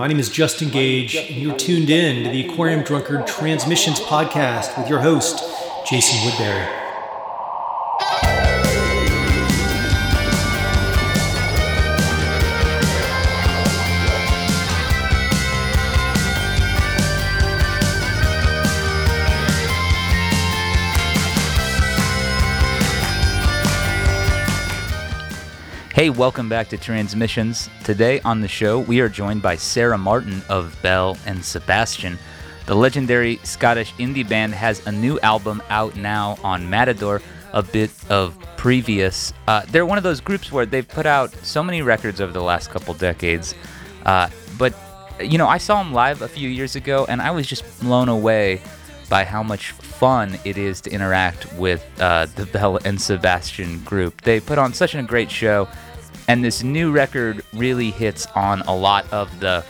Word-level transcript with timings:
My 0.00 0.06
name 0.06 0.18
is 0.18 0.30
Justin 0.30 0.70
Gage, 0.70 1.14
and 1.14 1.36
you're 1.36 1.54
tuned 1.54 1.90
in 1.90 2.24
to 2.24 2.30
the 2.30 2.48
Aquarium 2.48 2.82
Drunkard 2.84 3.26
Transmissions 3.26 4.00
podcast 4.00 4.78
with 4.78 4.88
your 4.88 5.00
host, 5.00 5.44
Jason 5.86 6.24
Woodbury. 6.24 6.79
Hey, 26.00 26.08
welcome 26.08 26.48
back 26.48 26.70
to 26.70 26.78
Transmissions. 26.78 27.68
Today 27.84 28.20
on 28.20 28.40
the 28.40 28.48
show, 28.48 28.78
we 28.78 29.00
are 29.00 29.08
joined 29.10 29.42
by 29.42 29.56
Sarah 29.56 29.98
Martin 29.98 30.40
of 30.48 30.74
Belle 30.80 31.18
and 31.26 31.44
Sebastian. 31.44 32.18
The 32.64 32.74
legendary 32.74 33.36
Scottish 33.42 33.92
indie 33.96 34.26
band 34.26 34.54
has 34.54 34.86
a 34.86 34.92
new 34.92 35.20
album 35.20 35.62
out 35.68 35.96
now 35.96 36.38
on 36.42 36.70
Matador, 36.70 37.20
a 37.52 37.62
bit 37.62 37.90
of 38.08 38.38
previous. 38.56 39.34
Uh, 39.46 39.66
they're 39.68 39.84
one 39.84 39.98
of 39.98 40.02
those 40.02 40.22
groups 40.22 40.50
where 40.50 40.64
they've 40.64 40.88
put 40.88 41.04
out 41.04 41.34
so 41.44 41.62
many 41.62 41.82
records 41.82 42.22
over 42.22 42.32
the 42.32 42.42
last 42.42 42.70
couple 42.70 42.94
decades. 42.94 43.54
Uh, 44.06 44.30
but, 44.56 44.74
you 45.20 45.36
know, 45.36 45.48
I 45.48 45.58
saw 45.58 45.82
them 45.82 45.92
live 45.92 46.22
a 46.22 46.28
few 46.28 46.48
years 46.48 46.76
ago 46.76 47.04
and 47.10 47.20
I 47.20 47.30
was 47.30 47.46
just 47.46 47.78
blown 47.78 48.08
away 48.08 48.62
by 49.10 49.24
how 49.24 49.42
much 49.42 49.72
fun 49.72 50.38
it 50.46 50.56
is 50.56 50.80
to 50.80 50.90
interact 50.90 51.52
with 51.54 51.84
uh, 52.00 52.24
the 52.36 52.46
Belle 52.46 52.78
and 52.86 52.98
Sebastian 52.98 53.80
group. 53.80 54.22
They 54.22 54.40
put 54.40 54.56
on 54.56 54.72
such 54.72 54.94
a 54.94 55.02
great 55.02 55.30
show, 55.30 55.68
and 56.30 56.44
this 56.44 56.62
new 56.62 56.92
record 56.92 57.44
really 57.52 57.90
hits 57.90 58.24
on 58.36 58.60
a 58.62 58.72
lot 58.74 59.04
of 59.12 59.40
the 59.40 59.64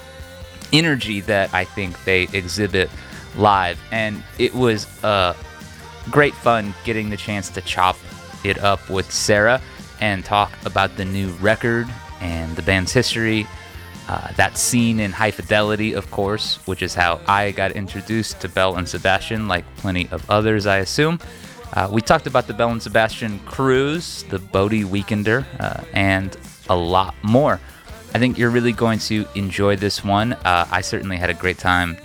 energy 0.74 1.20
that 1.22 1.54
I 1.54 1.64
think 1.64 2.04
they 2.04 2.24
exhibit 2.34 2.90
live. 3.34 3.80
And 3.90 4.22
it 4.38 4.54
was 4.54 4.86
uh, 5.02 5.34
great 6.10 6.34
fun 6.34 6.74
getting 6.84 7.08
the 7.08 7.16
chance 7.16 7.48
to 7.48 7.62
chop 7.62 7.96
it 8.44 8.58
up 8.58 8.90
with 8.90 9.10
Sarah 9.10 9.62
and 10.02 10.22
talk 10.22 10.52
about 10.66 10.94
the 10.98 11.04
new 11.06 11.30
record 11.40 11.88
and 12.20 12.54
the 12.56 12.62
band's 12.62 12.92
history 12.92 13.46
uh, 14.08 14.30
that 14.32 14.58
scene 14.58 15.00
in 15.00 15.12
High 15.12 15.30
Fidelity, 15.30 15.94
of 15.94 16.10
course, 16.10 16.58
which 16.66 16.82
is 16.82 16.94
how 16.94 17.20
I 17.26 17.52
got 17.52 17.72
introduced 17.72 18.40
to 18.40 18.48
Belle 18.50 18.76
and 18.76 18.86
Sebastian, 18.86 19.48
like 19.48 19.64
plenty 19.76 20.08
of 20.10 20.28
others, 20.28 20.66
I 20.66 20.78
assume. 20.78 21.20
Uh, 21.72 21.88
we 21.90 22.00
talked 22.02 22.26
about 22.26 22.48
the 22.48 22.52
Belle 22.52 22.72
and 22.72 22.82
Sebastian 22.82 23.38
cruise, 23.40 24.24
the 24.24 24.38
Bowlie 24.38 24.84
Weekender, 24.84 25.46
uh, 25.60 25.84
and 25.92 26.36
a 26.70 26.76
lot 26.76 27.14
more. 27.22 27.60
I 28.14 28.18
think 28.18 28.38
you're 28.38 28.50
really 28.50 28.72
going 28.72 28.98
to 29.00 29.26
enjoy 29.34 29.76
this 29.76 30.02
one. 30.02 30.32
Uh, 30.32 30.66
I 30.70 30.80
certainly 30.80 31.16
had 31.16 31.28
a 31.28 31.34
great 31.34 31.58
time 31.58 31.98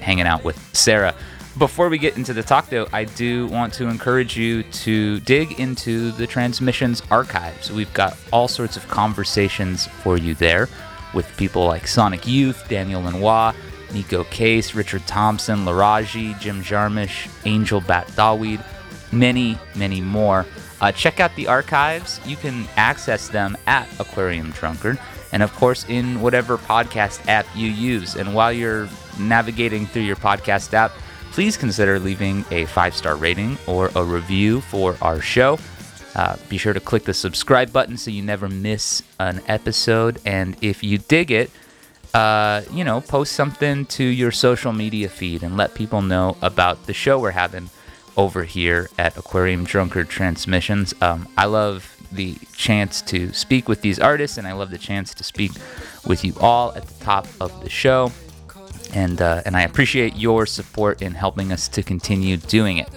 hanging 0.00 0.26
out 0.26 0.42
with 0.42 0.58
Sarah. 0.74 1.14
Before 1.58 1.88
we 1.88 1.96
get 1.96 2.18
into 2.18 2.34
the 2.34 2.42
talk, 2.42 2.68
though, 2.68 2.86
I 2.92 3.04
do 3.04 3.46
want 3.46 3.72
to 3.74 3.88
encourage 3.88 4.36
you 4.36 4.62
to 4.62 5.20
dig 5.20 5.58
into 5.58 6.10
the 6.12 6.26
transmissions 6.26 7.02
archives. 7.10 7.72
We've 7.72 7.92
got 7.94 8.14
all 8.30 8.48
sorts 8.48 8.76
of 8.76 8.86
conversations 8.88 9.86
for 9.86 10.18
you 10.18 10.34
there 10.34 10.68
with 11.14 11.34
people 11.38 11.64
like 11.64 11.86
Sonic 11.86 12.26
Youth, 12.26 12.68
Daniel 12.68 13.00
Lanois, 13.00 13.54
Neko 13.88 14.28
Case, 14.30 14.74
Richard 14.74 15.06
Thompson, 15.06 15.64
Laraji, 15.64 16.38
Jim 16.38 16.62
Jarmusch, 16.62 17.30
Angel 17.46 17.80
Bat 17.80 18.08
Dawid, 18.08 18.62
many, 19.10 19.58
many 19.74 20.02
more. 20.02 20.44
Uh, 20.80 20.92
check 20.92 21.20
out 21.20 21.34
the 21.36 21.48
archives. 21.48 22.20
You 22.26 22.36
can 22.36 22.66
access 22.76 23.28
them 23.28 23.56
at 23.66 23.88
Aquarium 23.98 24.50
Drunkard, 24.50 24.98
and 25.32 25.42
of 25.42 25.52
course, 25.54 25.86
in 25.88 26.20
whatever 26.20 26.58
podcast 26.58 27.26
app 27.28 27.46
you 27.54 27.68
use. 27.68 28.16
And 28.16 28.34
while 28.34 28.52
you're 28.52 28.88
navigating 29.18 29.86
through 29.86 30.02
your 30.02 30.16
podcast 30.16 30.74
app, 30.74 30.92
please 31.32 31.56
consider 31.56 31.98
leaving 31.98 32.44
a 32.50 32.66
five 32.66 32.94
star 32.94 33.16
rating 33.16 33.58
or 33.66 33.90
a 33.94 34.04
review 34.04 34.60
for 34.60 34.96
our 35.00 35.20
show. 35.20 35.58
Uh, 36.14 36.36
be 36.48 36.56
sure 36.56 36.72
to 36.72 36.80
click 36.80 37.04
the 37.04 37.12
subscribe 37.12 37.72
button 37.72 37.96
so 37.96 38.10
you 38.10 38.22
never 38.22 38.48
miss 38.48 39.02
an 39.20 39.42
episode. 39.48 40.18
And 40.24 40.56
if 40.62 40.82
you 40.82 40.96
dig 40.96 41.30
it, 41.30 41.50
uh, 42.14 42.62
you 42.70 42.84
know, 42.84 43.02
post 43.02 43.32
something 43.32 43.84
to 43.84 44.02
your 44.02 44.30
social 44.30 44.72
media 44.72 45.10
feed 45.10 45.42
and 45.42 45.58
let 45.58 45.74
people 45.74 46.00
know 46.00 46.38
about 46.40 46.86
the 46.86 46.94
show 46.94 47.18
we're 47.18 47.32
having 47.32 47.68
over 48.16 48.44
here 48.44 48.88
at 48.98 49.16
Aquarium 49.16 49.64
Drunkard 49.64 50.08
Transmissions. 50.08 50.94
Um, 51.00 51.28
I 51.36 51.46
love 51.46 51.96
the 52.12 52.36
chance 52.56 53.02
to 53.02 53.32
speak 53.32 53.68
with 53.68 53.82
these 53.82 53.98
artists, 53.98 54.38
and 54.38 54.46
I 54.46 54.52
love 54.52 54.70
the 54.70 54.78
chance 54.78 55.14
to 55.14 55.24
speak 55.24 55.52
with 56.06 56.24
you 56.24 56.34
all 56.40 56.72
at 56.74 56.86
the 56.86 57.04
top 57.04 57.26
of 57.40 57.62
the 57.62 57.70
show. 57.70 58.12
And 58.94 59.20
uh, 59.20 59.42
and 59.44 59.56
I 59.56 59.62
appreciate 59.62 60.16
your 60.16 60.46
support 60.46 61.02
in 61.02 61.12
helping 61.12 61.52
us 61.52 61.68
to 61.68 61.82
continue 61.82 62.36
doing 62.36 62.78
it. 62.78 62.88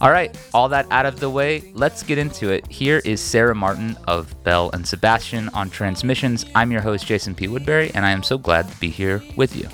All 0.00 0.10
right, 0.10 0.34
all 0.54 0.70
that 0.70 0.86
out 0.90 1.04
of 1.04 1.20
the 1.20 1.28
way, 1.28 1.72
let's 1.74 2.02
get 2.02 2.16
into 2.16 2.48
it. 2.48 2.66
Here 2.68 3.02
is 3.04 3.20
Sarah 3.20 3.54
Martin 3.54 3.98
of 4.08 4.34
Belle 4.44 4.70
and 4.72 4.86
Sebastian 4.86 5.50
on 5.50 5.68
Transmissions. 5.68 6.46
I'm 6.54 6.72
your 6.72 6.80
host, 6.80 7.06
Jason 7.06 7.34
P. 7.34 7.48
Woodbury, 7.48 7.90
and 7.94 8.06
I 8.06 8.10
am 8.10 8.22
so 8.22 8.38
glad 8.38 8.70
to 8.70 8.76
be 8.80 8.88
here 8.88 9.22
with 9.36 9.54
you. 9.54 9.68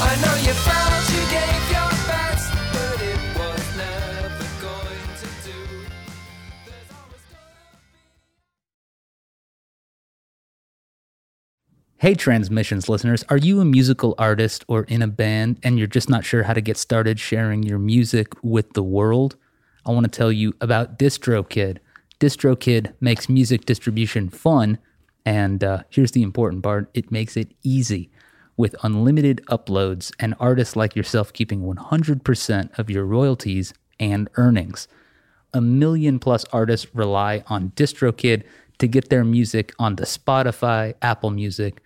I 0.00 0.14
know 0.22 0.34
you 0.42 0.52
felt 0.52 1.10
you 1.12 1.22
gave 1.30 1.70
your 1.70 1.92
best, 2.06 2.52
but 2.72 3.00
it 3.00 3.20
was 3.38 3.64
never 3.76 4.46
going 4.60 5.08
to 5.20 5.28
do. 5.44 5.60
Hey, 11.98 12.14
Transmissions 12.14 12.88
listeners, 12.88 13.24
are 13.28 13.36
you 13.36 13.60
a 13.60 13.64
musical 13.64 14.14
artist 14.18 14.64
or 14.66 14.84
in 14.84 15.02
a 15.02 15.06
band 15.08 15.60
and 15.62 15.78
you're 15.78 15.86
just 15.86 16.10
not 16.10 16.24
sure 16.24 16.42
how 16.42 16.54
to 16.54 16.60
get 16.60 16.76
started 16.76 17.20
sharing 17.20 17.62
your 17.62 17.78
music 17.78 18.32
with 18.42 18.72
the 18.72 18.82
world? 18.82 19.36
I 19.84 19.92
want 19.92 20.04
to 20.04 20.10
tell 20.10 20.32
you 20.32 20.54
about 20.60 20.98
DistroKid. 20.98 21.78
DistroKid 22.18 22.94
makes 23.00 23.28
music 23.28 23.64
distribution 23.64 24.28
fun, 24.28 24.78
and 25.26 25.64
uh, 25.64 25.82
here's 25.90 26.12
the 26.12 26.22
important 26.22 26.62
part 26.62 26.88
it 26.94 27.10
makes 27.10 27.36
it 27.36 27.52
easy. 27.62 28.10
With 28.56 28.74
unlimited 28.82 29.42
uploads 29.50 30.12
and 30.18 30.34
artists 30.40 30.76
like 30.76 30.96
yourself 30.96 31.30
keeping 31.30 31.60
100% 31.62 32.78
of 32.78 32.88
your 32.88 33.04
royalties 33.04 33.74
and 34.00 34.30
earnings. 34.36 34.88
A 35.52 35.60
million 35.60 36.18
plus 36.18 36.46
artists 36.52 36.86
rely 36.94 37.44
on 37.48 37.72
DistroKid 37.76 38.44
to 38.78 38.86
get 38.86 39.10
their 39.10 39.24
music 39.24 39.74
onto 39.78 40.04
Spotify, 40.04 40.94
Apple 41.02 41.30
Music, 41.30 41.82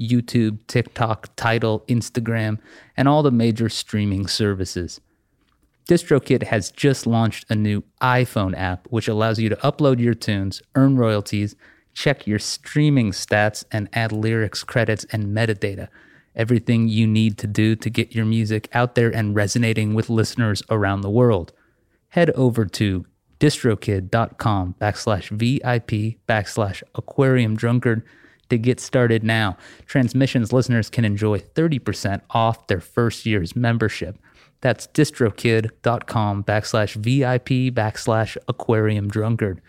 YouTube, 0.00 0.58
TikTok, 0.66 1.34
Tidal, 1.36 1.80
Instagram, 1.88 2.58
and 2.96 3.06
all 3.06 3.22
the 3.22 3.30
major 3.30 3.68
streaming 3.68 4.26
services. 4.26 5.00
DistroKid 5.88 6.44
has 6.44 6.70
just 6.70 7.06
launched 7.06 7.44
a 7.50 7.54
new 7.54 7.82
iPhone 8.00 8.56
app 8.56 8.86
which 8.88 9.08
allows 9.08 9.38
you 9.38 9.50
to 9.50 9.56
upload 9.56 9.98
your 9.98 10.14
tunes, 10.14 10.62
earn 10.74 10.96
royalties, 10.96 11.54
check 11.94 12.26
your 12.26 12.38
streaming 12.38 13.12
stats, 13.12 13.64
and 13.72 13.88
add 13.92 14.12
lyrics, 14.12 14.62
credits, 14.64 15.04
and 15.10 15.34
metadata. 15.34 15.88
Everything 16.36 16.88
you 16.88 17.06
need 17.06 17.38
to 17.38 17.46
do 17.46 17.76
to 17.76 17.88
get 17.88 18.14
your 18.14 18.24
music 18.24 18.68
out 18.72 18.96
there 18.96 19.08
and 19.08 19.34
resonating 19.34 19.94
with 19.94 20.10
listeners 20.10 20.62
around 20.68 21.00
the 21.00 21.10
world. 21.10 21.52
Head 22.08 22.30
over 22.30 22.66
to 22.66 23.06
distrokid.com 23.38 24.74
backslash 24.80 25.28
VIP 25.30 26.18
backslash 26.26 26.82
aquarium 26.94 27.56
drunkard 27.56 28.02
to 28.48 28.58
get 28.58 28.80
started 28.80 29.22
now. 29.22 29.56
Transmissions 29.86 30.52
listeners 30.52 30.90
can 30.90 31.04
enjoy 31.04 31.38
30% 31.38 32.20
off 32.30 32.66
their 32.66 32.80
first 32.80 33.26
year's 33.26 33.56
membership. 33.56 34.18
That's 34.60 34.86
distrokid.com 34.88 36.44
backslash 36.44 36.94
VIP 36.94 37.74
backslash 37.74 38.36
aquarium 38.48 39.08
drunkard. 39.08 39.60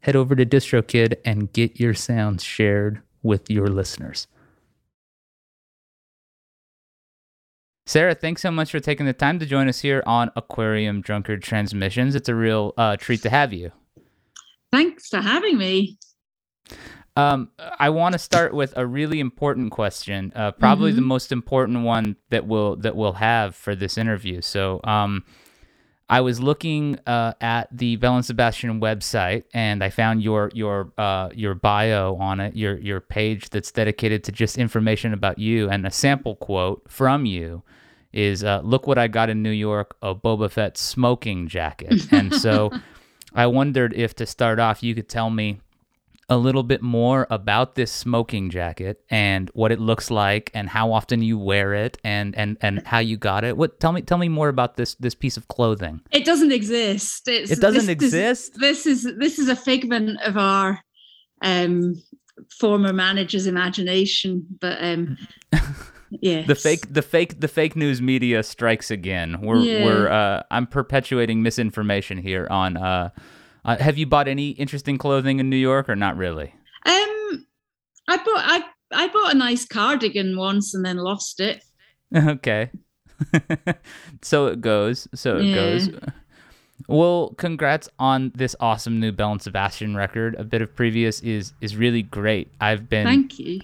Head 0.00 0.16
over 0.16 0.34
to 0.34 0.46
DistroKid 0.46 1.16
and 1.24 1.52
get 1.52 1.78
your 1.78 1.94
sounds 1.94 2.42
shared 2.42 3.02
with 3.22 3.50
your 3.50 3.68
listeners. 3.68 4.26
Sarah, 7.86 8.14
thanks 8.14 8.40
so 8.40 8.50
much 8.50 8.70
for 8.70 8.78
taking 8.78 9.06
the 9.06 9.12
time 9.12 9.38
to 9.40 9.46
join 9.46 9.68
us 9.68 9.80
here 9.80 10.02
on 10.06 10.30
Aquarium 10.36 11.00
Drunkard 11.00 11.42
Transmissions. 11.42 12.14
It's 12.14 12.28
a 12.28 12.34
real 12.34 12.72
uh, 12.76 12.96
treat 12.96 13.20
to 13.22 13.30
have 13.30 13.52
you. 13.52 13.72
Thanks 14.72 15.08
for 15.08 15.20
having 15.20 15.58
me. 15.58 15.98
Um, 17.16 17.50
I 17.58 17.90
want 17.90 18.12
to 18.12 18.18
start 18.18 18.54
with 18.54 18.72
a 18.76 18.86
really 18.86 19.18
important 19.18 19.72
question, 19.72 20.32
uh, 20.36 20.52
probably 20.52 20.90
mm-hmm. 20.90 21.00
the 21.00 21.06
most 21.06 21.32
important 21.32 21.82
one 21.82 22.16
that 22.30 22.46
we'll 22.46 22.76
that 22.76 22.94
we'll 22.94 23.14
have 23.14 23.56
for 23.56 23.74
this 23.74 23.98
interview. 23.98 24.40
So, 24.40 24.80
um, 24.84 25.24
I 26.10 26.22
was 26.22 26.40
looking 26.40 26.98
uh, 27.06 27.34
at 27.40 27.68
the 27.70 27.94
Belle 27.94 28.16
and 28.16 28.24
Sebastian 28.24 28.80
website, 28.80 29.44
and 29.54 29.82
I 29.82 29.90
found 29.90 30.24
your 30.24 30.50
your 30.52 30.92
uh, 30.98 31.30
your 31.32 31.54
bio 31.54 32.16
on 32.16 32.40
it, 32.40 32.56
your 32.56 32.76
your 32.78 33.00
page 33.00 33.50
that's 33.50 33.70
dedicated 33.70 34.24
to 34.24 34.32
just 34.32 34.58
information 34.58 35.14
about 35.14 35.38
you, 35.38 35.70
and 35.70 35.86
a 35.86 35.90
sample 35.90 36.34
quote 36.34 36.82
from 36.88 37.26
you 37.26 37.62
is 38.12 38.42
uh, 38.42 38.60
"Look 38.64 38.88
what 38.88 38.98
I 38.98 39.06
got 39.06 39.30
in 39.30 39.40
New 39.44 39.52
York: 39.52 39.96
a 40.02 40.12
Boba 40.12 40.50
Fett 40.50 40.76
smoking 40.76 41.46
jacket." 41.46 42.12
and 42.12 42.34
so, 42.34 42.72
I 43.32 43.46
wondered 43.46 43.94
if 43.94 44.16
to 44.16 44.26
start 44.26 44.58
off 44.58 44.82
you 44.82 44.96
could 44.96 45.08
tell 45.08 45.30
me 45.30 45.60
a 46.30 46.38
little 46.38 46.62
bit 46.62 46.80
more 46.80 47.26
about 47.28 47.74
this 47.74 47.90
smoking 47.90 48.50
jacket 48.50 49.02
and 49.10 49.50
what 49.52 49.72
it 49.72 49.80
looks 49.80 50.10
like 50.12 50.50
and 50.54 50.68
how 50.68 50.92
often 50.92 51.22
you 51.22 51.36
wear 51.36 51.74
it 51.74 51.98
and 52.04 52.36
and 52.36 52.56
and 52.62 52.86
how 52.86 53.00
you 53.00 53.16
got 53.16 53.42
it. 53.42 53.56
What 53.56 53.80
tell 53.80 53.90
me 53.90 54.00
tell 54.00 54.16
me 54.16 54.28
more 54.28 54.48
about 54.48 54.76
this 54.76 54.94
this 54.94 55.14
piece 55.14 55.36
of 55.36 55.48
clothing. 55.48 56.00
It 56.12 56.24
doesn't 56.24 56.52
exist. 56.52 57.26
It's, 57.26 57.50
it 57.50 57.60
doesn't 57.60 57.86
this, 57.86 57.88
exist. 57.88 58.52
This, 58.60 58.84
this 58.84 59.04
is 59.04 59.16
this 59.18 59.38
is 59.40 59.48
a 59.48 59.56
figment 59.56 60.20
of 60.22 60.38
our 60.38 60.78
um 61.42 62.00
former 62.58 62.92
manager's 62.92 63.46
imagination, 63.48 64.46
but 64.60 64.78
um 64.82 65.18
yeah 66.10 66.42
the 66.42 66.54
fake 66.54 66.92
the 66.92 67.02
fake 67.02 67.40
the 67.40 67.48
fake 67.48 67.76
news 67.76 68.02
media 68.02 68.42
strikes 68.42 68.90
again 68.90 69.40
we're 69.40 69.60
Yeah. 69.60 69.84
we're 69.84 70.08
uh 70.08 70.42
i'm 70.50 70.66
perpetuating 70.66 71.40
misinformation 71.40 72.18
here 72.18 72.48
on 72.50 72.76
uh, 72.76 73.10
uh 73.64 73.76
have 73.78 73.98
you 73.98 74.06
bought 74.06 74.28
any 74.28 74.50
interesting 74.50 74.98
clothing 74.98 75.38
in 75.40 75.48
new 75.50 75.56
york 75.56 75.88
or 75.88 75.96
not 75.96 76.16
really 76.16 76.54
Um, 76.86 77.46
I 78.08 78.16
bought 78.16 78.44
I 78.44 78.62
I 78.92 79.08
bought 79.08 79.34
a 79.34 79.38
nice 79.38 79.66
cardigan 79.66 80.36
once 80.36 80.74
and 80.74 80.84
then 80.84 80.96
lost 80.96 81.40
it. 81.40 81.62
okay 82.16 82.70
so 84.22 84.46
it 84.46 84.60
goes 84.60 85.06
so 85.14 85.38
it 85.38 85.46
Yeah. 85.48 85.54
goes 85.54 85.90
well 86.88 87.34
congrats 87.36 87.88
on 87.98 88.32
this 88.34 88.56
awesome 88.60 88.98
new 88.98 89.12
belle 89.12 89.32
and 89.32 89.42
sebastian 89.42 89.94
record 89.94 90.34
a 90.36 90.44
bit 90.44 90.62
of 90.62 90.74
previous 90.74 91.20
is 91.20 91.52
is 91.60 91.76
really 91.76 92.02
great 92.02 92.48
i've 92.60 92.88
been 92.88 93.06
Thank 93.06 93.38
you. 93.38 93.60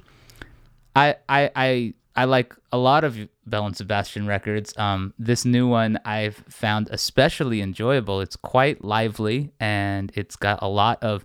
I, 0.95 1.17
I 1.29 1.51
I 1.57 1.95
I 2.17 2.25
like 2.25 2.55
a 2.73 2.79
lot 2.79 3.05
of 3.05 3.17
Belle 3.47 3.67
and 3.67 3.77
Sebastian 3.77 4.27
records. 4.27 4.77
Um, 4.79 5.13
this 5.19 5.45
new 5.45 5.69
one 5.69 5.99
I've 6.05 6.37
found 6.49 6.89
especially 6.91 7.61
enjoyable. 7.61 8.21
It's 8.21 8.37
quite 8.37 8.83
lively 8.83 9.53
and 9.61 10.11
it's 10.15 10.35
got 10.35 10.61
a 10.63 10.69
lot 10.69 11.03
of, 11.03 11.25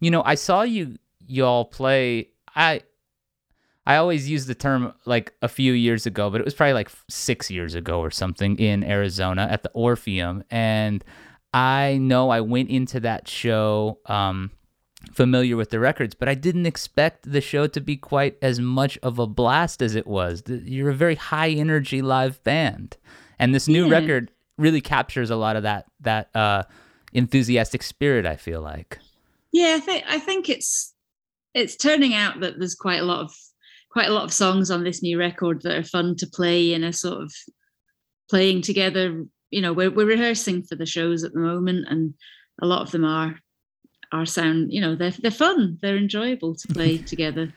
you 0.00 0.10
know, 0.10 0.22
I 0.24 0.34
saw 0.34 0.62
you 0.62 0.98
y'all 1.26 1.64
play. 1.64 2.30
I 2.54 2.82
I 3.86 3.96
always 3.96 4.28
use 4.28 4.46
the 4.46 4.54
term 4.54 4.94
like 5.04 5.34
a 5.42 5.48
few 5.48 5.72
years 5.72 6.06
ago, 6.06 6.30
but 6.30 6.40
it 6.40 6.44
was 6.44 6.54
probably 6.54 6.72
like 6.72 6.90
six 7.08 7.50
years 7.50 7.74
ago 7.74 8.00
or 8.00 8.10
something 8.10 8.58
in 8.58 8.82
Arizona 8.82 9.46
at 9.50 9.62
the 9.62 9.70
Orpheum, 9.72 10.42
and 10.50 11.04
I 11.52 11.98
know 11.98 12.30
I 12.30 12.40
went 12.40 12.70
into 12.70 13.00
that 13.00 13.28
show. 13.28 13.98
Um, 14.06 14.50
familiar 15.12 15.56
with 15.56 15.70
the 15.70 15.78
records, 15.80 16.14
but 16.14 16.28
I 16.28 16.34
didn't 16.34 16.66
expect 16.66 17.30
the 17.30 17.40
show 17.40 17.66
to 17.66 17.80
be 17.80 17.96
quite 17.96 18.36
as 18.42 18.60
much 18.60 18.98
of 19.02 19.18
a 19.18 19.26
blast 19.26 19.82
as 19.82 19.94
it 19.94 20.06
was. 20.06 20.42
You're 20.46 20.90
a 20.90 20.94
very 20.94 21.14
high 21.16 21.50
energy 21.50 22.02
live 22.02 22.42
band, 22.44 22.96
and 23.38 23.54
this 23.54 23.68
new 23.68 23.86
Yeah. 23.86 23.92
record 24.00 24.30
really 24.58 24.80
captures 24.80 25.30
a 25.30 25.36
lot 25.36 25.56
of 25.56 25.62
that 25.64 25.86
that 26.00 26.34
uh, 26.34 26.62
enthusiastic 27.12 27.82
spirit. 27.82 28.26
I 28.26 28.36
feel 28.36 28.60
like. 28.60 28.98
Yeah, 29.52 29.74
I 29.76 29.80
think 29.80 30.04
I 30.08 30.18
think 30.18 30.48
it's 30.48 30.94
it's 31.54 31.76
turning 31.76 32.14
out 32.14 32.40
that 32.40 32.58
there's 32.58 32.74
quite 32.74 33.00
a 33.00 33.04
lot 33.04 33.20
of 33.20 33.32
quite 33.90 34.08
a 34.08 34.12
lot 34.12 34.24
of 34.24 34.32
songs 34.32 34.70
on 34.70 34.82
this 34.84 35.02
new 35.02 35.18
record 35.18 35.62
that 35.62 35.76
are 35.76 35.84
fun 35.84 36.16
to 36.16 36.26
play 36.26 36.72
in 36.74 36.82
a 36.82 36.92
sort 36.92 37.22
of 37.22 37.32
playing 38.30 38.62
together. 38.62 39.24
You 39.50 39.60
know, 39.60 39.72
we're 39.72 39.90
we're 39.90 40.06
rehearsing 40.06 40.62
for 40.64 40.74
the 40.74 40.86
shows 40.86 41.22
at 41.24 41.32
the 41.32 41.38
moment, 41.40 41.86
and 41.88 42.14
a 42.62 42.66
lot 42.66 42.82
of 42.82 42.90
them 42.90 43.04
are 43.04 43.38
are 44.14 44.24
sound. 44.24 44.72
You 44.72 44.80
know, 44.80 44.94
they're 44.94 45.10
they're 45.10 45.30
fun. 45.30 45.78
They're 45.82 45.96
enjoyable 45.96 46.54
to 46.54 46.68
play 46.68 46.98
together. 47.12 47.52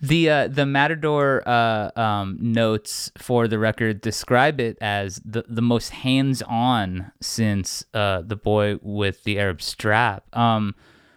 The 0.00 0.30
uh, 0.30 0.48
the 0.48 0.66
Matador 0.66 1.46
uh, 1.46 1.90
um, 1.98 2.38
notes 2.40 3.10
for 3.16 3.46
the 3.46 3.58
record 3.58 4.00
describe 4.00 4.60
it 4.60 4.78
as 4.80 5.20
the, 5.24 5.44
the 5.48 5.62
most 5.62 5.90
hands 5.90 6.42
on 6.42 7.12
since 7.20 7.84
uh, 7.94 8.22
the 8.22 8.36
boy 8.36 8.78
with 8.82 9.24
the 9.24 9.38
Arab 9.38 9.62
strap. 9.62 10.24
Um, 10.36 10.74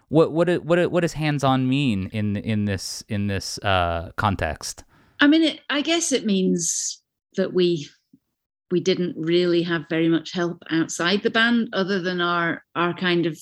what 0.10 0.32
what 0.32 0.64
what 0.64 0.92
what 0.92 1.02
does 1.02 1.14
hands 1.14 1.44
on 1.44 1.68
mean 1.68 2.10
in 2.12 2.36
in 2.38 2.66
this 2.66 3.04
in 3.08 3.28
this 3.28 3.58
uh, 3.60 4.12
context? 4.18 4.84
I 5.22 5.28
mean, 5.28 5.44
it, 5.44 5.62
I 5.70 5.82
guess 5.82 6.12
it 6.12 6.26
means 6.26 7.02
that 7.36 7.54
we 7.54 7.88
we 8.72 8.80
didn't 8.80 9.16
really 9.18 9.64
have 9.64 9.86
very 9.90 10.08
much 10.08 10.32
help 10.32 10.64
outside 10.70 11.24
the 11.24 11.30
band, 11.30 11.70
other 11.74 12.02
than 12.02 12.22
our 12.22 12.64
our 12.76 12.94
kind 12.94 13.26
of 13.26 13.38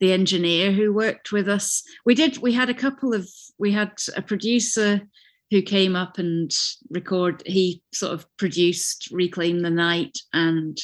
the 0.00 0.12
engineer 0.12 0.72
who 0.72 0.92
worked 0.92 1.30
with 1.30 1.48
us. 1.48 1.82
We 2.04 2.14
did. 2.14 2.38
We 2.38 2.52
had 2.52 2.70
a 2.70 2.74
couple 2.74 3.14
of. 3.14 3.28
We 3.58 3.70
had 3.72 3.92
a 4.16 4.22
producer 4.22 5.02
who 5.50 5.62
came 5.62 5.94
up 5.96 6.18
and 6.18 6.50
record. 6.90 7.42
He 7.46 7.82
sort 7.92 8.14
of 8.14 8.26
produced 8.36 9.08
"Reclaim 9.12 9.60
the 9.60 9.70
Night" 9.70 10.18
and 10.32 10.78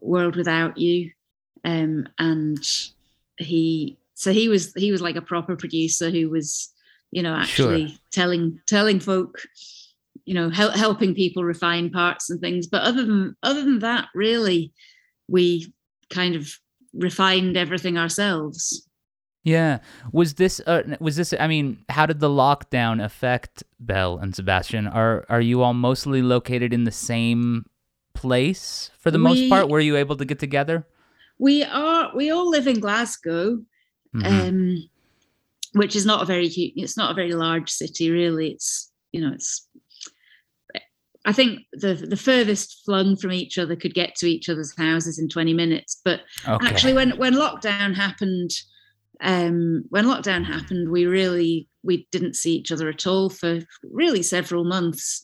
"World 0.00 0.36
Without 0.36 0.78
You," 0.78 1.10
um, 1.64 2.08
and 2.18 2.58
he. 3.36 3.98
So 4.14 4.32
he 4.32 4.48
was 4.48 4.72
he 4.74 4.90
was 4.90 5.00
like 5.00 5.16
a 5.16 5.22
proper 5.22 5.56
producer 5.56 6.10
who 6.10 6.28
was 6.30 6.72
you 7.10 7.22
know 7.22 7.40
Sure. 7.44 7.72
actually 7.72 7.98
telling 8.10 8.60
telling 8.66 9.00
folk 9.00 9.40
you 10.24 10.34
know 10.34 10.50
hel- 10.50 10.72
helping 10.72 11.14
people 11.14 11.42
refine 11.44 11.88
parts 11.88 12.28
and 12.28 12.38
things 12.40 12.66
but 12.66 12.82
other 12.82 13.06
than 13.06 13.34
other 13.42 13.62
than 13.64 13.78
that 13.78 14.08
really 14.14 14.72
we 15.28 15.72
kind 16.10 16.34
of 16.34 16.58
refined 16.94 17.56
everything 17.56 17.96
ourselves 17.98 18.84
Yeah, 19.44 19.78
was 20.12 20.34
this 20.34 20.60
uh, 20.66 20.82
was 21.00 21.16
this? 21.16 21.32
I 21.32 21.46
mean, 21.46 21.78
how 21.88 22.04
did 22.06 22.20
the 22.20 22.28
lockdown 22.28 23.02
affect 23.02 23.62
Belle 23.80 24.18
and 24.18 24.34
Sebastian? 24.34 24.86
Are 24.86 25.24
are 25.28 25.40
you 25.40 25.62
all 25.62 25.74
mostly 25.74 26.20
located 26.20 26.72
in 26.74 26.84
the 26.84 26.92
same 26.92 27.64
place 28.14 28.90
for 28.98 29.10
the 29.10 29.18
most 29.18 29.48
part? 29.48 29.68
Were 29.70 29.80
you 29.80 29.96
able 29.96 30.16
to 30.16 30.24
get 30.24 30.38
together? 30.38 30.84
we 31.38 31.62
are 31.62 32.10
we 32.16 32.30
all 32.34 32.50
live 32.50 32.66
in 32.66 32.80
glasgow 32.80 33.62
Mhm. 34.12 34.26
um 34.26 34.88
which 35.74 35.94
is 35.94 36.04
not 36.04 36.20
a 36.22 36.26
very 36.26 36.48
it's 36.74 36.96
not 36.96 37.12
a 37.12 37.14
very 37.14 37.32
large 37.32 37.70
city 37.70 38.10
really 38.10 38.50
it's 38.50 38.90
you 39.12 39.20
know 39.22 39.32
it's 39.32 39.68
i 41.28 41.32
think 41.32 41.60
the 41.72 41.94
the 41.94 42.16
furthest 42.16 42.82
flung 42.84 43.14
from 43.14 43.32
each 43.32 43.58
other 43.58 43.76
could 43.76 43.94
get 43.94 44.14
to 44.16 44.26
each 44.26 44.48
other's 44.48 44.74
houses 44.76 45.18
in 45.18 45.28
20 45.28 45.52
minutes 45.52 46.00
but 46.04 46.20
okay. 46.48 46.66
actually 46.66 46.94
when 46.94 47.10
when 47.18 47.34
lockdown 47.34 47.94
happened 47.94 48.50
um 49.20 49.84
when 49.90 50.06
lockdown 50.06 50.44
happened 50.44 50.90
we 50.90 51.04
really 51.04 51.68
we 51.82 52.08
didn't 52.10 52.34
see 52.34 52.54
each 52.54 52.72
other 52.72 52.88
at 52.88 53.06
all 53.06 53.28
for 53.28 53.60
really 53.82 54.22
several 54.22 54.64
months 54.64 55.22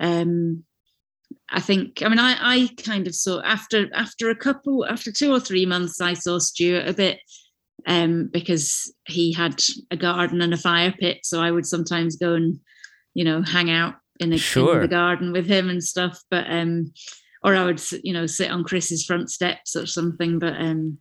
um 0.00 0.64
i 1.50 1.60
think 1.60 2.02
i 2.02 2.08
mean 2.08 2.18
i 2.18 2.34
i 2.40 2.68
kind 2.82 3.06
of 3.06 3.14
saw 3.14 3.42
after 3.42 3.88
after 3.94 4.30
a 4.30 4.36
couple 4.36 4.86
after 4.86 5.12
two 5.12 5.30
or 5.32 5.40
three 5.40 5.66
months 5.66 6.00
i 6.00 6.14
saw 6.14 6.38
stuart 6.38 6.88
a 6.88 6.94
bit 6.94 7.18
um 7.86 8.28
because 8.32 8.94
he 9.06 9.32
had 9.32 9.60
a 9.90 9.96
garden 9.96 10.40
and 10.40 10.54
a 10.54 10.56
fire 10.56 10.94
pit 10.98 11.18
so 11.24 11.42
i 11.42 11.50
would 11.50 11.66
sometimes 11.66 12.16
go 12.16 12.34
and 12.34 12.58
you 13.12 13.24
know 13.24 13.42
hang 13.42 13.70
out 13.70 13.94
in, 14.20 14.32
a, 14.32 14.38
Sure. 14.38 14.76
in 14.76 14.80
the 14.82 14.88
garden 14.88 15.32
with 15.32 15.46
him 15.46 15.68
and 15.68 15.82
stuff 15.82 16.20
but 16.30 16.44
um 16.48 16.92
or 17.42 17.54
i 17.54 17.64
would 17.64 17.80
you 18.04 18.12
know 18.12 18.26
sit 18.26 18.50
on 18.50 18.64
chris's 18.64 19.04
front 19.04 19.30
steps 19.30 19.74
or 19.76 19.86
something 19.86 20.38
but 20.38 20.54
um 20.54 20.98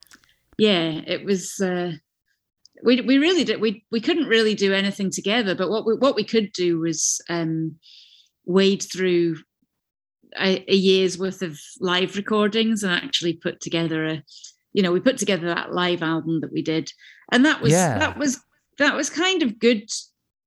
yeah 0.58 1.02
it 1.08 1.24
was 1.26 1.60
uh 1.60 1.92
we 2.84 3.02
we 3.02 3.18
really 3.18 3.44
did 3.44 3.62
we 3.62 3.84
we 3.92 4.02
couldn't 4.02 4.28
really 4.28 4.56
do 4.56 4.74
anything 4.74 5.12
together 5.12 5.54
but 5.56 5.70
what 5.70 5.86
we 5.86 5.94
what 5.96 6.16
we 6.16 6.24
could 6.24 6.52
do 6.54 6.80
was 6.80 7.22
um 7.30 7.76
wade 8.46 8.82
through 8.92 9.38
a, 10.40 10.64
a 10.72 10.76
year's 10.76 11.18
worth 11.18 11.42
of 11.42 11.60
live 11.80 12.16
recordings 12.16 12.84
and 12.84 12.94
actually 12.94 13.34
put 13.34 13.60
together 13.62 14.06
a 14.08 14.24
you 14.74 14.82
know 14.82 14.92
we 14.92 15.00
put 15.00 15.18
together 15.18 15.48
that 15.48 15.74
live 15.74 16.02
album 16.02 16.40
that 16.42 16.52
we 16.54 16.62
did 16.62 16.92
and 17.32 17.46
that 17.46 17.62
was 17.62 17.72
Yeah. 17.74 18.00
that 18.00 18.18
was 18.18 18.40
that 18.78 18.96
was 18.96 19.10
kind 19.10 19.44
of 19.44 19.60
good 19.60 19.90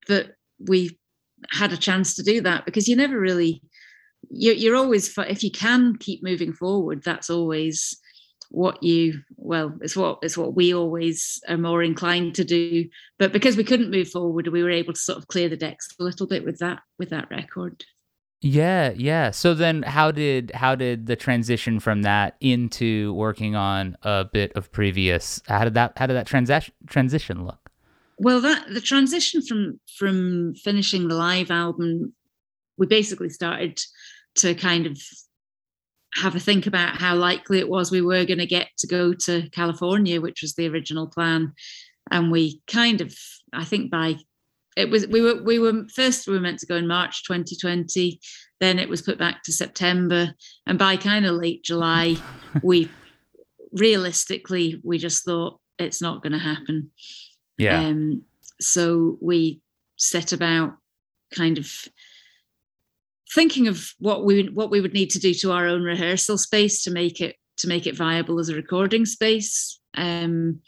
that 0.08 0.32
we 0.58 0.98
had 1.50 1.72
a 1.72 1.76
chance 1.76 2.14
to 2.14 2.22
do 2.22 2.40
that 2.40 2.64
because 2.64 2.88
you 2.88 2.96
never 2.96 3.18
really 3.18 3.62
you're, 4.30 4.54
you're 4.54 4.76
always 4.76 5.16
if 5.18 5.42
you 5.42 5.50
can 5.50 5.96
keep 5.96 6.22
moving 6.22 6.52
forward 6.52 7.02
that's 7.04 7.30
always 7.30 7.96
what 8.50 8.82
you 8.82 9.20
well 9.36 9.74
it's 9.80 9.96
what 9.96 10.18
it's 10.22 10.36
what 10.36 10.54
we 10.54 10.72
always 10.72 11.40
are 11.48 11.56
more 11.56 11.82
inclined 11.82 12.34
to 12.34 12.44
do 12.44 12.84
but 13.18 13.32
because 13.32 13.56
we 13.56 13.64
couldn't 13.64 13.90
move 13.90 14.08
forward 14.08 14.48
we 14.48 14.62
were 14.62 14.70
able 14.70 14.92
to 14.92 15.00
sort 15.00 15.18
of 15.18 15.28
clear 15.28 15.48
the 15.48 15.56
decks 15.56 15.88
a 15.98 16.04
little 16.04 16.26
bit 16.26 16.44
with 16.44 16.58
that 16.58 16.80
with 16.98 17.10
that 17.10 17.28
record 17.30 17.84
Yeah, 18.44 18.92
yeah. 18.94 19.30
So 19.30 19.54
then 19.54 19.82
how 19.82 20.10
did 20.10 20.52
how 20.54 20.74
did 20.74 21.06
the 21.06 21.16
transition 21.16 21.80
from 21.80 22.02
that 22.02 22.36
into 22.40 23.14
working 23.14 23.56
on 23.56 23.96
a 24.02 24.26
bit 24.30 24.52
of 24.54 24.70
previous 24.70 25.40
how 25.48 25.64
did 25.64 25.72
that 25.74 25.96
how 25.96 26.06
did 26.06 26.14
that 26.14 26.26
transaction 26.26 26.74
transition 26.86 27.46
look? 27.46 27.63
Well 28.18 28.40
that 28.40 28.66
the 28.72 28.80
transition 28.80 29.42
from 29.42 29.80
from 29.98 30.54
finishing 30.56 31.08
the 31.08 31.14
live 31.14 31.50
album 31.50 32.14
we 32.76 32.86
basically 32.86 33.28
started 33.28 33.80
to 34.34 34.54
kind 34.54 34.86
of 34.86 35.00
have 36.14 36.36
a 36.36 36.40
think 36.40 36.66
about 36.66 36.96
how 36.96 37.14
likely 37.14 37.58
it 37.58 37.68
was 37.68 37.90
we 37.90 38.00
were 38.00 38.24
going 38.24 38.38
to 38.38 38.46
get 38.46 38.68
to 38.78 38.86
go 38.86 39.12
to 39.12 39.48
california 39.50 40.20
which 40.20 40.42
was 40.42 40.54
the 40.54 40.68
original 40.68 41.06
plan 41.08 41.52
and 42.10 42.30
we 42.30 42.60
kind 42.66 43.00
of 43.00 43.14
i 43.52 43.64
think 43.64 43.90
by 43.90 44.16
it 44.76 44.90
was 44.90 45.06
we 45.08 45.20
were 45.20 45.42
we 45.42 45.58
were 45.58 45.84
first 45.94 46.26
we 46.26 46.34
were 46.34 46.40
meant 46.40 46.58
to 46.58 46.66
go 46.66 46.76
in 46.76 46.86
march 46.86 47.24
2020 47.24 48.20
then 48.60 48.78
it 48.78 48.88
was 48.88 49.02
put 49.02 49.18
back 49.18 49.42
to 49.42 49.52
september 49.52 50.32
and 50.66 50.78
by 50.78 50.96
kind 50.96 51.26
of 51.26 51.34
late 51.34 51.64
july 51.64 52.16
we 52.62 52.88
realistically, 53.74 54.80
we 54.82 54.98
just 54.98 55.24
thought 55.24 55.60
it's 55.78 56.00
not 56.00 56.22
going 56.22 56.32
to 56.32 56.38
happen. 56.38 56.90
Yeah. 57.58 57.80
Um, 57.80 58.22
so 58.60 59.18
we 59.20 59.60
set 59.96 60.32
about 60.32 60.76
kind 61.34 61.58
of 61.58 61.70
thinking 63.34 63.68
of 63.68 63.92
what 63.98 64.24
we 64.24 64.48
what 64.48 64.70
we 64.70 64.80
would 64.80 64.94
need 64.94 65.10
to 65.10 65.18
do 65.18 65.34
to 65.34 65.52
our 65.52 65.66
own 65.66 65.82
rehearsal 65.82 66.38
space 66.38 66.82
to 66.84 66.90
make 66.90 67.20
it 67.20 67.36
to 67.56 67.68
make 67.68 67.86
it 67.86 67.96
viable 67.96 68.38
as 68.38 68.48
a 68.48 68.54
recording 68.54 69.06
space 69.06 69.80
um, 69.96 70.60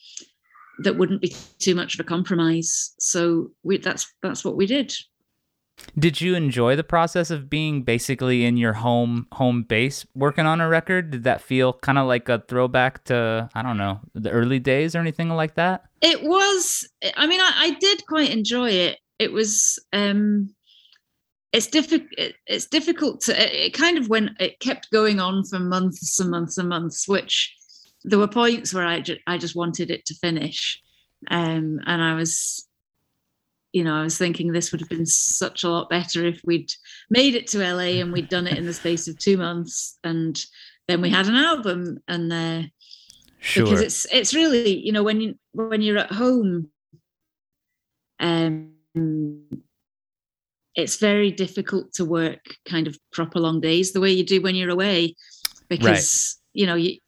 that 0.81 0.97
wouldn't 0.97 1.21
be 1.21 1.35
too 1.59 1.75
much 1.75 1.95
of 1.95 2.00
a 2.00 2.05
compromise. 2.05 2.95
So 2.99 3.50
we, 3.62 3.78
that's 3.78 4.07
that's 4.23 4.45
what 4.45 4.57
we 4.57 4.66
did. 4.66 4.93
Did 5.99 6.21
you 6.21 6.35
enjoy 6.35 6.76
the 6.76 6.85
process 6.85 7.30
of 7.30 7.49
being 7.49 7.83
basically 7.83 8.45
in 8.45 8.56
your 8.56 8.75
home 8.75 9.26
home 9.33 9.62
base 9.62 10.06
working 10.14 10.47
on 10.47 10.61
a 10.61 10.68
record? 10.68 11.11
Did 11.11 11.25
that 11.25 11.40
feel 11.40 11.73
kind 11.73 11.99
of 11.99 12.06
like 12.06 12.28
a 12.28 12.42
throwback 12.49 13.04
to 13.04 13.49
I 13.54 13.62
don't 13.62 13.78
know 13.78 14.00
the 14.14 14.30
early 14.30 14.59
days 14.59 14.95
or 14.95 15.00
anything 15.00 15.30
like 15.30 15.54
that? 15.54 15.85
It 16.00 16.23
was. 16.23 16.88
I 17.16 17.26
mean, 17.26 17.40
I, 17.40 17.52
I 17.56 17.71
did 17.78 18.06
quite 18.06 18.30
enjoy 18.30 18.71
it. 18.71 18.99
It 19.18 19.33
was. 19.33 19.78
um 19.92 20.50
it's 21.52 21.68
difficult. 21.68 22.11
It's 22.47 22.66
difficult 22.66 23.23
to. 23.23 23.66
It 23.66 23.73
kind 23.73 23.97
of 23.97 24.09
went. 24.09 24.30
It 24.38 24.61
kept 24.61 24.90
going 24.90 25.21
on 25.21 25.45
for 25.45 25.59
months 25.59 26.21
and 26.21 26.30
months 26.30 26.59
and 26.59 26.68
months, 26.68 27.09
which 27.09 27.54
there 28.04 28.18
were 28.18 28.28
points 28.28 28.75
where 28.75 28.87
I 28.87 29.00
just 29.00 29.21
I 29.26 29.38
just 29.38 29.56
wanted 29.56 29.90
it 29.90 30.04
to 30.06 30.14
finish, 30.14 30.78
um, 31.30 31.80
and 31.87 32.02
I 32.02 32.14
was 32.14 32.68
you 33.73 33.85
know, 33.85 33.95
I 33.95 34.03
was 34.03 34.17
thinking 34.17 34.53
this 34.53 34.73
would 34.73 34.81
have 34.81 34.89
been 34.89 35.07
such 35.07 35.65
a 35.65 35.69
lot 35.69 35.91
better 35.91 36.25
if 36.25 36.41
we'd 36.45 36.73
made 37.11 37.35
it 37.35 37.47
to 37.49 37.59
LA 37.59 38.01
and 38.01 38.13
we'd 38.13 38.29
done 38.29 38.47
it 38.47 38.57
in 38.57 38.67
the 38.67 38.73
space 38.73 39.09
of 39.09 39.19
two 39.19 39.37
months, 39.37 39.99
and 40.05 40.43
then 40.89 41.01
we 41.01 41.11
had 41.11 41.27
an 41.27 41.35
album. 41.35 41.99
And 42.09 42.33
uh, 42.33 42.63
Sure. 43.41 43.65
because 43.65 43.81
it's 43.81 44.07
it's 44.11 44.35
really 44.35 44.77
you 44.79 44.93
know 44.93 45.03
when 45.03 45.21
you 45.21 45.39
when 45.53 45.81
you're 45.81 45.99
at 45.99 46.11
home, 46.11 46.69
um, 48.19 48.73
it's 50.75 50.97
very 50.97 51.31
difficult 51.31 51.93
to 51.95 52.05
work 52.05 52.45
kind 52.69 52.87
of 52.87 52.99
proper 53.13 53.39
long 53.39 53.61
days 53.61 53.93
the 53.93 54.01
way 54.01 54.11
you 54.11 54.25
do 54.25 54.41
when 54.41 54.55
you're 54.55 54.71
away, 54.71 55.15
because 55.69 56.41
you 56.55 56.67
know 56.67 56.75
you, 56.75 56.99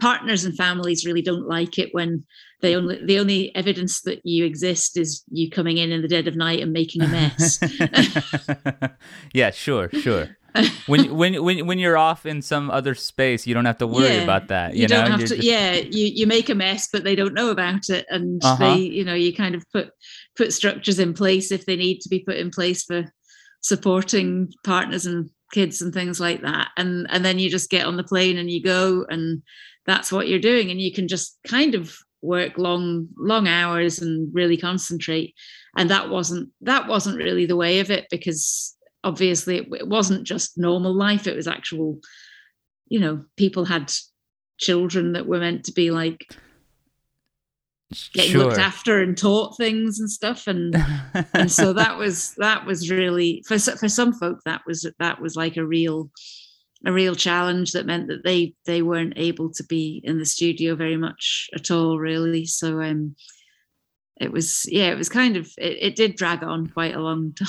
partners 0.00 0.44
and 0.44 0.56
families 0.56 1.04
really 1.06 1.22
don't 1.22 1.46
like 1.46 1.78
it 1.78 1.90
when 1.92 2.24
they 2.62 2.74
only 2.76 3.04
the 3.04 3.18
only 3.18 3.54
evidence 3.54 4.02
that 4.02 4.20
you 4.24 4.44
exist 4.44 4.96
is 4.98 5.22
you 5.30 5.48
coming 5.50 5.78
in 5.78 5.92
in 5.92 6.02
the 6.02 6.08
dead 6.08 6.28
of 6.28 6.36
night 6.36 6.60
and 6.60 6.72
making 6.72 7.02
a 7.02 7.08
mess. 7.08 7.58
yeah, 9.34 9.50
sure, 9.50 9.88
sure. 9.90 10.28
When 10.88 11.16
when 11.16 11.44
when 11.44 11.64
when 11.68 11.78
you're 11.78 11.96
off 11.96 12.26
in 12.26 12.42
some 12.42 12.72
other 12.72 12.96
space, 12.96 13.46
you 13.46 13.54
don't 13.54 13.66
have 13.66 13.78
to 13.78 13.86
worry 13.86 14.16
Yeah, 14.16 14.22
about 14.22 14.48
that. 14.48 14.74
You, 14.74 14.82
you, 14.82 14.88
don't 14.88 15.08
have 15.08 15.20
You're 15.20 15.28
to 15.28 15.36
just- 15.36 15.46
yeah 15.46 15.74
you 15.76 16.06
you 16.06 16.26
make 16.26 16.48
a 16.48 16.56
mess 16.56 16.88
but 16.92 17.04
they 17.04 17.14
don't 17.14 17.34
know 17.34 17.50
about 17.50 17.88
it 17.88 18.04
and 18.10 18.44
Uh-huh. 18.44 18.56
they 18.74 18.78
you 18.80 19.04
know 19.04 19.14
you 19.14 19.32
kind 19.32 19.54
of 19.54 19.62
put 19.72 19.90
put 20.36 20.52
structures 20.52 20.98
in 20.98 21.14
place 21.14 21.52
if 21.52 21.66
they 21.66 21.76
need 21.76 22.00
to 22.00 22.08
be 22.08 22.18
put 22.18 22.34
in 22.36 22.50
place 22.50 22.82
for 22.82 23.04
supporting 23.62 24.52
partners 24.64 25.06
and 25.06 25.30
kids 25.52 25.82
and 25.82 25.94
things 25.94 26.18
like 26.18 26.42
that 26.42 26.70
and 26.76 27.06
and 27.10 27.24
then 27.24 27.38
you 27.38 27.48
just 27.48 27.70
get 27.70 27.86
on 27.86 27.96
the 27.96 28.02
plane 28.04 28.36
and 28.36 28.50
you 28.50 28.60
go 28.60 29.06
and 29.08 29.42
that's 29.86 30.12
what 30.12 30.28
you're 30.28 30.38
doing. 30.38 30.70
And 30.70 30.80
you 30.80 30.92
can 30.92 31.08
just 31.08 31.38
kind 31.46 31.74
of 31.74 31.96
work 32.22 32.58
long 32.58 33.08
long 33.16 33.48
hours 33.48 34.00
and 34.00 34.32
really 34.34 34.56
concentrate. 34.56 35.34
And 35.76 35.90
that 35.90 36.10
wasn't 36.10 36.50
that 36.62 36.88
wasn't 36.88 37.18
really 37.18 37.46
the 37.46 37.56
way 37.56 37.80
of 37.80 37.90
it 37.90 38.06
because 38.10 38.76
obviously 39.02 39.58
it, 39.58 39.68
it 39.72 39.88
wasn't 39.88 40.26
just 40.26 40.58
normal 40.58 40.94
life. 40.94 41.26
It 41.26 41.36
was 41.36 41.48
actual 41.48 42.00
you 42.88 43.00
know 43.00 43.24
people 43.36 43.64
had 43.64 43.92
children 44.58 45.12
that 45.12 45.26
were 45.26 45.38
meant 45.38 45.64
to 45.64 45.72
be 45.72 45.90
like 45.90 46.36
getting 48.12 48.32
sure. 48.32 48.44
looked 48.44 48.58
after 48.58 49.00
and 49.00 49.16
taught 49.16 49.56
things 49.56 49.98
and 49.98 50.10
stuff. 50.10 50.46
And 50.46 50.76
and 51.34 51.50
so 51.50 51.72
that 51.74 51.96
was 51.98 52.34
that 52.38 52.66
was 52.66 52.90
really 52.90 53.42
for 53.46 53.58
for 53.58 53.88
some 53.88 54.12
folk 54.12 54.40
that 54.44 54.62
was 54.66 54.86
that 54.98 55.20
was 55.20 55.36
like 55.36 55.56
a 55.56 55.66
real 55.66 56.10
a 56.86 56.92
real 56.92 57.14
challenge 57.14 57.72
that 57.72 57.86
meant 57.86 58.08
that 58.08 58.24
they 58.24 58.54
they 58.64 58.82
weren't 58.82 59.14
able 59.16 59.52
to 59.52 59.64
be 59.64 60.00
in 60.04 60.18
the 60.18 60.24
studio 60.24 60.74
very 60.74 60.96
much 60.96 61.48
at 61.54 61.70
all 61.70 61.98
really 61.98 62.46
so 62.46 62.80
um 62.80 63.14
it 64.20 64.32
was 64.32 64.64
yeah 64.68 64.90
it 64.90 64.98
was 64.98 65.08
kind 65.08 65.36
of 65.36 65.46
it, 65.58 65.76
it 65.80 65.96
did 65.96 66.16
drag 66.16 66.42
on 66.42 66.66
quite 66.68 66.94
a 66.94 67.00
long 67.00 67.32
time 67.38 67.48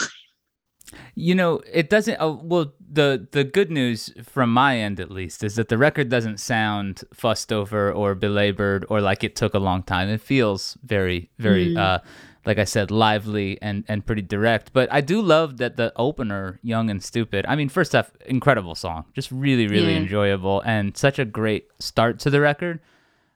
You 1.15 1.35
know, 1.35 1.61
it 1.71 1.89
doesn't. 1.89 2.19
Uh, 2.19 2.37
well, 2.41 2.73
the 2.79 3.27
the 3.31 3.43
good 3.43 3.71
news 3.71 4.13
from 4.23 4.51
my 4.51 4.77
end, 4.77 4.99
at 4.99 5.11
least, 5.11 5.43
is 5.43 5.55
that 5.55 5.69
the 5.69 5.77
record 5.77 6.09
doesn't 6.09 6.39
sound 6.39 7.03
fussed 7.13 7.53
over 7.53 7.91
or 7.91 8.15
belabored 8.15 8.85
or 8.89 9.01
like 9.01 9.23
it 9.23 9.35
took 9.35 9.53
a 9.53 9.59
long 9.59 9.83
time. 9.83 10.09
It 10.09 10.21
feels 10.21 10.77
very, 10.83 11.29
very, 11.37 11.75
uh, 11.75 11.99
like 12.45 12.57
I 12.57 12.63
said, 12.65 12.89
lively 12.91 13.57
and 13.61 13.83
and 13.87 14.05
pretty 14.05 14.21
direct. 14.23 14.73
But 14.73 14.91
I 14.91 15.01
do 15.01 15.21
love 15.21 15.57
that 15.57 15.77
the 15.77 15.91
opener, 15.95 16.59
"Young 16.63 16.89
and 16.89 17.01
Stupid." 17.03 17.45
I 17.47 17.55
mean, 17.55 17.69
first 17.69 17.93
off, 17.95 18.11
incredible 18.25 18.75
song, 18.75 19.05
just 19.13 19.31
really, 19.31 19.67
really 19.67 19.93
Yeah. 19.93 19.99
enjoyable, 19.99 20.61
and 20.65 20.95
such 20.97 21.19
a 21.19 21.25
great 21.25 21.65
start 21.79 22.19
to 22.19 22.29
the 22.29 22.41
record. 22.41 22.79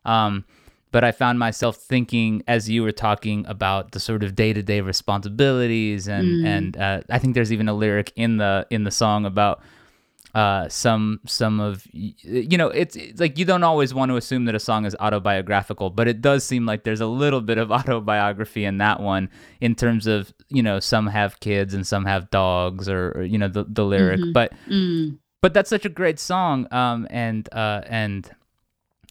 Um, 0.06 0.46
but 0.92 1.04
I 1.04 1.12
found 1.12 1.40
myself 1.40 1.76
thinking 1.76 2.42
as 2.48 2.70
you 2.70 2.82
were 2.84 2.92
talking 2.94 3.46
about 3.48 3.92
the 3.92 4.00
sort 4.00 4.24
of 4.24 4.34
day 4.36 4.54
to 4.54 4.64
day 4.64 4.82
responsibilities, 4.82 6.08
and 6.08 6.28
Mm. 6.42 6.46
and 6.46 6.78
uh, 6.78 7.02
I 7.10 7.20
think 7.20 7.36
there's 7.36 7.52
even 7.52 7.68
a 7.68 7.74
lyric 7.74 8.12
in 8.16 8.38
the 8.38 8.66
in 8.70 8.84
the 8.86 8.92
song 8.92 9.26
about 9.26 9.62
uh, 10.36 10.68
some 10.70 11.20
some 11.26 11.60
of 11.62 11.88
you 11.92 12.58
know 12.58 12.68
it's, 12.68 12.96
it's 12.98 13.20
like 13.22 13.40
you 13.40 13.46
don't 13.46 13.64
always 13.64 13.94
want 13.94 14.12
to 14.12 14.18
assume 14.18 14.46
that 14.46 14.54
a 14.54 14.60
song 14.60 14.86
is 14.86 14.96
autobiographical, 15.00 15.90
but 15.90 16.08
it 16.08 16.20
does 16.22 16.44
seem 16.44 16.66
like 16.66 16.84
there's 16.84 17.02
a 17.02 17.08
little 17.08 17.40
bit 17.42 17.58
of 17.58 17.72
autobiography 17.78 18.66
in 18.66 18.78
that 18.80 19.00
one 19.00 19.30
in 19.62 19.74
terms 19.76 20.06
of 20.08 20.34
you 20.50 20.62
know 20.62 20.80
some 20.82 21.08
have 21.08 21.40
kids 21.40 21.74
and 21.74 21.88
some 21.88 22.04
have 22.06 22.30
dogs 22.32 22.90
or, 22.90 23.14
or 23.16 23.24
you 23.24 23.38
know 23.38 23.48
the 23.48 23.64
the 23.64 23.86
lyric, 23.86 24.20
Mhm. 24.20 24.34
but 24.34 24.52
Mm. 24.70 25.18
but 25.42 25.54
that's 25.54 25.70
such 25.70 25.86
a 25.86 25.90
great 25.90 26.20
song 26.20 26.68
um 26.72 27.06
and 27.12 27.48
uh 27.54 27.82
and 27.88 28.32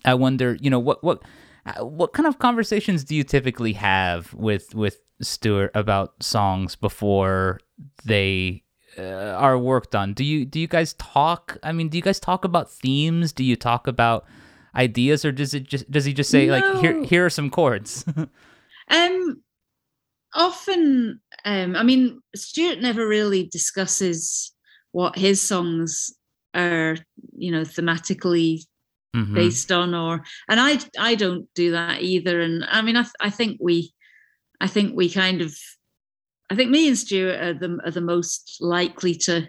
i 0.05 0.13
wonder 0.15 0.57
you 0.61 0.69
know 0.69 0.81
what 0.81 1.03
what 1.05 1.23
uh, 1.65 1.85
what 1.85 2.13
kind 2.13 2.27
of 2.27 2.39
conversations 2.41 3.05
do 3.05 3.15
you 3.15 3.23
typically 3.25 3.73
have 3.75 4.35
with 4.35 4.75
with 4.75 4.99
Stuart 5.23 5.71
about 5.75 6.23
songs 6.23 6.75
before 6.77 7.61
they 8.05 8.64
uh, 8.99 9.37
are 9.39 9.59
worked 9.59 9.95
on 9.95 10.13
do 10.15 10.25
you 10.25 10.45
do 10.45 10.59
you 10.61 10.67
guys 10.67 10.95
talk 10.95 11.59
i 11.63 11.73
mean 11.73 11.89
do 11.89 11.97
you 11.99 12.03
guys 12.03 12.21
talk 12.21 12.45
about 12.45 12.71
themes 12.71 13.33
do 13.33 13.43
you 13.45 13.57
talk 13.57 13.87
about 13.87 14.25
ideas 14.77 15.25
or 15.25 15.33
does 15.33 15.55
it 15.55 15.65
just 15.65 15.91
does 15.91 16.05
he 16.05 16.13
just 16.13 16.31
say 16.31 16.51
like 16.51 16.65
here 16.81 17.03
here 17.05 17.25
are 17.27 17.31
some 17.31 17.51
chords 17.51 18.05
Um, 18.91 19.43
often, 20.35 21.21
um, 21.45 21.77
I 21.77 21.83
mean, 21.83 22.21
Stuart 22.35 22.81
never 22.81 23.07
really 23.07 23.45
discusses 23.47 24.53
what 24.93 25.17
his 25.17 25.41
songs 25.41 26.13
are, 26.55 26.97
you 27.37 27.51
know, 27.51 27.63
thematically 27.63 28.61
Mhm. 29.17 29.35
based 29.35 29.71
on, 29.73 29.95
or 29.95 30.25
and 30.49 30.61
I 30.61 30.79
I 30.99 31.15
don't 31.15 31.47
do 31.55 31.71
that 31.73 32.03
either. 32.03 32.41
And 32.41 32.65
I 32.65 32.83
mean, 32.83 32.97
I 32.97 33.03
th- 33.03 33.13
I 33.21 33.31
think 33.31 33.59
we, 33.61 33.93
I 34.61 34.67
think 34.67 34.95
we 34.97 35.09
kind 35.09 35.41
of, 35.41 35.57
I 36.51 36.55
think 36.55 36.71
me 36.71 36.89
and 36.89 36.99
Stuart 36.99 37.41
are 37.41 37.55
the 37.55 37.79
are 37.85 37.91
the 37.91 38.01
most 38.01 38.59
likely 38.61 39.15
to 39.15 39.49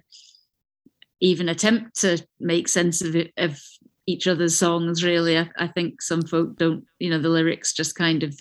even 1.22 1.50
attempt 1.50 2.02
to 2.02 2.26
make 2.40 2.68
sense 2.68 3.02
of 3.02 3.16
it 3.16 3.32
of 3.38 3.60
each 4.08 4.28
other's 4.28 4.58
songs. 4.58 5.04
Really, 5.04 5.38
I, 5.38 5.50
I 5.58 5.68
think 5.68 6.02
some 6.02 6.22
folk 6.22 6.58
don't, 6.58 6.86
you 7.00 7.10
know, 7.10 7.20
the 7.20 7.30
lyrics 7.30 7.74
just 7.74 7.96
kind 7.96 8.24
of 8.24 8.40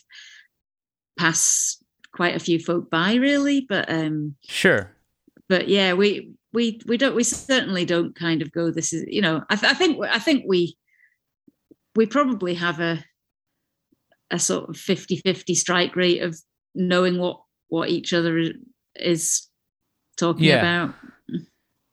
pass 1.19 1.79
quite 2.13 2.37
a 2.37 2.41
few 2.41 2.59
folk 2.59 2.89
by 2.91 3.15
really 3.15 3.61
but 3.69 3.91
um 3.91 4.35
sure 4.47 4.93
but 5.49 5.69
yeah 5.69 5.93
we 5.93 6.33
we 6.53 6.81
we 6.87 6.97
don't 6.97 7.17
we 7.17 7.25
certainly 7.25 7.85
don't 7.85 8.15
kind 8.15 8.41
of 8.41 8.53
go 8.53 8.71
this 8.71 8.93
is 8.93 9.05
you 9.09 9.21
know 9.21 9.43
i, 9.51 9.57
th- 9.57 9.71
I 9.71 9.75
think 9.75 10.03
i 10.05 10.19
think 10.19 10.45
we 10.47 10.77
we 11.97 12.07
probably 12.07 12.55
have 12.55 12.81
a 12.81 13.05
a 14.31 14.39
sort 14.39 14.69
of 14.69 14.77
50 14.77 15.17
50 15.19 15.55
strike 15.55 15.97
rate 15.97 16.23
of 16.23 16.39
knowing 16.75 17.19
what 17.19 17.41
what 17.75 17.89
each 17.91 18.13
other 18.13 18.35
is- 18.97 19.49
talking 20.17 20.45
Yeah. 20.45 20.61
about 20.85 20.95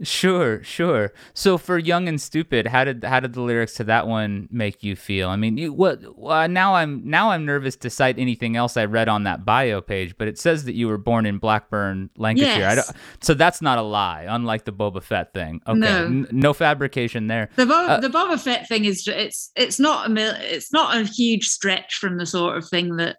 Sure, 0.03 0.63
sure. 0.63 1.13
So 1.35 1.59
for 1.59 1.77
Young 1.77 2.07
and 2.07 2.19
Stupid, 2.19 2.65
how 2.65 2.83
did 2.85 3.03
how 3.03 3.19
did 3.19 3.33
the 3.33 3.41
lyrics 3.41 3.75
to 3.75 3.83
that 3.83 4.07
one 4.07 4.47
make 4.49 4.81
you 4.83 4.95
feel? 4.95 5.29
I 5.29 5.35
mean, 5.35 5.57
you, 5.57 5.71
what 5.73 5.99
uh, 6.25 6.47
now 6.47 6.73
I'm 6.73 7.07
now 7.07 7.29
I'm 7.29 7.45
nervous 7.45 7.75
to 7.77 7.89
cite 7.91 8.17
anything 8.17 8.55
else 8.55 8.77
I 8.77 8.85
read 8.85 9.07
on 9.09 9.25
that 9.25 9.45
bio 9.45 9.79
page, 9.79 10.15
but 10.17 10.27
it 10.27 10.39
says 10.39 10.65
that 10.65 10.73
you 10.73 10.87
were 10.87 10.97
born 10.97 11.27
in 11.27 11.37
Blackburn, 11.37 12.09
Lancashire. 12.17 12.65
I 12.67 12.73
Yes. 12.73 12.87
don't, 12.87 12.97
so 13.23 13.35
that's 13.35 13.61
not 13.61 13.77
a 13.77 13.83
lie, 13.83 14.25
unlike 14.27 14.65
the 14.65 14.73
Boba 14.73 15.03
Fett 15.03 15.35
thing. 15.35 15.61
Okay, 15.67 15.77
No. 15.79 16.05
N- 16.05 16.27
no 16.31 16.53
fabrication 16.53 17.27
there. 17.27 17.49
The 17.55 17.67
Bo- 17.67 17.85
Uh, 17.85 17.99
the 17.99 18.09
Boba 18.09 18.39
Fett 18.39 18.67
thing 18.67 18.85
is 18.85 19.07
it's 19.07 19.51
it's 19.55 19.79
not 19.79 20.07
a 20.07 20.09
mil- 20.09 20.33
it's 20.39 20.73
not 20.73 20.97
a 20.97 21.03
huge 21.03 21.45
stretch 21.45 21.93
from 22.01 22.17
the 22.17 22.25
sort 22.25 22.57
of 22.57 22.67
thing 22.67 22.95
that 22.95 23.17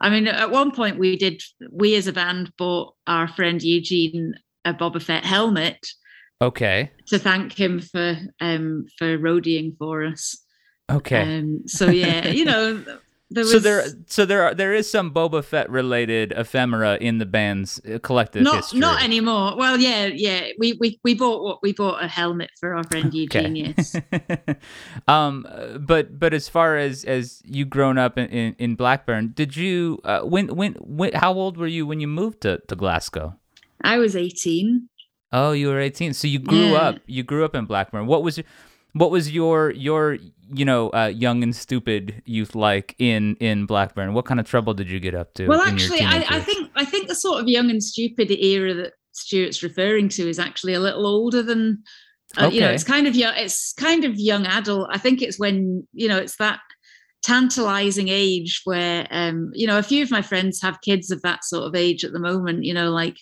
I 0.00 0.10
mean 0.10 0.26
at 0.26 0.50
one 0.50 0.70
point 0.72 0.98
we 0.98 1.16
did 1.16 1.42
we 1.70 1.94
as 1.96 2.06
a 2.06 2.12
band 2.12 2.52
bought 2.56 2.94
our 3.06 3.28
friend 3.28 3.62
Eugene 3.62 4.34
a 4.64 4.74
Boba 4.74 5.02
Fett 5.02 5.24
helmet 5.24 5.86
Okay, 6.42 6.90
to 7.08 7.18
thank 7.18 7.52
him 7.52 7.80
for 7.80 8.16
um 8.40 8.86
for 8.98 9.18
roadieing 9.18 9.76
for 9.76 10.04
us 10.04 10.36
Okay. 10.90 11.38
Um, 11.38 11.62
so 11.66 11.88
yeah, 11.88 12.28
you 12.28 12.44
know, 12.44 12.84
there 13.32 13.44
was 13.44 13.52
so 13.52 13.58
there, 13.60 13.84
so 14.06 14.26
there, 14.26 14.42
are, 14.42 14.54
there 14.54 14.74
is 14.74 14.90
some 14.90 15.12
Boba 15.12 15.44
Fett 15.44 15.70
related 15.70 16.32
ephemera 16.32 16.96
in 17.00 17.18
the 17.18 17.26
band's 17.26 17.80
uh, 17.86 17.98
collective 18.00 18.42
not 18.42 18.56
history. 18.56 18.80
not 18.80 19.02
anymore. 19.04 19.56
Well, 19.56 19.78
yeah, 19.78 20.06
yeah. 20.06 20.48
We 20.58 20.72
we 20.80 20.98
we 21.04 21.14
bought 21.14 21.42
what 21.42 21.62
we 21.62 21.72
bought 21.72 22.02
a 22.02 22.08
helmet 22.08 22.50
for 22.58 22.74
our 22.74 22.82
friend 22.84 23.14
Eugene. 23.14 23.54
Yes. 23.56 23.94
um, 25.08 25.46
but 25.80 26.18
but 26.18 26.34
as 26.34 26.48
far 26.48 26.76
as 26.76 27.04
as 27.04 27.40
you 27.44 27.64
grown 27.64 27.98
up 27.98 28.18
in, 28.18 28.26
in, 28.26 28.56
in 28.58 28.74
Blackburn, 28.74 29.32
did 29.34 29.56
you 29.56 30.00
uh, 30.04 30.20
when, 30.22 30.48
when 30.56 30.74
when 30.80 31.12
how 31.14 31.32
old 31.32 31.56
were 31.56 31.66
you 31.66 31.86
when 31.86 32.00
you 32.00 32.08
moved 32.08 32.40
to 32.42 32.58
to 32.68 32.76
Glasgow? 32.76 33.36
I 33.82 33.98
was 33.98 34.16
eighteen. 34.16 34.88
Oh, 35.32 35.52
you 35.52 35.68
were 35.68 35.78
eighteen. 35.80 36.12
So 36.14 36.26
you 36.26 36.40
grew 36.40 36.72
Yeah. 36.72 36.78
up. 36.78 36.96
You 37.06 37.22
grew 37.22 37.44
up 37.44 37.54
in 37.54 37.64
Blackburn. 37.64 38.06
What 38.06 38.22
was 38.22 38.40
what 38.92 39.10
was 39.10 39.30
your 39.30 39.70
your 39.70 40.18
you 40.52 40.64
know 40.64 40.90
uh, 40.90 41.06
young 41.06 41.42
and 41.42 41.54
stupid 41.54 42.22
youth 42.24 42.54
like 42.54 42.94
in 42.98 43.36
in 43.36 43.66
Blackburn? 43.66 44.14
What 44.14 44.24
kind 44.24 44.40
of 44.40 44.46
trouble 44.46 44.74
did 44.74 44.90
you 44.90 45.00
get 45.00 45.14
up 45.14 45.34
to? 45.34 45.46
Well, 45.46 45.62
actually, 45.62 46.00
I, 46.00 46.24
I 46.28 46.40
think 46.40 46.70
I 46.76 46.84
think 46.84 47.08
the 47.08 47.14
sort 47.14 47.40
of 47.40 47.48
young 47.48 47.70
and 47.70 47.82
stupid 47.82 48.30
era 48.30 48.74
that 48.74 48.92
Stuart's 49.12 49.62
referring 49.62 50.08
to 50.10 50.28
is 50.28 50.38
actually 50.38 50.74
a 50.74 50.80
little 50.80 51.06
older 51.06 51.42
than. 51.42 51.82
Uh, 52.36 52.48
You 52.52 52.60
know, 52.60 52.70
it's 52.70 52.84
kind 52.84 53.08
of 53.08 53.16
young. 53.16 53.34
It's 53.36 53.72
kind 53.72 54.04
of 54.04 54.14
young 54.16 54.46
adult. 54.46 54.88
I 54.92 54.98
think 54.98 55.20
it's 55.20 55.38
when 55.38 55.86
you 55.92 56.06
know 56.06 56.18
it's 56.18 56.36
that 56.36 56.60
tantalizing 57.22 58.08
age 58.08 58.62
where 58.64 59.06
um 59.10 59.50
you 59.52 59.66
know 59.66 59.78
a 59.78 59.82
few 59.82 60.02
of 60.02 60.10
my 60.10 60.22
friends 60.22 60.62
have 60.62 60.80
kids 60.80 61.10
of 61.10 61.20
that 61.22 61.44
sort 61.44 61.64
of 61.64 61.74
age 61.74 62.02
at 62.02 62.12
the 62.12 62.18
moment 62.18 62.64
you 62.64 62.72
know 62.72 62.90
like 62.90 63.18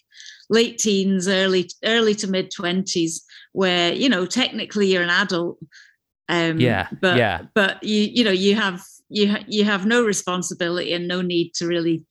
late 0.50 0.78
teens 0.78 1.28
early 1.28 1.68
early 1.84 2.14
to 2.14 2.26
mid 2.26 2.50
20s 2.50 3.20
where 3.52 3.92
you 3.92 4.08
know 4.08 4.24
technically 4.26 4.86
you're 4.86 5.02
an 5.02 5.10
adult 5.10 5.58
um 6.28 6.58
Yeah, 6.58 6.88
but 7.00 7.16
yeah. 7.16 7.42
but 7.54 7.82
you 7.82 8.08
you 8.12 8.24
know 8.24 8.30
you 8.30 8.54
have 8.54 8.82
you 9.08 9.36
you 9.46 9.64
have 9.64 9.86
no 9.86 10.04
responsibility 10.04 10.92
and 10.92 11.08
no 11.08 11.22
need 11.22 11.52
to 11.54 11.66
really 11.66 12.04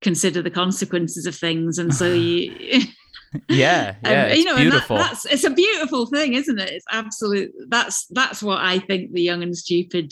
consider 0.00 0.40
the 0.42 0.50
consequences 0.50 1.26
of 1.26 1.34
things 1.34 1.78
and 1.78 1.92
so 1.94 2.12
you 2.12 2.82
yeah, 3.50 3.94
um, 4.04 4.12
yeah, 4.12 4.24
it's 4.26 4.38
you 4.38 4.44
know 4.46 4.56
and 4.56 4.72
that- 4.72 4.88
that's 4.88 5.26
it's 5.26 5.44
a 5.44 5.50
beautiful 5.50 6.06
thing 6.06 6.32
isn't 6.34 6.58
it 6.58 6.70
it's 6.70 6.86
absolute 6.90 7.50
that's 7.68 8.06
that's 8.10 8.42
what 8.42 8.58
i 8.58 8.78
think 8.78 9.12
the 9.12 9.20
young 9.20 9.42
and 9.42 9.54
stupid 9.56 10.10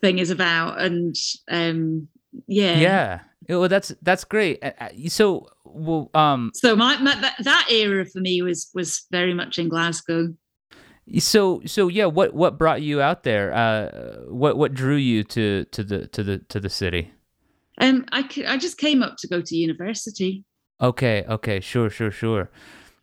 thing 0.00 0.18
is 0.20 0.30
about 0.30 0.80
and 0.80 1.16
um 1.50 2.06
yeah 2.46 2.78
yeah. 2.78 3.20
Well, 3.48 3.68
that's 3.68 3.94
that's 4.02 4.24
great. 4.24 4.62
So, 5.08 5.48
well, 5.64 6.10
um, 6.14 6.50
so 6.54 6.74
my, 6.74 6.96
my 6.98 7.14
that, 7.20 7.36
that 7.40 7.68
era 7.70 8.04
for 8.04 8.20
me 8.20 8.42
was 8.42 8.70
was 8.74 9.06
very 9.10 9.34
much 9.34 9.58
in 9.58 9.68
glasgow 9.68 10.34
So 11.18 11.62
so 11.66 11.88
yeah, 11.88 12.06
what 12.06 12.34
what 12.34 12.58
brought 12.58 12.82
you 12.82 13.00
out 13.00 13.22
there? 13.22 13.54
Uh, 13.54 14.24
what 14.28 14.56
what 14.56 14.74
drew 14.74 14.96
you 14.96 15.22
to 15.24 15.64
to 15.66 15.84
the 15.84 16.06
to 16.08 16.22
the 16.22 16.38
to 16.38 16.60
the 16.60 16.70
city? 16.70 17.12
um 17.78 18.06
i 18.10 18.26
i 18.48 18.56
just 18.56 18.78
came 18.78 19.02
up 19.02 19.16
to 19.18 19.28
go 19.28 19.42
to 19.42 19.54
university 19.54 20.44
Okay, 20.80 21.24
okay, 21.28 21.60
sure, 21.60 21.88
sure, 21.88 22.10
sure. 22.10 22.50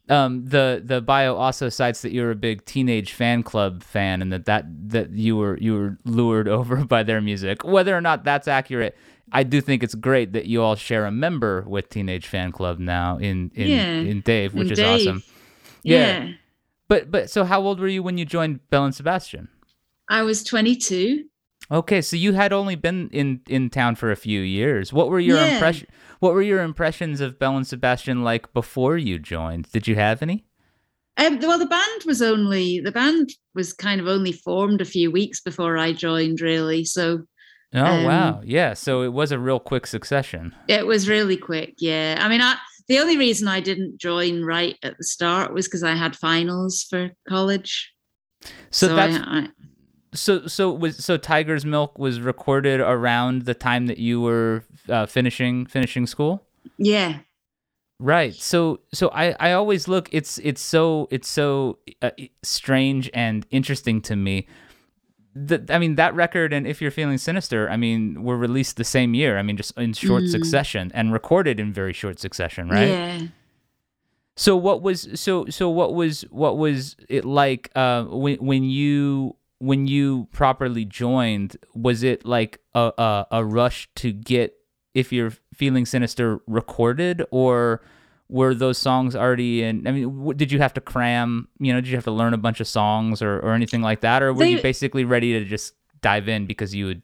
Um, 0.09 0.45
the 0.45 0.81
the 0.85 1.01
bio 1.01 1.35
also 1.35 1.69
cites 1.69 2.01
that 2.01 2.11
you're 2.11 2.29
a 2.29 2.35
big 2.35 2.65
teenage 2.65 3.17
fanclub 3.17 3.81
fan, 3.81 4.21
and 4.21 4.31
that 4.31 4.45
that 4.45 4.65
that 4.89 5.11
you 5.11 5.37
were 5.37 5.57
you 5.57 5.73
were 5.73 5.97
lured 6.03 6.47
over 6.57 6.83
by 6.85 7.03
their 7.03 7.21
music. 7.21 7.63
Whether 7.63 7.97
or 7.97 8.01
not 8.01 8.23
that's 8.23 8.47
accurate, 8.47 8.97
I 9.31 9.43
do 9.43 9.61
think 9.61 9.83
it's 9.83 9.95
great 9.95 10.33
that 10.33 10.45
you 10.45 10.61
all 10.61 10.75
share 10.75 11.05
a 11.05 11.11
member 11.11 11.63
with 11.67 11.89
Teenage 11.89 12.29
Fanclub 12.29 12.77
now 12.79 13.17
in 13.17 13.51
in 13.55 13.69
Yeah, 13.71 13.99
in 14.01 14.21
Dave, 14.21 14.53
which 14.53 14.71
is 14.71 14.79
Dave. 14.79 15.07
awesome. 15.07 15.23
yeah. 15.83 16.29
But 16.87 17.09
but 17.09 17.29
so 17.29 17.43
how 17.43 17.61
old 17.61 17.79
were 17.79 17.87
you 17.87 18.03
when 18.03 18.17
you 18.17 18.25
joined 18.25 18.59
Belle 18.69 18.85
and 18.85 18.95
Sebastian? 18.95 19.47
i 20.09 20.21
was 20.21 20.43
22 20.43 21.23
Okay, 21.71 22.01
so 22.01 22.17
you 22.17 22.33
had 22.33 22.51
only 22.51 22.75
been 22.75 23.09
in 23.13 23.39
in 23.47 23.69
town 23.69 23.95
for 23.95 24.11
a 24.11 24.17
few 24.17 24.41
years. 24.41 24.91
What 24.91 25.09
were 25.09 25.19
your 25.21 25.37
Yeah. 25.37 25.53
impression? 25.53 25.87
What 26.19 26.33
were 26.33 26.41
your 26.41 26.61
impressions 26.61 27.21
of 27.21 27.39
Belle 27.39 27.55
and 27.55 27.65
Sebastian 27.65 28.21
like 28.21 28.51
before 28.53 28.97
you 28.97 29.17
joined? 29.17 29.71
Did 29.71 29.87
you 29.87 29.95
have 29.95 30.21
any? 30.21 30.43
Um, 31.15 31.39
well, 31.39 31.57
the 31.59 31.65
band 31.65 32.03
was 32.05 32.21
only 32.21 32.81
the 32.81 32.91
band 32.91 33.29
was 33.55 33.71
kind 33.71 34.01
of 34.01 34.07
only 34.07 34.33
formed 34.33 34.81
a 34.81 34.85
few 34.85 35.09
weeks 35.09 35.39
before 35.39 35.77
I 35.77 35.93
joined, 35.93 36.41
really. 36.41 36.83
So 36.83 37.23
Oh 37.73 37.83
Um, 37.83 38.03
wow, 38.03 38.41
yeah. 38.43 38.73
So 38.73 39.01
it 39.01 39.13
was 39.13 39.31
a 39.31 39.39
real 39.39 39.59
quick 39.59 39.87
succession. 39.87 40.53
it 40.67 40.85
was 40.85 41.09
really 41.09 41.37
quick. 41.37 41.75
Yeah, 41.77 42.17
I 42.19 42.27
mean, 42.29 42.41
I, 42.41 42.55
the 42.87 42.99
only 42.99 43.17
reason 43.17 43.47
I 43.47 43.59
didn't 43.59 43.99
join 43.99 44.43
right 44.43 44.77
at 44.83 44.97
the 44.97 45.03
start 45.03 45.53
was 45.53 45.67
because 45.67 45.83
I 45.83 45.95
had 45.95 46.15
finals 46.15 46.85
for 46.89 47.11
college. 47.27 47.91
So, 48.71 48.95
that's 48.95 49.17
I, 49.17 49.39
I, 49.39 49.47
so 50.13 50.45
so 50.47 50.71
was 50.71 51.03
so 51.03 51.17
Tiger's 51.17 51.65
Milk 51.65 51.97
was 51.97 52.19
recorded 52.19 52.79
around 52.79 53.43
the 53.43 53.53
time 53.53 53.87
that 53.87 53.97
you 53.97 54.21
were 54.21 54.63
uh, 54.89 55.05
finishing 55.05 55.65
finishing 55.65 56.05
school. 56.05 56.45
yeah, 56.77 57.19
Right. 57.99 58.35
So 58.35 58.81
so 58.93 59.09
I 59.09 59.33
I 59.39 59.53
always 59.53 59.87
look 59.87 60.09
it's 60.11 60.37
it's 60.39 60.61
so 60.61 61.07
it's 61.09 61.29
so 61.29 61.79
uh, 62.01 62.11
strange 62.41 63.09
and 63.13 63.45
interesting 63.49 64.01
to 64.01 64.15
me. 64.15 64.45
That 65.35 65.71
I 65.71 65.79
mean 65.79 65.95
that 65.95 66.13
record 66.13 66.53
and 66.53 66.67
if 66.67 66.79
you're 66.81 66.91
feeling 66.91 67.17
sinister, 67.17 67.69
I 67.69 67.75
mean 67.77 68.23
were 68.23 68.37
released 68.37 68.77
the 68.77 68.83
same 68.83 69.13
year. 69.15 69.37
I 69.37 69.41
mean 69.41 69.57
just 69.57 69.75
in 69.77 69.93
short 69.93 70.23
Mm. 70.23 70.29
succession 70.29 70.91
and 70.93 71.11
recorded 71.11 71.59
in 71.59 71.73
very 71.73 71.93
short 71.93 72.19
succession, 72.19 72.69
right? 72.69 72.89
yeah. 72.89 73.19
So 74.35 74.55
what 74.57 74.81
was 74.81 75.07
so 75.19 75.45
so 75.49 75.69
what 75.69 75.93
was 75.93 76.21
what 76.31 76.57
was 76.57 76.95
it 77.09 77.23
like 77.25 77.69
uh 77.75 78.03
when 78.05 78.37
when 78.37 78.63
you 78.63 79.35
when 79.59 79.87
you 79.87 80.27
properly 80.31 80.85
joined 80.85 81.55
was 81.75 82.03
it 82.03 82.25
like 82.25 82.59
a 82.73 82.91
a, 82.97 83.27
a 83.31 83.45
rush 83.45 83.89
to 83.95 84.11
get 84.11 84.55
if 84.93 85.11
you're 85.11 85.33
feeling 85.53 85.85
sinister 85.85 86.39
recorded 86.47 87.23
or 87.31 87.81
were 88.29 88.53
those 88.53 88.77
songs 88.77 89.15
already 89.15 89.63
in 89.63 89.85
I 89.87 89.91
mean 89.91 90.03
w- 90.03 90.33
did 90.33 90.51
you 90.51 90.59
have 90.59 90.73
to 90.75 90.81
cram 90.81 91.47
you 91.59 91.73
know 91.73 91.81
did 91.81 91.89
you 91.89 91.95
have 91.95 92.05
to 92.05 92.11
learn 92.11 92.33
a 92.33 92.37
bunch 92.37 92.59
of 92.59 92.67
songs 92.67 93.21
or 93.21 93.39
or 93.39 93.53
anything 93.53 93.81
like 93.81 94.01
that? 94.01 94.23
Or 94.23 94.33
were 94.33 94.45
you 94.45 94.61
basically 94.61 95.05
ready 95.05 95.33
to 95.33 95.45
just 95.45 95.73
dive 96.01 96.27
in 96.27 96.45
because 96.45 96.73
you 96.73 96.85
would 96.85 97.01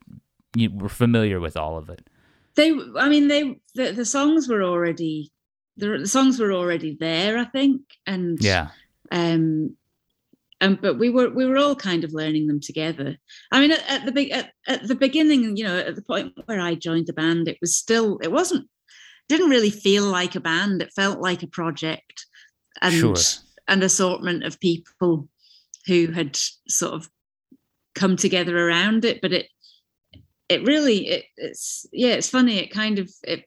you 0.56 0.72
were 0.72 0.90
familiar 0.90 1.40
with 1.40 1.58
all 1.58 1.78
of 1.78 1.90
it? 1.90 2.08
They, 2.56 2.72
I 2.98 3.08
mean, 3.10 3.28
they 3.28 3.60
the, 3.76 3.92
the 3.92 4.06
songs 4.06 4.48
were 4.48 4.64
already 4.64 5.32
the, 5.78 6.00
the 6.00 6.08
songs 6.08 6.40
were 6.40 6.52
already 6.52 6.98
there, 7.00 7.38
I 7.38 7.46
think, 7.46 7.82
and 8.06 8.42
yeah. 8.42 8.70
um 9.12 9.76
um, 10.62 10.78
but 10.82 11.00
we 11.00 11.10
were 11.10 11.30
we 11.30 11.46
were 11.46 11.58
all 11.58 11.76
kind 11.76 12.04
of 12.04 12.14
learning 12.14 12.48
them 12.48 12.60
together. 12.60 13.16
I 13.52 13.62
mean, 13.62 13.72
at, 13.72 13.90
at 13.90 14.06
the 14.06 14.12
big 14.12 14.32
at, 14.32 14.52
at 14.68 14.88
the 14.88 14.96
beginning, 14.96 15.56
you 15.56 15.64
know, 15.64 15.78
at 15.78 15.96
the 15.96 16.02
point 16.02 16.34
where 16.46 16.60
I 16.60 16.76
joined 16.76 17.08
the 17.08 17.14
band, 17.14 17.48
it 17.48 17.58
was 17.62 17.76
still 17.76 18.18
it 18.22 18.32
wasn't 18.32 18.68
didn't 19.30 19.52
really 19.52 19.70
feel 19.70 20.04
like 20.04 20.36
a 20.36 20.42
band. 20.42 20.82
It 20.82 20.92
felt 20.94 21.20
like 21.20 21.44
a 21.44 21.48
project, 21.48 22.26
and 22.82 22.94
Sure. 22.94 23.16
an 23.68 23.84
assortment 23.84 24.44
of 24.44 24.60
people 24.60 25.30
who 25.86 26.08
had 26.08 26.38
sort 26.68 26.94
of 26.94 27.10
come 27.96 28.18
together 28.18 28.58
around 28.58 29.06
it. 29.06 29.22
But 29.22 29.32
it 29.32 29.48
it 30.50 30.64
really 30.64 31.08
it, 31.08 31.26
it's 31.38 31.86
yeah, 31.94 32.14
it's 32.14 32.30
funny. 32.30 32.58
It 32.58 32.72
kind 32.72 33.00
of 33.00 33.10
it. 33.24 33.46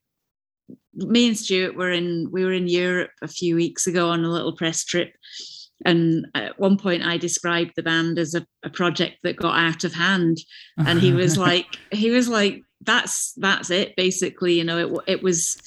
Me 0.94 1.26
and 1.26 1.36
Stuart 1.36 1.74
were 1.74 1.90
in 1.90 2.28
we 2.30 2.44
were 2.44 2.52
in 2.52 2.68
Europe 2.68 3.10
a 3.22 3.28
few 3.28 3.56
weeks 3.56 3.86
ago 3.86 4.10
on 4.10 4.24
a 4.24 4.30
little 4.30 4.54
press 4.54 4.84
trip, 4.84 5.12
and 5.84 6.26
at 6.34 6.60
one 6.60 6.76
point 6.76 7.02
I 7.02 7.16
described 7.16 7.72
the 7.74 7.82
band 7.82 8.18
as 8.18 8.34
a, 8.34 8.46
a 8.62 8.70
project 8.70 9.16
that 9.22 9.36
got 9.36 9.58
out 9.58 9.84
of 9.84 9.94
hand, 9.94 10.38
and 10.76 11.00
he 11.00 11.08
uh-huh. 11.08 11.18
was 11.18 11.38
like 11.48 11.66
he 11.90 12.10
was 12.10 12.28
like 12.28 12.62
that's 12.84 13.32
that's 13.34 13.70
it 13.70 13.94
basically. 13.96 14.54
You 14.54 14.64
know, 14.64 14.78
it 14.78 15.02
it 15.06 15.22
was 15.22 15.60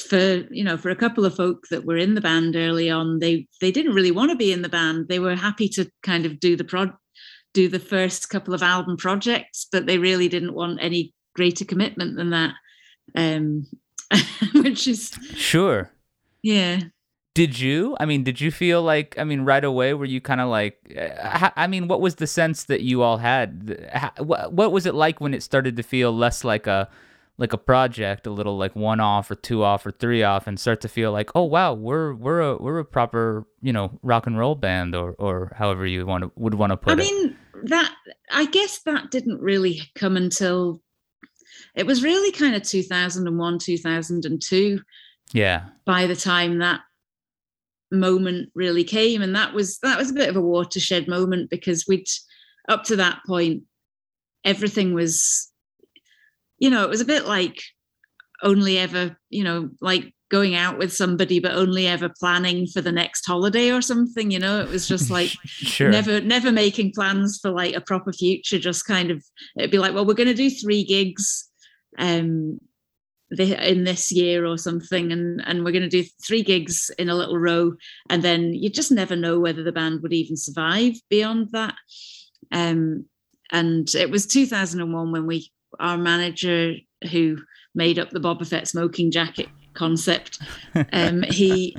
for 0.00 0.46
you 0.50 0.64
know 0.64 0.76
for 0.76 0.90
a 0.90 0.96
couple 0.96 1.24
of 1.24 1.36
folk 1.36 1.66
that 1.68 1.84
were 1.84 1.96
in 1.96 2.14
the 2.14 2.20
band 2.20 2.56
early 2.56 2.88
on 2.88 3.18
they 3.18 3.46
they 3.60 3.70
didn't 3.70 3.94
really 3.94 4.10
want 4.10 4.30
to 4.30 4.36
be 4.36 4.52
in 4.52 4.62
the 4.62 4.68
band 4.68 5.08
they 5.08 5.18
were 5.18 5.34
happy 5.34 5.68
to 5.68 5.90
kind 6.02 6.24
of 6.24 6.40
do 6.40 6.56
the 6.56 6.64
prod 6.64 6.92
do 7.52 7.68
the 7.68 7.78
first 7.78 8.30
couple 8.30 8.54
of 8.54 8.62
album 8.62 8.96
projects 8.96 9.66
but 9.70 9.86
they 9.86 9.98
really 9.98 10.28
didn't 10.28 10.54
want 10.54 10.78
any 10.80 11.12
greater 11.34 11.64
commitment 11.64 12.16
than 12.16 12.30
that 12.30 12.54
um 13.16 13.66
which 14.54 14.88
is 14.88 15.10
sure 15.34 15.90
yeah 16.42 16.80
Did 17.34 17.58
you? 17.58 17.96
I 17.98 18.04
mean, 18.04 18.24
did 18.24 18.40
you 18.40 18.50
feel 18.50 18.82
like? 18.82 19.14
I 19.18 19.24
mean, 19.24 19.42
right 19.42 19.64
away, 19.64 19.94
were 19.94 20.04
you 20.04 20.20
kind 20.20 20.40
of 20.40 20.48
like? 20.48 20.78
Eh, 20.94 21.50
i 21.56 21.66
mean, 21.66 21.88
what 21.88 22.00
was 22.00 22.16
the 22.16 22.26
sense 22.26 22.64
that 22.64 22.82
you 22.82 23.02
all 23.02 23.16
had? 23.18 23.90
What 24.18 24.70
was 24.72 24.84
it 24.84 24.94
like 24.94 25.20
when 25.20 25.32
it 25.32 25.42
started 25.42 25.76
to 25.78 25.82
feel 25.82 26.12
less 26.12 26.44
like 26.44 26.66
a 26.66 26.88
like 27.38 27.54
a 27.54 27.58
project, 27.58 28.26
a 28.26 28.30
little 28.30 28.58
like 28.58 28.76
one 28.76 29.00
off 29.00 29.30
or 29.30 29.34
two 29.34 29.64
off 29.64 29.86
or 29.86 29.90
three 29.90 30.22
off, 30.22 30.46
and 30.46 30.60
start 30.60 30.82
to 30.82 30.88
feel 30.88 31.10
like, 31.10 31.30
oh 31.34 31.44
wow, 31.44 31.72
we're 31.72 32.12
we're 32.14 32.40
a 32.40 32.56
we're 32.58 32.78
a 32.78 32.84
proper 32.84 33.46
you 33.62 33.72
know 33.72 33.98
rock 34.02 34.26
and 34.26 34.38
roll 34.38 34.54
band, 34.54 34.94
or 34.94 35.12
or 35.18 35.52
however 35.56 35.86
you 35.86 36.04
want 36.04 36.24
to 36.24 36.32
would 36.36 36.54
want 36.54 36.70
to 36.70 36.76
put 36.76 36.90
i 36.90 37.02
it. 37.02 37.06
mean 37.06 37.36
that 37.64 37.94
i 38.32 38.44
guess 38.46 38.80
that 38.80 39.10
didn't 39.10 39.40
really 39.40 39.80
come 39.94 40.16
until 40.16 40.82
it 41.76 41.86
was 41.86 42.02
really 42.02 42.32
kind 42.32 42.54
of 42.54 42.62
2001 42.62 43.58
2002 43.58 44.80
Yeah, 45.32 45.62
by 45.86 46.06
the 46.06 46.16
time 46.16 46.58
that 46.58 46.80
moment 47.92 48.50
really 48.54 48.84
came 48.84 49.22
and 49.22 49.34
that 49.36 49.52
was 49.52 49.78
that 49.78 49.98
was 49.98 50.10
a 50.10 50.14
bit 50.14 50.28
of 50.28 50.36
a 50.36 50.40
watershed 50.40 51.06
moment 51.06 51.50
because 51.50 51.86
we'd 51.86 52.06
up 52.68 52.84
to 52.84 52.96
that 52.96 53.20
point 53.26 53.62
everything 54.44 54.94
was, 54.94 55.50
you 56.58 56.70
know, 56.70 56.84
it 56.84 56.90
was 56.90 57.00
a 57.00 57.06
bit 57.06 57.26
like 57.26 57.62
only 58.42 58.78
ever, 58.78 59.16
you 59.30 59.44
know, 59.44 59.70
like 59.80 60.12
going 60.30 60.54
out 60.54 60.78
with 60.78 60.92
somebody 60.92 61.40
but 61.40 61.52
only 61.52 61.86
ever 61.86 62.08
planning 62.18 62.66
for 62.66 62.80
the 62.80 62.90
next 62.90 63.26
holiday 63.26 63.70
or 63.70 63.82
something 63.82 64.30
you 64.30 64.38
know 64.38 64.62
it 64.62 64.68
was 64.70 64.88
just 64.88 65.10
like 65.18 65.28
sure. 65.44 65.90
never 65.90 66.22
never 66.22 66.50
making 66.50 66.90
plans 66.90 67.38
for 67.42 67.50
like 67.50 67.74
a 67.74 67.82
proper 67.82 68.10
future 68.14 68.58
just 68.58 68.86
kind 68.86 69.10
of 69.10 69.22
it'd 69.58 69.70
be 69.70 69.76
like 69.76 69.92
well 69.92 70.06
we're 70.06 70.14
going 70.14 70.26
to 70.26 70.32
do 70.32 70.48
three 70.48 70.84
gigs 70.84 71.50
um 71.98 72.58
in 73.38 73.84
this 73.84 74.12
year 74.12 74.44
or 74.44 74.58
something 74.58 75.10
and 75.10 75.42
and 75.46 75.64
we're 75.64 75.72
going 75.72 75.82
to 75.82 75.88
do 75.88 76.04
three 76.26 76.42
gigs 76.42 76.90
in 76.98 77.08
a 77.08 77.14
little 77.14 77.38
row 77.38 77.72
and 78.10 78.22
then 78.22 78.52
you 78.52 78.68
just 78.68 78.92
never 78.92 79.16
know 79.16 79.40
whether 79.40 79.62
the 79.62 79.72
band 79.72 80.02
would 80.02 80.12
even 80.12 80.36
survive 80.36 80.94
beyond 81.08 81.48
that 81.52 81.74
um 82.52 83.04
and 83.52 83.94
it 83.94 84.10
was 84.10 84.26
2001 84.26 85.12
when 85.12 85.26
we 85.26 85.50
our 85.80 85.96
manager 85.96 86.74
who 87.10 87.38
made 87.74 87.98
up 87.98 88.10
the 88.10 88.20
Boba 88.20 88.46
Fett 88.46 88.68
smoking 88.68 89.10
jacket 89.10 89.48
concept. 89.74 90.38
Um, 90.94 91.22
he 91.22 91.76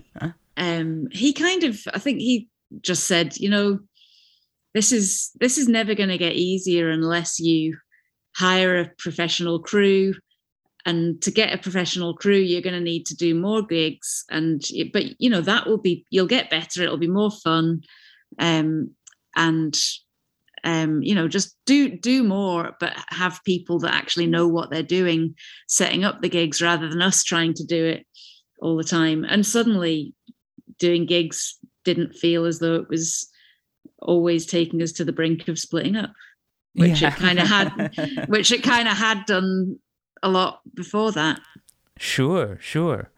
um, 0.56 1.08
he 1.12 1.34
kind 1.34 1.63
of 1.63 1.80
I 1.96 1.98
think 1.98 2.20
he 2.20 2.48
just 2.82 3.08
said, 3.08 3.36
you 3.38 3.50
know, 3.50 3.80
this 4.76 4.92
is 4.92 5.32
this 5.39 5.58
is 5.58 5.68
never 5.68 5.96
going 5.96 6.10
to 6.10 6.18
get 6.20 6.34
easier 6.34 6.92
unless 6.92 7.39
you 7.39 7.76
hire 8.36 8.80
a 8.80 8.92
professional 9.00 9.60
crew 9.60 10.13
and 10.86 11.22
to 11.22 11.32
get 11.32 11.54
a 11.54 11.62
professional 11.62 12.13
crew 12.13 12.38
you're 12.38 12.62
going 12.62 12.74
to 12.74 12.80
need 12.80 13.06
to 13.06 13.15
do 13.15 13.34
more 13.34 13.62
gigs 13.62 14.26
and 14.30 14.62
but 14.91 15.19
you 15.19 15.30
know 15.30 15.41
that 15.41 15.65
will 15.67 15.78
be 15.78 16.06
you'll 16.10 16.28
get 16.28 16.50
better 16.50 16.84
it'll 16.84 16.98
be 16.98 17.08
more 17.08 17.32
fun 17.32 17.82
um, 18.39 18.89
and 19.36 19.80
um, 20.63 21.02
you 21.02 21.13
know 21.13 21.28
just 21.28 21.58
do 21.65 21.89
do 21.89 22.24
more 22.24 22.76
but 22.80 22.93
have 23.10 23.43
people 23.46 23.80
that 23.80 23.93
actually 23.93 24.28
know 24.28 24.48
what 24.48 24.69
they're 24.69 24.84
doing 24.84 25.36
setting 25.67 26.04
up 26.04 26.22
the 26.22 26.30
gigs 26.30 26.62
rather 26.62 26.88
than 26.88 27.02
us 27.02 27.24
trying 27.24 27.54
to 27.54 27.65
do 27.65 27.86
it 27.86 28.06
all 28.62 28.78
the 28.78 28.84
time 28.84 29.26
and 29.28 29.46
suddenly 29.46 30.13
doing 30.80 31.06
gigs 31.06 31.58
didn't 31.84 32.15
feel 32.15 32.46
as 32.46 32.60
though 32.60 32.76
it 32.76 32.88
was 32.89 33.30
always 34.00 34.46
taking 34.46 34.82
us 34.82 34.93
to 34.93 35.04
the 35.04 35.12
brink 35.12 35.48
of 35.48 35.60
splitting 35.60 35.96
up 35.96 36.13
which 36.76 37.02
yeah. 37.02 37.10
it 37.10 37.15
kind 37.15 37.39
of 37.39 37.48
had 37.48 38.26
which 38.28 38.52
it 38.52 38.63
kind 38.63 38.88
of 38.88 38.96
had 38.96 39.26
done 39.26 39.78
a 40.24 40.30
lot 40.30 40.62
before 40.74 41.12
that 41.12 41.40
sure 41.98 42.58
sure 42.60 43.12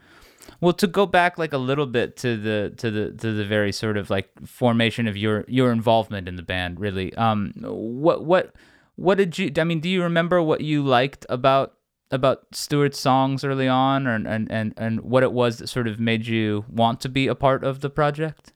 well, 0.61 0.73
to 0.73 0.87
go 0.87 1.05
back 1.05 1.37
like 1.37 1.53
a 1.53 1.57
little 1.57 1.85
bit 1.85 2.15
to 2.17 2.37
the 2.37 2.73
to 2.77 2.89
the 2.89 3.11
to 3.11 3.33
the 3.33 3.45
very 3.45 3.71
sort 3.71 3.97
of 3.97 4.09
like 4.09 4.29
formation 4.47 5.07
of 5.07 5.17
your 5.17 5.43
your 5.47 5.71
involvement 5.71 6.27
in 6.27 6.35
the 6.35 6.43
band, 6.43 6.79
really. 6.79 7.13
Um, 7.15 7.53
what 7.57 8.25
what 8.25 8.55
what 8.95 9.17
did 9.17 9.37
you? 9.37 9.51
I 9.57 9.63
mean, 9.63 9.79
do 9.79 9.89
you 9.89 10.01
remember 10.03 10.41
what 10.41 10.61
you 10.61 10.83
liked 10.83 11.25
about 11.29 11.73
about 12.11 12.45
Stuart's 12.53 12.99
songs 12.99 13.43
early 13.43 13.67
on, 13.67 14.07
or, 14.07 14.15
and 14.15 14.51
and 14.51 14.73
and 14.77 15.01
what 15.01 15.23
it 15.23 15.33
was 15.33 15.57
that 15.57 15.67
sort 15.67 15.87
of 15.87 15.99
made 15.99 16.27
you 16.27 16.65
want 16.69 17.01
to 17.01 17.09
be 17.09 17.27
a 17.27 17.35
part 17.35 17.63
of 17.63 17.81
the 17.81 17.89
project? 17.89 18.53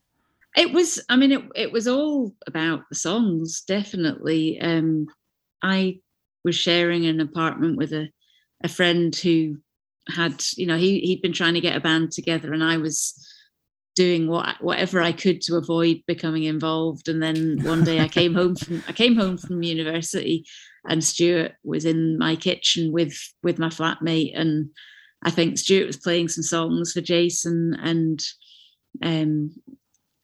It 0.56 0.74
was. 0.74 1.04
I 1.10 1.16
mean, 1.16 1.32
it 1.32 1.44
it 1.56 1.72
was 1.72 1.88
all 1.88 2.34
about 2.48 2.88
the 2.90 2.96
songs, 2.96 3.62
definitely. 3.68 4.60
Um, 4.62 5.08
I 5.62 6.00
was 6.44 6.56
sharing 6.56 7.06
an 7.06 7.20
apartment 7.20 7.78
with 7.78 7.92
a 7.92 8.10
a 8.64 8.68
friend 8.68 9.16
who 9.16 9.58
had 10.08 10.44
you 10.56 10.66
know 10.66 10.78
he 10.78 11.00
he'd 11.02 11.22
been 11.22 11.34
trying 11.34 11.54
to 11.54 11.62
get 11.62 11.76
a 11.76 11.80
band 11.80 12.12
together 12.12 12.52
and 12.54 12.64
I 12.64 12.78
was 12.78 13.14
doing 14.00 14.30
what 14.30 14.56
whatever 14.62 15.02
I 15.02 15.12
could 15.12 15.42
to 15.42 15.58
avoid 15.58 16.04
becoming 16.08 16.44
involved. 16.46 17.10
And 17.10 17.22
then 17.22 17.60
one 17.64 17.84
day 17.84 18.00
I 18.00 18.08
came 18.20 18.34
home 18.34 18.56
from 18.56 18.82
I 18.88 18.94
came 18.94 19.16
home 19.16 19.38
from 19.38 19.62
university 19.62 20.46
and 20.88 21.04
Stuart 21.04 21.52
was 21.66 21.84
in 21.84 22.18
my 22.18 22.38
kitchen 22.38 22.94
with 22.94 23.14
with 23.44 23.60
my 23.60 23.68
flatmate. 23.68 24.40
And 24.40 24.70
I 25.24 25.32
think 25.32 25.58
Stuart 25.58 25.88
was 25.88 25.98
playing 25.98 26.30
some 26.30 26.44
songs 26.44 26.94
for 26.94 27.02
Jason 27.02 27.76
and 27.82 28.24
um 29.04 29.52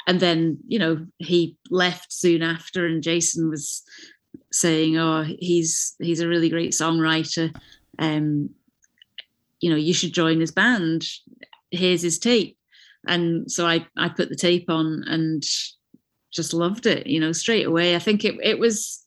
and 0.07 0.19
then 0.21 0.57
you 0.67 0.79
know 0.79 1.05
he 1.17 1.57
left 1.69 2.13
soon 2.13 2.43
after 2.43 2.85
and 2.85 3.03
Jason 3.03 3.49
was 3.49 3.83
saying 4.53 4.97
oh 4.97 5.25
he's 5.39 5.95
he's 5.99 6.21
a 6.21 6.29
really 6.29 6.49
great 6.49 6.71
songwriter 6.71 7.53
um 7.99 8.49
you 9.59 9.69
know, 9.69 9.75
you 9.75 9.93
should 9.93 10.13
join 10.13 10.39
his 10.39 10.51
band. 10.51 11.07
Here's 11.71 12.01
his 12.01 12.19
tape. 12.19 12.57
And 13.07 13.51
so 13.51 13.65
I, 13.65 13.85
I 13.97 14.09
put 14.09 14.29
the 14.29 14.35
tape 14.35 14.69
on 14.69 15.03
and 15.07 15.43
just 16.31 16.53
loved 16.53 16.85
it, 16.85 17.07
you 17.07 17.19
know, 17.19 17.31
straight 17.31 17.65
away. 17.65 17.95
I 17.95 17.99
think 17.99 18.23
it, 18.23 18.35
it 18.43 18.59
was, 18.59 19.03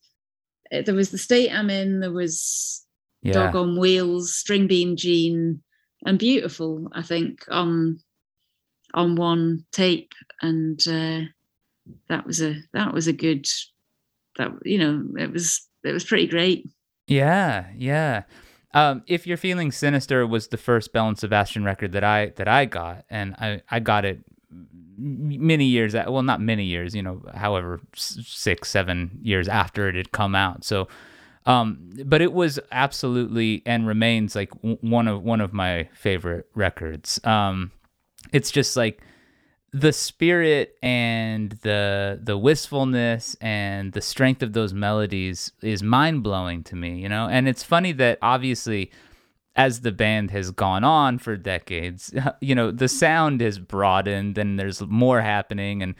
it, 0.70 0.87
there 0.87 0.94
was 0.94 1.11
the 1.11 1.18
state 1.18 1.53
I'm 1.53 1.70
in, 1.70 2.01
there 2.01 2.12
was 2.12 2.85
yeah. 3.22 3.35
Dog 3.35 3.57
on 3.57 3.79
Wheels, 3.79 4.35
String 4.35 4.66
Bean 4.66 4.96
Jean, 4.96 5.62
and 6.05 6.18
Beautiful, 6.18 6.88
I 6.92 7.03
think, 7.03 7.44
on 7.48 8.01
on 8.94 9.16
one 9.16 9.64
tape. 9.72 10.12
And 10.40 10.81
uh, 10.88 11.22
that 12.09 12.27
was 12.27 12.40
a 12.40 12.57
that 12.72 12.94
was 12.94 13.07
a 13.09 13.12
good 13.12 13.46
that 14.38 14.53
you 14.64 14.79
know, 14.79 15.05
it 15.18 15.33
was 15.33 15.66
it 15.83 15.92
was 15.92 16.05
pretty 16.05 16.29
great. 16.29 16.68
Yeah, 17.09 17.66
yeah. 17.77 18.22
Um, 18.74 19.02
if 19.07 19.26
you're 19.26 19.38
feeling 19.38 19.72
sinister 19.72 20.26
was 20.26 20.48
the 20.48 20.57
first 20.57 20.92
Belle 20.92 21.09
and 21.09 21.18
Sebastian 21.18 21.64
record 21.64 21.92
that 21.92 22.04
I 22.04 22.33
that 22.37 22.48
I 22.48 22.64
got, 22.66 23.04
and 23.09 23.35
I 23.37 23.62
I 23.70 23.81
got 23.81 24.04
it 24.04 24.20
many 25.00 25.64
years 25.64 25.94
well 25.94 26.22
not 26.24 26.40
many 26.40 26.64
years 26.64 26.92
you 26.92 27.00
know 27.00 27.22
however 27.33 27.81
six 27.94 28.68
seven 28.68 29.16
years 29.22 29.48
after 29.48 29.88
it 29.88 29.94
had 29.94 30.12
come 30.12 30.35
out. 30.35 30.64
So 30.64 30.88
um, 31.46 31.88
but 32.04 32.20
it 32.20 32.35
was 32.35 32.61
absolutely 32.72 33.62
and 33.64 33.87
remains 33.87 34.37
like 34.37 34.50
one 34.61 35.09
of 35.09 35.22
one 35.22 35.40
of 35.40 35.54
my 35.54 35.88
favorite 35.94 36.46
records. 36.54 37.18
Um, 37.24 37.72
it's 38.33 38.50
just 38.50 38.76
like 38.76 39.00
the 39.72 39.92
spirit 39.92 40.76
and 40.83 41.52
the 41.62 42.18
the 42.22 42.38
wistfulness 42.38 43.37
and 43.40 43.92
the 43.92 44.00
strength 44.00 44.42
of 44.42 44.52
those 44.52 44.72
melodies 44.72 45.52
is 45.62 45.83
mind 45.83 46.22
blowing 46.22 46.62
to 46.64 46.76
me, 46.76 46.98
you 46.98 47.09
know. 47.09 47.28
And 47.28 47.46
it's 47.46 47.62
funny 47.62 47.92
that 47.92 48.18
obviously, 48.22 48.90
as 49.57 49.81
the 49.81 49.92
band 49.92 50.31
has 50.31 50.50
gone 50.50 50.85
on 50.85 51.18
for 51.18 51.37
decades, 51.37 52.12
you 52.40 52.54
know, 52.54 52.70
the 52.70 52.88
sound 52.88 53.40
has 53.40 53.59
broadened 53.59 54.38
and 54.38 54.59
there's 54.59 54.81
more 54.83 55.20
happening 55.20 55.83
and 55.83 55.94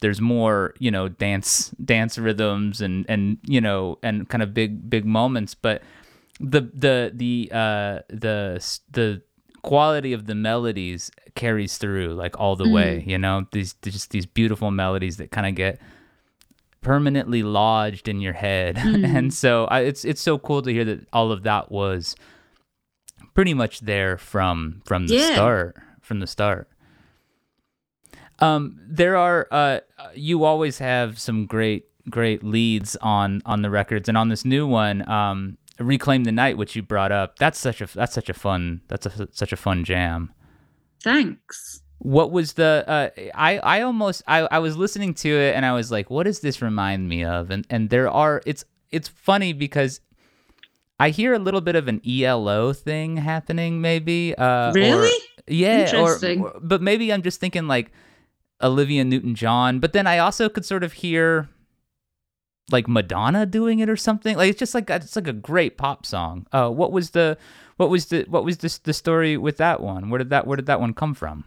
there's 0.00 0.20
more, 0.20 0.74
you 0.78 0.90
know, 0.90 1.08
dance 1.08 1.70
dance 1.82 2.18
rhythms 2.18 2.82
and 2.82 3.06
and 3.08 3.38
you 3.44 3.60
know 3.60 3.98
and 4.02 4.28
kind 4.28 4.42
of 4.42 4.52
big 4.52 4.90
big 4.90 5.06
moments, 5.06 5.54
but 5.54 5.82
the 6.40 6.60
the 6.74 7.10
the 7.14 7.48
uh 7.52 8.00
the 8.08 8.60
the 8.90 9.22
quality 9.64 10.12
of 10.12 10.26
the 10.26 10.34
melodies 10.34 11.10
carries 11.34 11.78
through 11.78 12.12
like 12.14 12.38
all 12.38 12.54
the 12.54 12.64
mm. 12.64 12.74
way 12.74 13.04
you 13.06 13.16
know 13.16 13.46
these 13.52 13.72
just 13.82 14.10
these 14.10 14.26
beautiful 14.26 14.70
melodies 14.70 15.16
that 15.16 15.30
kind 15.30 15.46
of 15.46 15.54
get 15.54 15.80
permanently 16.82 17.42
lodged 17.42 18.06
in 18.06 18.20
your 18.20 18.34
head 18.34 18.76
mm. 18.76 19.04
and 19.04 19.32
so 19.32 19.64
I, 19.64 19.80
it's 19.80 20.04
it's 20.04 20.20
so 20.20 20.38
cool 20.38 20.60
to 20.60 20.70
hear 20.70 20.84
that 20.84 21.08
all 21.14 21.32
of 21.32 21.44
that 21.44 21.72
was 21.72 22.14
pretty 23.32 23.54
much 23.54 23.80
there 23.80 24.18
from 24.18 24.82
from 24.84 25.06
the 25.06 25.14
yeah. 25.14 25.32
start 25.32 25.76
from 26.02 26.20
the 26.20 26.26
start 26.26 26.68
um 28.40 28.78
there 28.86 29.16
are 29.16 29.48
uh 29.50 29.80
you 30.14 30.44
always 30.44 30.78
have 30.78 31.18
some 31.18 31.46
great 31.46 31.86
great 32.10 32.44
leads 32.44 32.96
on 32.96 33.40
on 33.46 33.62
the 33.62 33.70
records 33.70 34.10
and 34.10 34.18
on 34.18 34.28
this 34.28 34.44
new 34.44 34.66
one 34.66 35.08
um 35.08 35.56
reclaim 35.78 36.24
the 36.24 36.32
night 36.32 36.56
which 36.56 36.76
you 36.76 36.82
brought 36.82 37.10
up 37.12 37.36
that's 37.38 37.58
such 37.58 37.80
a 37.80 37.86
that's 37.94 38.14
such 38.14 38.28
a 38.28 38.34
fun 38.34 38.80
that's 38.88 39.06
a, 39.06 39.28
such 39.32 39.52
a 39.52 39.56
fun 39.56 39.84
jam. 39.84 40.32
Thanks. 41.02 41.82
What 41.98 42.30
was 42.32 42.54
the 42.54 42.84
uh, 42.86 43.08
i 43.34 43.58
i 43.58 43.80
almost 43.80 44.22
I, 44.26 44.40
I 44.40 44.58
was 44.58 44.76
listening 44.76 45.14
to 45.14 45.28
it 45.28 45.54
and 45.54 45.64
i 45.64 45.72
was 45.72 45.90
like 45.90 46.10
what 46.10 46.24
does 46.24 46.40
this 46.40 46.60
remind 46.62 47.08
me 47.08 47.24
of? 47.24 47.50
And 47.50 47.66
and 47.70 47.90
there 47.90 48.08
are 48.10 48.42
it's 48.46 48.64
it's 48.90 49.08
funny 49.08 49.52
because 49.52 50.00
i 51.00 51.10
hear 51.10 51.34
a 51.34 51.38
little 51.38 51.60
bit 51.60 51.74
of 51.74 51.88
an 51.88 52.00
elo 52.06 52.72
thing 52.72 53.16
happening 53.16 53.80
maybe 53.80 54.34
uh 54.36 54.72
really? 54.72 55.08
Or, 55.08 55.12
yeah 55.48 55.90
or, 55.96 56.18
or 56.38 56.60
but 56.62 56.80
maybe 56.80 57.12
i'm 57.12 57.22
just 57.22 57.40
thinking 57.40 57.66
like 57.66 57.90
olivia 58.62 59.04
newton 59.04 59.34
john 59.34 59.80
but 59.80 59.92
then 59.92 60.06
i 60.06 60.18
also 60.18 60.48
could 60.48 60.64
sort 60.64 60.84
of 60.84 60.92
hear 60.92 61.48
like 62.70 62.88
Madonna 62.88 63.46
doing 63.46 63.78
it 63.80 63.88
or 63.88 63.96
something. 63.96 64.36
Like 64.36 64.50
it's 64.50 64.58
just 64.58 64.74
like 64.74 64.90
it's 64.90 65.16
like 65.16 65.28
a 65.28 65.32
great 65.32 65.76
pop 65.76 66.06
song. 66.06 66.46
Uh, 66.52 66.70
what 66.70 66.92
was 66.92 67.10
the 67.10 67.36
what 67.76 67.90
was 67.90 68.06
the 68.06 68.24
what 68.28 68.44
was 68.44 68.58
the 68.58 68.78
the 68.84 68.92
story 68.92 69.36
with 69.36 69.56
that 69.58 69.80
one? 69.80 70.10
Where 70.10 70.18
did 70.18 70.30
that 70.30 70.46
where 70.46 70.56
did 70.56 70.66
that 70.66 70.80
one 70.80 70.94
come 70.94 71.14
from? 71.14 71.44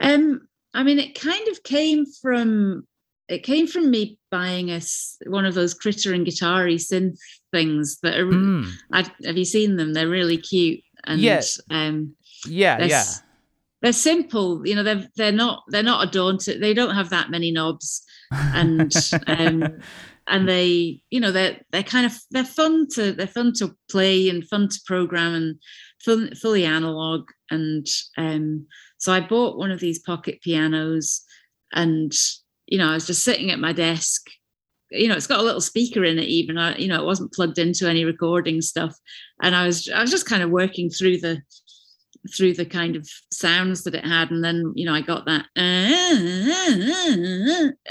Um, 0.00 0.46
I 0.74 0.82
mean, 0.82 0.98
it 0.98 1.18
kind 1.18 1.48
of 1.48 1.62
came 1.62 2.06
from 2.06 2.86
it 3.28 3.42
came 3.42 3.66
from 3.66 3.90
me 3.90 4.18
buying 4.30 4.70
a 4.70 4.80
one 5.26 5.44
of 5.44 5.54
those 5.54 5.74
critter 5.74 6.14
and 6.14 6.26
guitari 6.26 6.76
synth 6.76 7.18
things 7.52 7.98
that 8.02 8.18
are. 8.18 8.26
Mm. 8.26 8.70
have 8.92 9.36
you 9.36 9.44
seen 9.44 9.76
them? 9.76 9.92
They're 9.92 10.08
really 10.08 10.38
cute 10.38 10.80
and 11.04 11.20
yes. 11.20 11.60
um, 11.70 12.14
yeah, 12.46 12.84
yeah. 12.84 13.04
They're 13.80 13.92
simple, 13.92 14.66
you 14.66 14.74
know. 14.74 14.82
They're 14.82 15.08
they're 15.16 15.32
not 15.32 15.62
they're 15.68 15.82
not 15.82 16.06
a 16.06 16.10
daunting. 16.10 16.60
They 16.60 16.74
don't 16.74 16.94
have 16.94 17.10
that 17.10 17.30
many 17.30 17.50
knobs, 17.50 18.02
and 18.32 18.92
um, 19.26 19.80
and 20.28 20.48
they 20.48 21.00
you 21.10 21.20
know 21.20 21.32
they're 21.32 21.60
they're 21.70 21.82
kind 21.82 22.06
of 22.06 22.12
they're 22.30 22.44
fun 22.44 22.86
to 22.88 23.12
they're 23.12 23.26
fun 23.26 23.52
to 23.54 23.74
play 23.90 24.28
and 24.28 24.46
fun 24.48 24.68
to 24.68 24.80
program 24.86 25.34
and 25.34 25.56
fun, 26.04 26.34
fully 26.34 26.64
analog. 26.64 27.28
And 27.50 27.86
um 28.16 28.66
so 28.98 29.12
i 29.12 29.20
bought 29.20 29.58
one 29.58 29.70
of 29.70 29.80
these 29.80 30.00
pocket 30.00 30.40
pianos 30.42 31.22
and 31.72 32.12
you 32.66 32.76
know 32.78 32.90
i 32.90 32.94
was 32.94 33.06
just 33.06 33.24
sitting 33.24 33.50
at 33.50 33.58
my 33.58 33.72
desk. 33.72 34.26
You 34.90 35.08
know 35.08 35.16
it's 35.16 35.26
got 35.26 35.40
a 35.40 35.44
little 35.44 35.60
speaker 35.60 36.04
in 36.04 36.18
it 36.18 36.24
even. 36.24 36.58
I, 36.58 36.76
you 36.76 36.88
know 36.88 37.00
it 37.00 37.06
wasn't 37.06 37.32
plugged 37.32 37.58
into 37.58 37.88
any 37.88 38.04
recording 38.04 38.60
stuff. 38.60 38.94
And 39.42 39.54
i 39.54 39.66
was 39.66 39.88
i 39.88 40.00
was 40.00 40.10
just 40.10 40.26
kind 40.26 40.42
of 40.42 40.50
working 40.50 40.90
through 40.90 41.18
the 41.18 41.42
through 42.36 42.52
the 42.52 42.66
kind 42.66 42.96
of 42.96 43.08
sounds 43.32 43.84
that 43.84 43.94
it 43.94 44.04
had. 44.04 44.30
And 44.30 44.44
then 44.44 44.72
you 44.76 44.84
know 44.84 44.94
i 44.94 45.00
got 45.00 45.24
that 45.26 45.46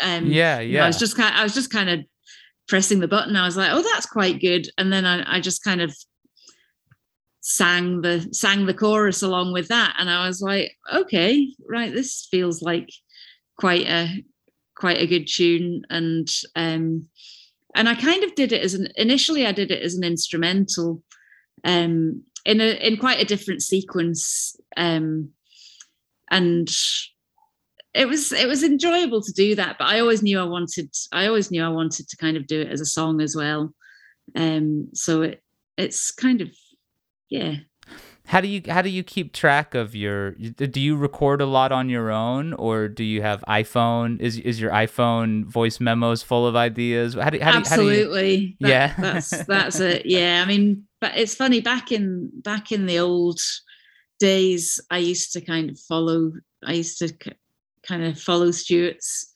um, 0.01 0.25
yeah 0.25 0.59
yeah 0.59 0.83
i 0.83 0.87
was 0.87 0.99
just 0.99 1.15
kind 1.15 1.33
of, 1.33 1.39
i 1.39 1.43
was 1.43 1.53
just 1.53 1.71
kind 1.71 1.89
of 1.89 2.01
pressing 2.67 2.99
the 2.99 3.07
button. 3.07 3.35
I 3.35 3.45
was 3.45 3.57
like 3.57 3.71
oh 3.71 3.81
that's 3.81 4.05
quite 4.05 4.39
good. 4.39 4.67
And 4.77 4.91
then 4.91 5.05
i, 5.05 5.37
I 5.37 5.39
just 5.39 5.63
kind 5.63 5.81
of 5.81 5.95
sang 7.41 8.01
the 8.01 8.27
sang 8.31 8.65
the 8.65 8.73
chorus 8.73 9.21
along 9.21 9.53
with 9.53 9.67
that. 9.69 9.95
And 9.99 10.09
i 10.09 10.27
was 10.27 10.41
like 10.41 10.71
okay 10.93 11.49
right 11.67 11.93
this 11.93 12.27
feels 12.29 12.61
like 12.61 12.89
quite 13.57 13.87
a 13.87 14.23
quite 14.75 15.01
a 15.01 15.07
good 15.07 15.27
tune. 15.27 15.83
And 15.89 16.27
um 16.55 17.07
and 17.75 17.87
i 17.87 17.95
kind 17.95 18.23
of 18.23 18.35
did 18.35 18.51
it 18.51 18.61
as 18.61 18.73
an 18.73 18.87
initially 18.95 19.45
i 19.45 19.51
did 19.51 19.71
it 19.71 19.81
as 19.83 19.95
an 19.95 20.03
instrumental 20.03 21.03
um 21.63 22.23
in 22.45 22.59
a 22.59 22.71
in 22.85 22.97
quite 22.97 23.21
a 23.21 23.25
different 23.25 23.61
sequence 23.61 24.55
um 24.75 25.29
and 26.29 26.69
it 27.97 28.07
was 28.07 28.31
it 28.31 28.47
was 28.47 28.63
enjoyable 28.63 29.21
to 29.21 29.31
do 29.33 29.55
that 29.55 29.77
but 29.79 29.87
i 29.87 29.99
always 29.99 30.21
knew 30.21 30.39
i 30.39 30.43
wanted 30.43 30.89
i 31.11 31.25
always 31.25 31.49
knew 31.49 31.63
i 31.63 31.69
wanted 31.69 32.07
to 32.07 32.15
kind 32.17 32.37
of 32.37 32.45
do 32.45 32.61
it 32.61 32.71
as 32.71 32.79
a 32.79 32.85
song 32.85 33.21
as 33.21 33.35
well. 33.35 33.73
Um 34.35 34.89
so 34.93 35.23
it 35.23 35.41
it's 35.77 36.11
kind 36.11 36.41
of 36.41 36.49
yeah. 37.29 37.55
How 38.27 38.41
do 38.41 38.47
you 38.49 38.61
how 38.67 38.81
do 38.81 38.89
you 38.89 39.03
keep 39.03 39.33
track 39.33 39.73
of 39.73 39.95
your 39.95 40.31
do 40.31 40.81
you 40.81 40.97
record 40.97 41.41
a 41.41 41.45
lot 41.45 41.71
on 41.71 41.89
your 41.89 42.11
own 42.11 42.53
or 42.53 42.89
do 42.89 43.03
you 43.03 43.21
have 43.21 43.43
iphone? 43.47 44.19
Is 44.19 44.37
is 44.37 44.59
your 44.59 44.71
iphone 44.71 45.45
voice 45.45 45.79
memos 45.79 46.23
full 46.23 46.45
of 46.45 46.55
ideas? 46.55 47.15
How 47.15 47.29
do, 47.29 47.39
how 47.39 47.51
do, 47.53 47.57
absolutely 47.57 48.27
how 48.27 48.31
do 48.31 48.35
you, 48.35 48.55
that, 48.59 48.69
yeah. 48.69 48.93
that's 48.97 49.45
that's 49.45 49.79
it. 49.79 50.05
Yeah 50.05 50.43
i 50.43 50.47
mean 50.47 50.83
but 50.99 51.13
it's 51.15 51.35
funny 51.35 51.61
back 51.61 51.91
in 51.91 52.29
back 52.41 52.71
in 52.71 52.85
the 52.85 52.99
old 52.99 53.39
days 54.19 54.81
i 54.91 54.97
used 54.97 55.31
to 55.31 55.41
kind 55.41 55.69
of 55.69 55.79
follow 55.79 56.31
i 56.65 56.73
used 56.73 56.97
to 56.97 57.13
kind 57.87 58.03
of 58.03 58.19
follow 58.19 58.51
stuart's 58.51 59.33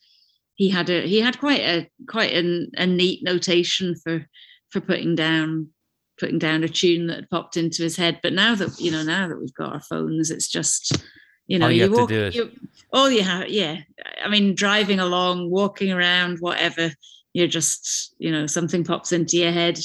he 0.55 0.69
had 0.69 0.89
a 0.89 1.01
he 1.07 1.19
had 1.19 1.39
quite 1.39 1.61
a 1.61 1.89
quite 2.07 2.33
a, 2.33 2.67
a 2.77 2.85
neat 2.85 3.23
notation 3.23 3.95
for 4.03 4.27
for 4.69 4.81
putting 4.81 5.15
down 5.15 5.69
putting 6.19 6.37
down 6.37 6.63
a 6.63 6.69
tune 6.69 7.07
that 7.07 7.29
popped 7.31 7.57
into 7.57 7.81
his 7.81 7.97
head. 7.97 8.19
But 8.21 8.33
now 8.33 8.53
that 8.55 8.79
you 8.79 8.91
know, 8.91 9.03
now 9.03 9.27
that 9.27 9.39
we've 9.39 9.53
got 9.55 9.73
our 9.73 9.81
phones, 9.81 10.29
it's 10.29 10.47
just 10.47 11.03
you 11.47 11.59
know, 11.59 11.65
all 11.65 11.71
you, 11.71 11.85
you 11.85 11.91
walk, 11.91 12.11
you, 12.11 12.51
all 12.93 13.09
you 13.09 13.23
have, 13.23 13.49
yeah. 13.49 13.79
I 14.23 14.29
mean, 14.29 14.55
driving 14.55 14.99
along, 14.99 15.49
walking 15.49 15.91
around, 15.91 16.37
whatever. 16.39 16.91
You're 17.33 17.47
just, 17.47 18.15
you 18.19 18.31
know, 18.31 18.45
something 18.45 18.83
pops 18.83 19.11
into 19.11 19.37
your 19.37 19.51
head. 19.51 19.79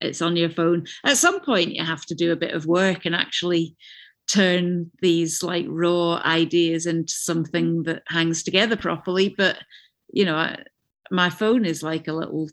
It's 0.00 0.22
on 0.22 0.36
your 0.36 0.50
phone. 0.50 0.86
At 1.04 1.18
some 1.18 1.40
point, 1.40 1.74
you 1.74 1.84
have 1.84 2.04
to 2.06 2.14
do 2.14 2.32
a 2.32 2.36
bit 2.36 2.52
of 2.52 2.66
work 2.66 3.04
and 3.04 3.14
actually 3.14 3.76
turn 4.26 4.90
these 5.00 5.42
like 5.42 5.66
raw 5.68 6.16
ideas 6.24 6.86
into 6.86 7.12
something 7.12 7.82
that 7.84 8.02
hangs 8.08 8.42
together 8.42 8.76
properly. 8.76 9.34
But 9.36 9.58
you 10.12 10.24
know, 10.24 10.36
I, 10.36 10.62
my 11.10 11.30
phone 11.30 11.64
is 11.64 11.82
like 11.82 12.08
a 12.08 12.12
little 12.12 12.48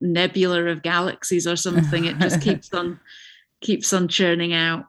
nebula 0.00 0.64
of 0.64 0.82
galaxies 0.82 1.46
or 1.46 1.56
something. 1.56 2.04
It 2.04 2.18
just 2.18 2.40
keeps 2.42 2.72
on 2.72 2.98
keeps 3.60 3.92
on 3.92 4.08
churning 4.08 4.52
out. 4.52 4.86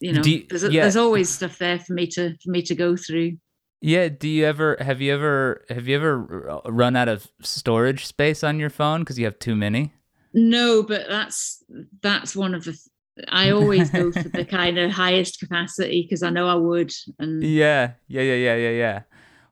You 0.00 0.12
know, 0.12 0.22
you, 0.22 0.46
there's, 0.48 0.62
yeah. 0.62 0.82
there's 0.82 0.96
always 0.96 1.28
stuff 1.28 1.58
there 1.58 1.78
for 1.78 1.92
me 1.92 2.06
to 2.08 2.36
for 2.42 2.50
me 2.50 2.62
to 2.62 2.74
go 2.74 2.96
through. 2.96 3.38
Yeah. 3.80 4.08
Do 4.08 4.28
you 4.28 4.44
ever 4.44 4.76
have 4.80 5.00
you 5.00 5.12
ever 5.12 5.64
have 5.68 5.88
you 5.88 5.96
ever 5.96 6.60
run 6.66 6.96
out 6.96 7.08
of 7.08 7.28
storage 7.42 8.06
space 8.06 8.44
on 8.44 8.58
your 8.58 8.70
phone 8.70 9.00
because 9.00 9.18
you 9.18 9.24
have 9.24 9.38
too 9.38 9.56
many? 9.56 9.92
No, 10.34 10.82
but 10.82 11.08
that's 11.08 11.64
that's 12.02 12.36
one 12.36 12.54
of 12.54 12.64
the. 12.64 12.78
I 13.28 13.50
always 13.50 13.90
go 13.90 14.12
for 14.12 14.28
the 14.28 14.44
kind 14.58 14.78
of 14.78 14.90
highest 14.90 15.40
capacity 15.40 16.02
because 16.02 16.22
I 16.22 16.30
know 16.30 16.48
I 16.48 16.54
would. 16.54 16.92
And 17.18 17.42
yeah, 17.42 17.92
yeah, 18.06 18.22
yeah, 18.22 18.34
yeah, 18.34 18.54
yeah, 18.56 18.70
yeah. 18.70 19.02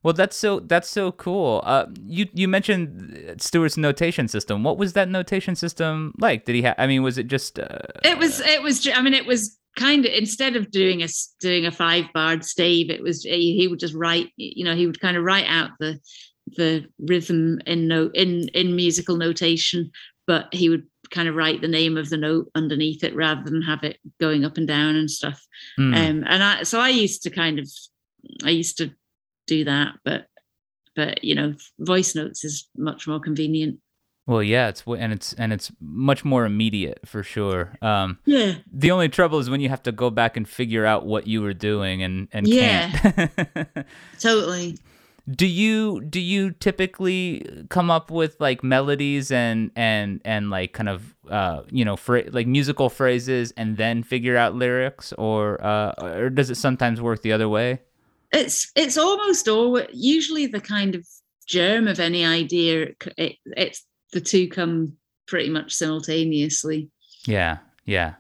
Well, 0.03 0.13
that's 0.13 0.37
so 0.37 0.61
that's 0.61 0.89
so 0.89 1.11
cool. 1.11 1.63
Uh, 1.65 1.87
you 2.05 2.27
you 2.33 2.47
mentioned 2.47 3.41
Stuart's 3.41 3.77
notation 3.77 4.29
system. 4.29 4.63
What 4.63 4.79
was 4.79 4.93
that 4.93 5.09
notation 5.09 5.57
system 5.57 6.15
like? 6.21 6.45
Did 6.45 6.55
he 6.55 6.63
have? 6.63 6.77
I 6.79 6.87
mean, 6.87 7.03
was 7.03 7.19
it 7.19 7.27
just? 7.27 7.59
Uh, 7.59 7.79
it 8.05 8.17
was. 8.17 8.41
It 8.41 8.63
was. 8.63 8.87
I 8.87 9.03
mean, 9.03 9.15
it 9.15 9.27
was 9.27 9.59
kind 9.77 10.07
of 10.07 10.13
instead 10.13 10.55
of 10.55 10.71
doing 10.71 11.03
a 11.03 11.09
doing 11.41 11.67
a 11.67 11.73
five 11.73 12.05
barred 12.15 12.45
stave, 12.45 12.89
it 12.89 13.03
was 13.03 13.25
he, 13.25 13.57
he 13.57 13.67
would 13.67 13.81
just 13.81 13.95
write. 13.95 14.29
You 14.37 14.65
know, 14.65 14.77
he 14.77 14.87
would 14.87 15.01
kind 15.01 15.17
of 15.17 15.25
write 15.25 15.47
out 15.49 15.71
the 15.81 15.99
the 16.57 16.87
rhythm 17.01 17.59
in 17.67 17.89
note 17.89 18.15
in 18.15 18.49
in 18.55 18.77
musical 18.77 19.17
notation, 19.17 19.91
but 20.29 20.55
he 20.55 20.69
would 20.69 20.87
kind 21.11 21.29
of 21.29 21.35
write 21.35 21.61
the 21.61 21.69
name 21.69 21.97
of 21.97 22.09
the 22.11 22.17
note 22.17 22.51
underneath 22.55 23.05
it 23.05 23.15
rather 23.15 23.43
than 23.45 23.63
have 23.63 23.83
it 23.83 23.99
going 24.21 24.45
up 24.45 24.57
and 24.57 24.69
down 24.69 24.97
and 24.97 25.11
stuff. 25.11 25.45
Mm. 25.79 25.95
Um, 25.95 26.25
and 26.27 26.43
I 26.43 26.63
so 26.63 26.81
I 26.81 26.89
used 26.89 27.23
to 27.23 27.31
kind 27.31 27.59
of 27.59 27.71
I 28.45 28.51
used 28.51 28.79
to 28.79 28.91
do 29.47 29.65
that 29.65 29.95
but 30.05 30.27
but 30.95 31.23
you 31.23 31.35
know 31.35 31.55
voice 31.79 32.15
notes 32.15 32.45
is 32.45 32.69
much 32.77 33.07
more 33.07 33.21
convenient 33.21 33.79
well 34.27 34.43
yeah 34.43 34.69
it's 34.69 34.83
and 34.87 35.13
it's 35.13 35.33
and 35.35 35.53
it's 35.53 35.71
much 35.81 36.25
more 36.25 36.45
immediate 36.45 36.99
for 37.05 37.23
sure 37.23 37.77
um 37.83 38.19
yeah 38.25 38.55
the 38.73 38.91
only 38.91 39.09
trouble 39.09 39.39
is 39.39 39.49
when 39.49 39.61
you 39.61 39.69
have 39.69 39.83
to 39.83 39.93
go 39.93 40.11
back 40.11 40.37
and 40.37 40.49
figure 40.49 40.85
out 40.85 41.07
what 41.07 41.27
you 41.27 41.41
were 41.43 41.55
doing 41.55 42.03
and 42.03 42.29
and 42.33 42.47
yeah 42.49 42.91
can't. 42.91 43.87
totally 44.19 44.77
do 45.29 45.47
you 45.47 46.01
do 46.03 46.21
you 46.21 46.53
typically 46.53 47.65
come 47.69 47.91
up 47.91 48.11
with 48.11 48.37
like 48.41 48.63
melodies 48.63 49.33
and 49.33 49.73
and 49.75 50.21
and 50.25 50.51
like 50.51 50.73
kind 50.73 50.89
of 50.89 51.17
uh 51.29 51.63
you 51.71 51.85
know 51.85 51.97
fra- 51.97 52.31
like 52.31 52.47
musical 52.47 52.89
phrases 52.89 53.53
and 53.57 53.77
then 53.77 54.03
figure 54.03 54.37
out 54.37 54.55
lyrics? 54.55 55.13
Or 55.15 55.63
uh 55.65 55.93
or 56.01 56.31
does 56.31 56.51
it 56.51 56.55
sometimes 56.57 57.01
work 57.01 57.23
the 57.23 57.33
other 57.33 57.49
way? 57.49 57.81
It's 58.33 58.71
it's 58.77 58.97
almost 58.97 59.49
always 59.49 59.87
usually 59.93 60.47
the 60.47 60.61
kind 60.61 60.95
of 60.95 61.05
germ 61.49 61.89
of 61.89 61.99
any 62.01 62.25
idea 62.25 62.89
it, 63.17 63.37
it's 63.47 63.85
the 64.13 64.21
two 64.21 64.49
come 64.49 64.97
pretty 65.27 65.51
much 65.51 65.73
simultaneously. 65.73 66.89
Yeah 67.25 67.59
yeah 67.85 68.15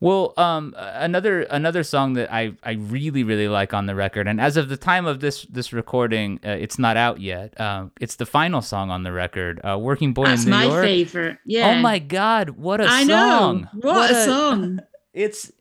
well 0.00 0.32
um 0.36 0.74
another 0.76 1.42
another 1.42 1.82
song 1.82 2.14
that 2.14 2.32
i 2.32 2.52
i 2.62 2.72
really 2.72 3.22
really 3.22 3.48
like 3.48 3.74
on 3.74 3.86
the 3.86 3.94
record 3.94 4.26
and 4.26 4.40
as 4.40 4.56
of 4.56 4.68
the 4.68 4.76
time 4.76 5.06
of 5.06 5.20
this 5.20 5.42
this 5.50 5.72
recording 5.72 6.40
uh, 6.44 6.50
it's 6.50 6.78
not 6.78 6.96
out 6.96 7.20
yet 7.20 7.58
uh, 7.60 7.86
it's 8.00 8.16
the 8.16 8.26
final 8.26 8.62
song 8.62 8.90
on 8.90 9.02
the 9.02 9.12
record 9.12 9.60
uh, 9.64 9.78
working 9.78 10.12
boy 10.14 10.24
That's 10.24 10.44
in 10.44 10.50
new 10.50 10.56
my 10.56 10.64
york. 10.64 10.82
favorite. 10.84 11.38
Yeah. 11.44 11.68
oh 11.70 11.80
my 11.80 11.98
god 11.98 12.50
what 12.50 12.80
a 12.80 12.84
I 12.88 13.04
song. 13.06 13.68
Know. 13.74 13.80
what, 13.80 13.96
what 13.96 14.10
a, 14.10 14.16
a 14.22 14.24
song. 14.32 14.80
It's 15.12 15.52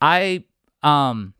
i 0.00 0.44
um 0.82 1.32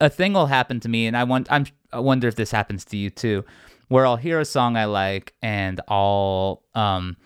a 0.00 0.10
thing 0.10 0.32
will 0.32 0.46
happen 0.46 0.80
to 0.80 0.88
me, 0.88 1.06
and 1.06 1.16
I 1.16 1.22
want 1.24 1.46
I'm 1.50 1.64
I 1.92 2.00
wonder 2.00 2.26
if 2.26 2.34
this 2.34 2.50
happens 2.50 2.84
to 2.86 2.96
you 2.96 3.08
too, 3.08 3.44
where 3.88 4.04
I'll 4.04 4.16
hear 4.16 4.40
a 4.40 4.44
song 4.44 4.76
I 4.76 4.86
like 4.86 5.32
and 5.42 5.80
I'll 5.88 6.64
um 6.74 7.16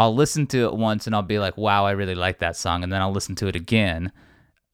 I'll 0.00 0.14
listen 0.14 0.46
to 0.46 0.64
it 0.64 0.72
once 0.72 1.06
and 1.06 1.14
I'll 1.14 1.20
be 1.20 1.38
like, 1.38 1.58
wow, 1.58 1.84
I 1.84 1.90
really 1.90 2.14
like 2.14 2.38
that 2.38 2.56
song, 2.56 2.82
and 2.82 2.90
then 2.90 3.02
I'll 3.02 3.12
listen 3.12 3.34
to 3.34 3.48
it 3.48 3.54
again, 3.54 4.10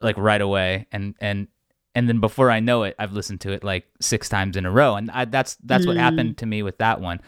like 0.01 0.17
right 0.17 0.41
away, 0.41 0.87
and 0.93 1.17
and 1.21 1.49
and 1.97 2.09
then 2.09 2.21
before 2.21 2.49
I 2.49 2.61
know 2.61 2.85
it, 2.85 2.95
I've 2.97 3.13
listened 3.13 3.41
to 3.41 3.51
it 3.51 3.65
like 3.65 3.87
six 4.01 4.29
times 4.29 4.57
in 4.57 4.65
a 4.65 4.71
row, 4.71 4.95
and 4.95 5.11
I, 5.11 5.25
that's 5.25 5.57
that's 5.65 5.85
mm. 5.85 5.89
what 5.89 5.97
happened 5.97 6.39
to 6.39 6.47
me 6.47 6.63
with 6.63 6.79
that 6.79 7.01
one. 7.01 7.21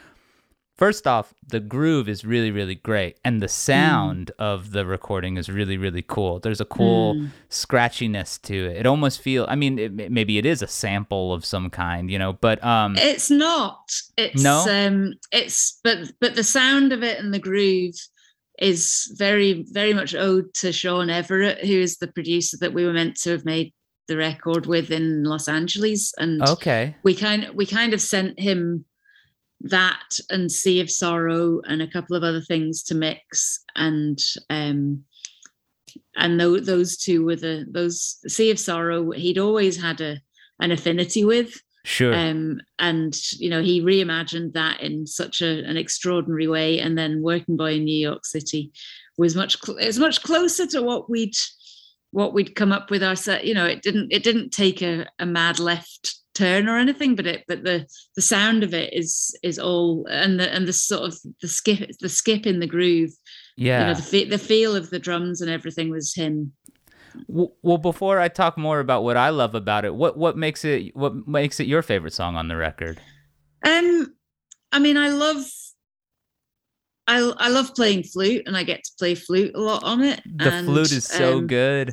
First 0.78 1.08
off, 1.08 1.34
the 1.44 1.58
groove 1.58 2.08
is 2.08 2.24
really, 2.24 2.52
really 2.52 2.76
great, 2.76 3.18
and 3.24 3.42
the 3.42 3.48
sound 3.48 4.30
mm. 4.38 4.44
of 4.44 4.70
the 4.70 4.86
recording 4.86 5.36
is 5.36 5.48
really, 5.48 5.76
really 5.76 6.04
cool. 6.06 6.38
There's 6.38 6.60
a 6.60 6.64
cool 6.64 7.16
mm. 7.16 7.30
scratchiness 7.50 8.40
to 8.42 8.54
it. 8.54 8.76
It 8.76 8.86
almost 8.86 9.20
feel. 9.20 9.44
I 9.48 9.56
mean, 9.56 9.76
it, 9.80 10.12
maybe 10.12 10.38
it 10.38 10.46
is 10.46 10.62
a 10.62 10.68
sample 10.68 11.32
of 11.32 11.44
some 11.44 11.68
kind, 11.68 12.08
you 12.08 12.16
know, 12.16 12.32
but 12.32 12.62
um, 12.62 12.94
it's 12.96 13.28
not. 13.28 13.90
It's 14.16 14.40
no. 14.40 14.64
Um, 14.70 15.14
it's 15.32 15.80
but 15.82 16.12
but 16.20 16.36
the 16.36 16.44
sound 16.44 16.92
of 16.92 17.02
it 17.02 17.18
and 17.18 17.34
the 17.34 17.40
groove 17.40 17.96
is 18.60 19.12
very, 19.18 19.64
very 19.72 19.92
much 19.92 20.14
owed 20.14 20.54
to 20.54 20.70
Shawn 20.70 21.10
Everett, 21.10 21.58
who 21.58 21.74
is 21.74 21.96
the 21.96 22.06
producer 22.08 22.56
that 22.60 22.72
we 22.72 22.86
were 22.86 22.92
meant 22.92 23.16
to 23.22 23.30
have 23.30 23.44
made 23.44 23.74
the 24.06 24.16
record 24.16 24.66
with 24.66 24.92
in 24.92 25.24
Los 25.24 25.48
Angeles, 25.48 26.14
and 26.18 26.40
okay, 26.48 26.94
we 27.02 27.16
kind 27.16 27.48
we 27.52 27.66
kind 27.66 27.92
of 27.92 28.00
sent 28.00 28.38
him 28.38 28.84
that 29.60 30.18
and 30.30 30.50
Sea 30.50 30.80
of 30.80 30.90
Sorrow 30.90 31.60
and 31.66 31.82
a 31.82 31.90
couple 31.90 32.16
of 32.16 32.22
other 32.22 32.40
things 32.40 32.82
to 32.84 32.94
mix 32.94 33.64
and 33.74 34.18
um 34.50 35.04
and 36.16 36.38
th- 36.38 36.64
those 36.64 36.96
two 36.96 37.24
were 37.24 37.36
the 37.36 37.66
those 37.70 38.18
Sea 38.26 38.50
of 38.50 38.58
Sorrow 38.58 39.10
he'd 39.10 39.38
always 39.38 39.80
had 39.80 40.00
a 40.00 40.18
an 40.60 40.70
affinity 40.70 41.24
with 41.24 41.60
Sure. 41.88 42.14
Um, 42.14 42.60
and 42.78 43.18
you 43.38 43.48
know, 43.48 43.62
he 43.62 43.80
reimagined 43.80 44.52
that 44.52 44.82
in 44.82 45.06
such 45.06 45.40
a, 45.40 45.64
an 45.64 45.78
extraordinary 45.78 46.46
way. 46.46 46.80
And 46.80 46.98
then 46.98 47.22
Working 47.22 47.56
Boy 47.56 47.76
in 47.76 47.84
New 47.84 47.96
York 47.96 48.26
City 48.26 48.72
was 49.16 49.34
much 49.34 49.56
cl- 49.64 49.78
it's 49.78 49.96
much 49.96 50.22
closer 50.22 50.66
to 50.66 50.82
what 50.82 51.08
we'd 51.08 51.34
what 52.10 52.34
we'd 52.34 52.54
come 52.54 52.72
up 52.72 52.90
with 52.90 53.02
our 53.02 53.16
set. 53.16 53.46
You 53.46 53.54
know, 53.54 53.64
it 53.64 53.80
didn't 53.80 54.12
it 54.12 54.22
didn't 54.22 54.50
take 54.50 54.82
a, 54.82 55.06
a 55.18 55.24
mad 55.24 55.58
left 55.60 56.17
turn 56.38 56.68
or 56.68 56.78
anything, 56.78 57.16
but 57.16 57.26
it 57.26 57.44
but 57.48 57.64
the 57.64 57.86
the 58.14 58.22
sound 58.22 58.62
of 58.62 58.72
it 58.72 58.92
is 58.92 59.36
is 59.42 59.58
all 59.58 60.06
and 60.10 60.38
the 60.38 60.52
and 60.54 60.66
the 60.66 60.72
sort 60.72 61.02
of 61.02 61.18
the 61.42 61.48
skip 61.48 61.90
the 62.00 62.08
skip 62.08 62.46
in 62.46 62.60
the 62.60 62.66
groove. 62.66 63.10
Yeah. 63.56 63.88
You 63.88 63.94
know, 63.94 64.00
the 64.00 64.24
the 64.24 64.38
feel 64.38 64.76
of 64.76 64.90
the 64.90 64.98
drums 64.98 65.40
and 65.40 65.50
everything 65.50 65.90
was 65.90 66.14
him. 66.14 66.52
Well, 67.26 67.78
before 67.78 68.20
I 68.20 68.28
talk 68.28 68.56
more 68.56 68.78
about 68.78 69.02
what 69.02 69.16
I 69.16 69.30
love 69.30 69.54
about 69.54 69.84
it, 69.84 69.94
what 69.94 70.16
what 70.16 70.36
makes 70.36 70.64
it 70.64 70.94
what 70.94 71.26
makes 71.26 71.58
it 71.58 71.66
your 71.66 71.82
favorite 71.82 72.12
song 72.12 72.36
on 72.36 72.48
the 72.48 72.56
record? 72.56 73.00
Um, 73.64 74.14
I 74.70 74.78
mean, 74.78 74.96
I 74.96 75.08
love 75.08 75.44
I 77.08 77.18
I 77.38 77.48
love 77.48 77.74
playing 77.74 78.04
flute, 78.04 78.44
and 78.46 78.56
I 78.56 78.62
get 78.62 78.84
to 78.84 78.90
play 78.98 79.14
flute 79.16 79.56
a 79.56 79.60
lot 79.60 79.82
on 79.82 80.02
it. 80.02 80.22
The 80.36 80.52
and, 80.52 80.66
flute 80.66 80.92
is 80.92 81.04
so 81.04 81.38
um, 81.38 81.46
good. 81.46 81.90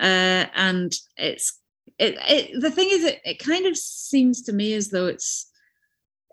Uh, 0.00 0.46
and 0.54 0.92
it's 1.16 1.60
it, 1.98 2.16
it. 2.28 2.60
The 2.60 2.70
thing 2.70 2.88
is, 2.90 3.04
it 3.04 3.20
it 3.24 3.38
kind 3.38 3.66
of 3.66 3.76
seems 3.76 4.42
to 4.42 4.52
me 4.52 4.74
as 4.74 4.90
though 4.90 5.06
it's 5.06 5.50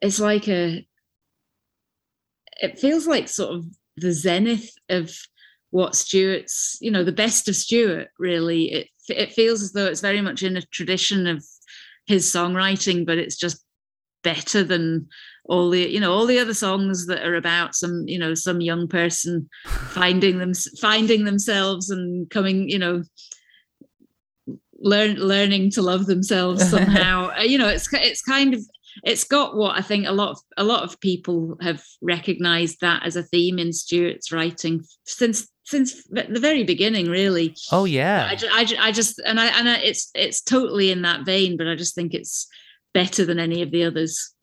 it's 0.02 0.20
like 0.20 0.48
a. 0.48 0.86
It 2.62 2.80
feels 2.80 3.08
like 3.08 3.28
sort 3.28 3.56
of 3.56 3.66
the 3.98 4.12
zenith 4.12 4.72
of 4.90 5.12
what 5.72 5.96
Stuart's, 5.96 6.78
you 6.80 6.92
know, 6.92 7.04
the 7.04 7.12
best 7.12 7.48
of 7.48 7.56
Stuart. 7.56 8.10
Really, 8.20 8.72
it 8.72 8.88
it 9.10 9.34
feels 9.34 9.62
as 9.62 9.72
though 9.72 9.86
it's 9.86 10.02
very 10.02 10.22
much 10.22 10.44
in 10.44 10.58
a 10.58 10.62
tradition 10.62 11.28
of 11.28 11.44
his 12.06 12.26
songwriting, 12.32 13.06
but 13.06 13.18
it's 13.18 13.38
just 13.38 13.64
better 14.24 14.64
than 14.64 15.08
all 15.46 15.70
the 15.70 15.90
you 15.90 16.00
know 16.00 16.14
all 16.14 16.26
the 16.26 16.40
other 16.40 16.54
songs 16.54 17.08
that 17.08 17.26
are 17.26 17.36
about 17.36 17.76
some 17.76 18.04
you 18.08 18.20
know 18.20 18.36
some 18.36 18.62
young 18.62 18.88
person 18.88 19.50
finding 19.66 20.38
them 20.38 20.54
finding 20.80 21.24
themselves 21.24 21.90
and 21.90 22.30
coming 22.30 22.70
you 22.70 22.78
know 22.78 23.04
learn 24.82 25.16
learning 25.16 25.72
to 25.72 25.82
love 25.82 26.06
themselves 26.06 26.70
somehow. 26.70 27.30
Uh, 27.38 27.44
you 27.44 27.58
know 27.58 27.68
it's 27.68 27.92
it's 27.94 28.22
kind 28.22 28.54
of 28.54 28.62
it's 29.04 29.24
got 29.24 29.56
what 29.56 29.78
i 29.78 29.82
think 29.82 30.06
a 30.06 30.12
lot 30.12 30.32
of 30.32 30.40
a 30.58 30.64
lot 30.64 30.84
of 30.84 31.00
people 31.00 31.56
have 31.62 31.82
recognized 32.02 32.80
that 32.82 33.06
as 33.06 33.16
a 33.16 33.24
theme 33.24 33.58
in 33.58 33.72
stuart's 33.72 34.32
writing 34.32 34.84
since 35.06 35.48
since 35.72 36.04
the 36.10 36.40
very 36.40 36.64
beginning 36.64 37.08
really. 37.08 37.56
Oh 37.72 37.86
yeah. 37.86 38.30
I, 38.30 38.62
I, 38.62 38.88
I 38.88 38.92
just 38.92 39.20
and 39.26 39.40
i 39.40 39.48
and 39.58 39.70
I, 39.70 39.78
it's 39.78 40.12
it's 40.14 40.42
totally 40.42 40.92
in 40.92 41.02
that 41.04 41.26
vein 41.26 41.58
but 41.58 41.68
i 41.68 41.76
just 41.76 41.96
think 41.96 42.14
it's 42.14 42.48
better 42.94 43.26
than 43.26 43.40
any 43.40 43.62
of 43.62 43.72
the 43.72 43.84
others. 43.84 44.34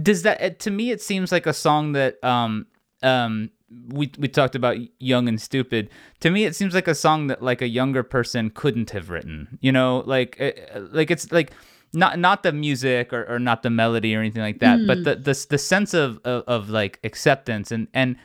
Does 0.00 0.22
that 0.22 0.58
to 0.60 0.70
me 0.70 0.90
it 0.90 1.02
seems 1.02 1.30
like 1.30 1.46
a 1.46 1.52
song 1.52 1.92
that 1.92 2.22
um 2.24 2.66
um 3.02 3.50
we 3.88 4.10
we 4.18 4.28
talked 4.28 4.54
about 4.54 4.76
young 4.98 5.28
and 5.28 5.40
stupid 5.40 5.90
to 6.20 6.30
me 6.30 6.44
it 6.44 6.54
seems 6.54 6.74
like 6.74 6.88
a 6.88 6.94
song 6.94 7.26
that 7.26 7.42
like 7.42 7.62
a 7.62 7.68
younger 7.68 8.02
person 8.02 8.50
couldn't 8.50 8.90
have 8.90 9.10
written 9.10 9.58
you 9.60 9.72
know 9.72 10.02
like 10.06 10.40
uh, 10.40 10.52
like 10.92 11.10
it's 11.10 11.30
like 11.32 11.52
not 11.92 12.18
not 12.18 12.42
the 12.42 12.52
music 12.52 13.12
or, 13.12 13.24
or 13.28 13.38
not 13.38 13.62
the 13.62 13.70
melody 13.70 14.14
or 14.14 14.20
anything 14.20 14.42
like 14.42 14.58
that 14.60 14.78
mm. 14.78 14.86
but 14.86 15.04
the, 15.04 15.16
the 15.16 15.46
the 15.50 15.58
sense 15.58 15.94
of, 15.94 16.18
of, 16.24 16.42
of 16.46 16.70
like 16.70 16.98
acceptance 17.04 17.70
and 17.70 17.88
and 17.94 18.16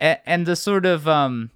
and 0.00 0.46
the 0.46 0.56
sort 0.56 0.86
of 0.86 1.08
um 1.08 1.50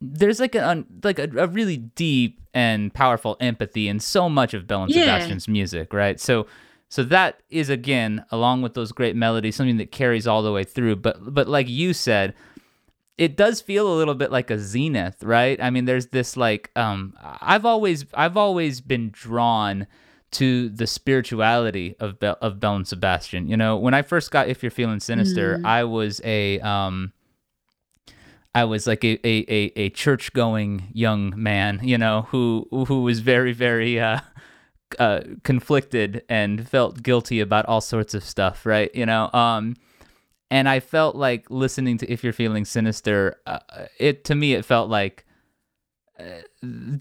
there's 0.00 0.40
like 0.40 0.54
a 0.54 0.84
like 1.02 1.18
a, 1.18 1.28
a 1.36 1.46
really 1.46 1.76
deep 1.76 2.40
and 2.52 2.92
powerful 2.92 3.36
empathy 3.40 3.86
in 3.86 4.00
so 4.00 4.28
much 4.28 4.54
of 4.54 4.66
Belle 4.66 4.84
and 4.84 4.90
yeah. 4.90 5.04
Sebastian's 5.04 5.46
music 5.46 5.92
right 5.92 6.18
so 6.18 6.46
so 6.90 7.04
that 7.04 7.40
is 7.48 7.70
again, 7.70 8.24
along 8.32 8.62
with 8.62 8.74
those 8.74 8.90
great 8.90 9.14
melodies, 9.14 9.54
something 9.54 9.76
that 9.76 9.92
carries 9.92 10.26
all 10.26 10.42
the 10.42 10.52
way 10.52 10.64
through. 10.64 10.96
But 10.96 11.32
but 11.32 11.46
like 11.46 11.68
you 11.68 11.94
said, 11.94 12.34
it 13.16 13.36
does 13.36 13.60
feel 13.60 13.86
a 13.90 13.96
little 13.96 14.16
bit 14.16 14.32
like 14.32 14.50
a 14.50 14.58
zenith, 14.58 15.22
right? 15.22 15.62
I 15.62 15.70
mean, 15.70 15.84
there's 15.84 16.08
this 16.08 16.36
like 16.36 16.72
um 16.74 17.14
I've 17.22 17.64
always 17.64 18.06
I've 18.12 18.36
always 18.36 18.80
been 18.80 19.10
drawn 19.10 19.86
to 20.32 20.68
the 20.68 20.86
spirituality 20.88 21.94
of 22.00 22.20
of 22.24 22.58
Belle 22.58 22.74
and 22.74 22.88
Sebastian. 22.88 23.46
You 23.46 23.56
know, 23.56 23.76
when 23.76 23.94
I 23.94 24.02
first 24.02 24.32
got 24.32 24.48
If 24.48 24.60
You're 24.60 24.70
Feeling 24.70 24.98
Sinister, 24.98 25.58
mm. 25.58 25.64
I 25.64 25.84
was 25.84 26.20
a 26.24 26.58
um 26.58 27.12
I 28.52 28.64
was 28.64 28.88
like 28.88 29.04
a 29.04 29.12
a, 29.24 29.44
a, 29.48 29.72
a 29.76 29.90
church 29.90 30.32
going 30.32 30.88
young 30.92 31.34
man, 31.36 31.78
you 31.84 31.98
know, 31.98 32.22
who 32.30 32.66
who 32.70 33.02
was 33.02 33.20
very 33.20 33.52
very 33.52 34.00
uh 34.00 34.18
uh, 34.98 35.20
conflicted 35.44 36.22
and 36.28 36.68
felt 36.68 37.02
guilty 37.02 37.40
about 37.40 37.66
all 37.66 37.80
sorts 37.80 38.14
of 38.14 38.24
stuff, 38.24 38.66
right? 38.66 38.94
You 38.94 39.06
know, 39.06 39.30
um, 39.32 39.76
and 40.50 40.68
I 40.68 40.80
felt 40.80 41.16
like 41.16 41.50
listening 41.50 41.98
to 41.98 42.10
"If 42.10 42.24
You're 42.24 42.32
Feeling 42.32 42.64
Sinister," 42.64 43.36
uh, 43.46 43.60
it 43.98 44.24
to 44.24 44.34
me 44.34 44.54
it 44.54 44.64
felt 44.64 44.90
like 44.90 45.24
uh, 46.18 46.42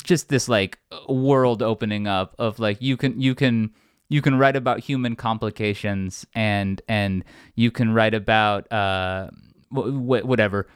just 0.04 0.30
this 0.30 0.48
like 0.48 0.80
world 1.08 1.62
opening 1.62 2.08
up 2.08 2.36
of 2.40 2.60
like 2.60 2.82
you 2.82 2.96
can 2.96 3.20
you 3.20 3.36
can 3.36 3.72
you 4.10 4.22
can 4.22 4.38
write 4.38 4.56
about 4.56 4.80
human 4.80 5.16
complications 5.16 6.26
and 6.34 6.82
and 6.88 7.24
you 7.56 7.72
can 7.72 7.94
write 7.94 8.14
about 8.14 8.72
uh 8.72 9.30
wh- 9.70 10.26
whatever 10.26 10.68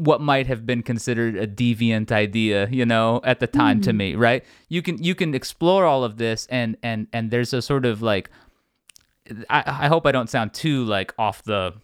what 0.00 0.20
might 0.22 0.46
have 0.46 0.64
been 0.64 0.82
considered 0.82 1.36
a 1.36 1.46
deviant 1.46 2.10
idea, 2.10 2.66
you 2.70 2.86
know, 2.86 3.20
at 3.22 3.38
the 3.38 3.46
time 3.46 3.80
mm. 3.80 3.84
to 3.84 3.92
me, 3.92 4.14
right? 4.14 4.42
You 4.70 4.80
can 4.80 5.02
you 5.02 5.14
can 5.14 5.34
explore 5.34 5.84
all 5.84 6.04
of 6.04 6.16
this 6.16 6.46
and 6.50 6.78
and 6.82 7.06
and 7.12 7.30
there's 7.30 7.52
a 7.52 7.60
sort 7.60 7.84
of 7.84 8.00
like 8.00 8.30
I, 9.50 9.62
I 9.66 9.88
hope 9.88 10.06
I 10.06 10.12
don't 10.12 10.30
sound 10.30 10.54
too 10.54 10.84
like 10.84 11.12
off 11.18 11.42
the 11.42 11.74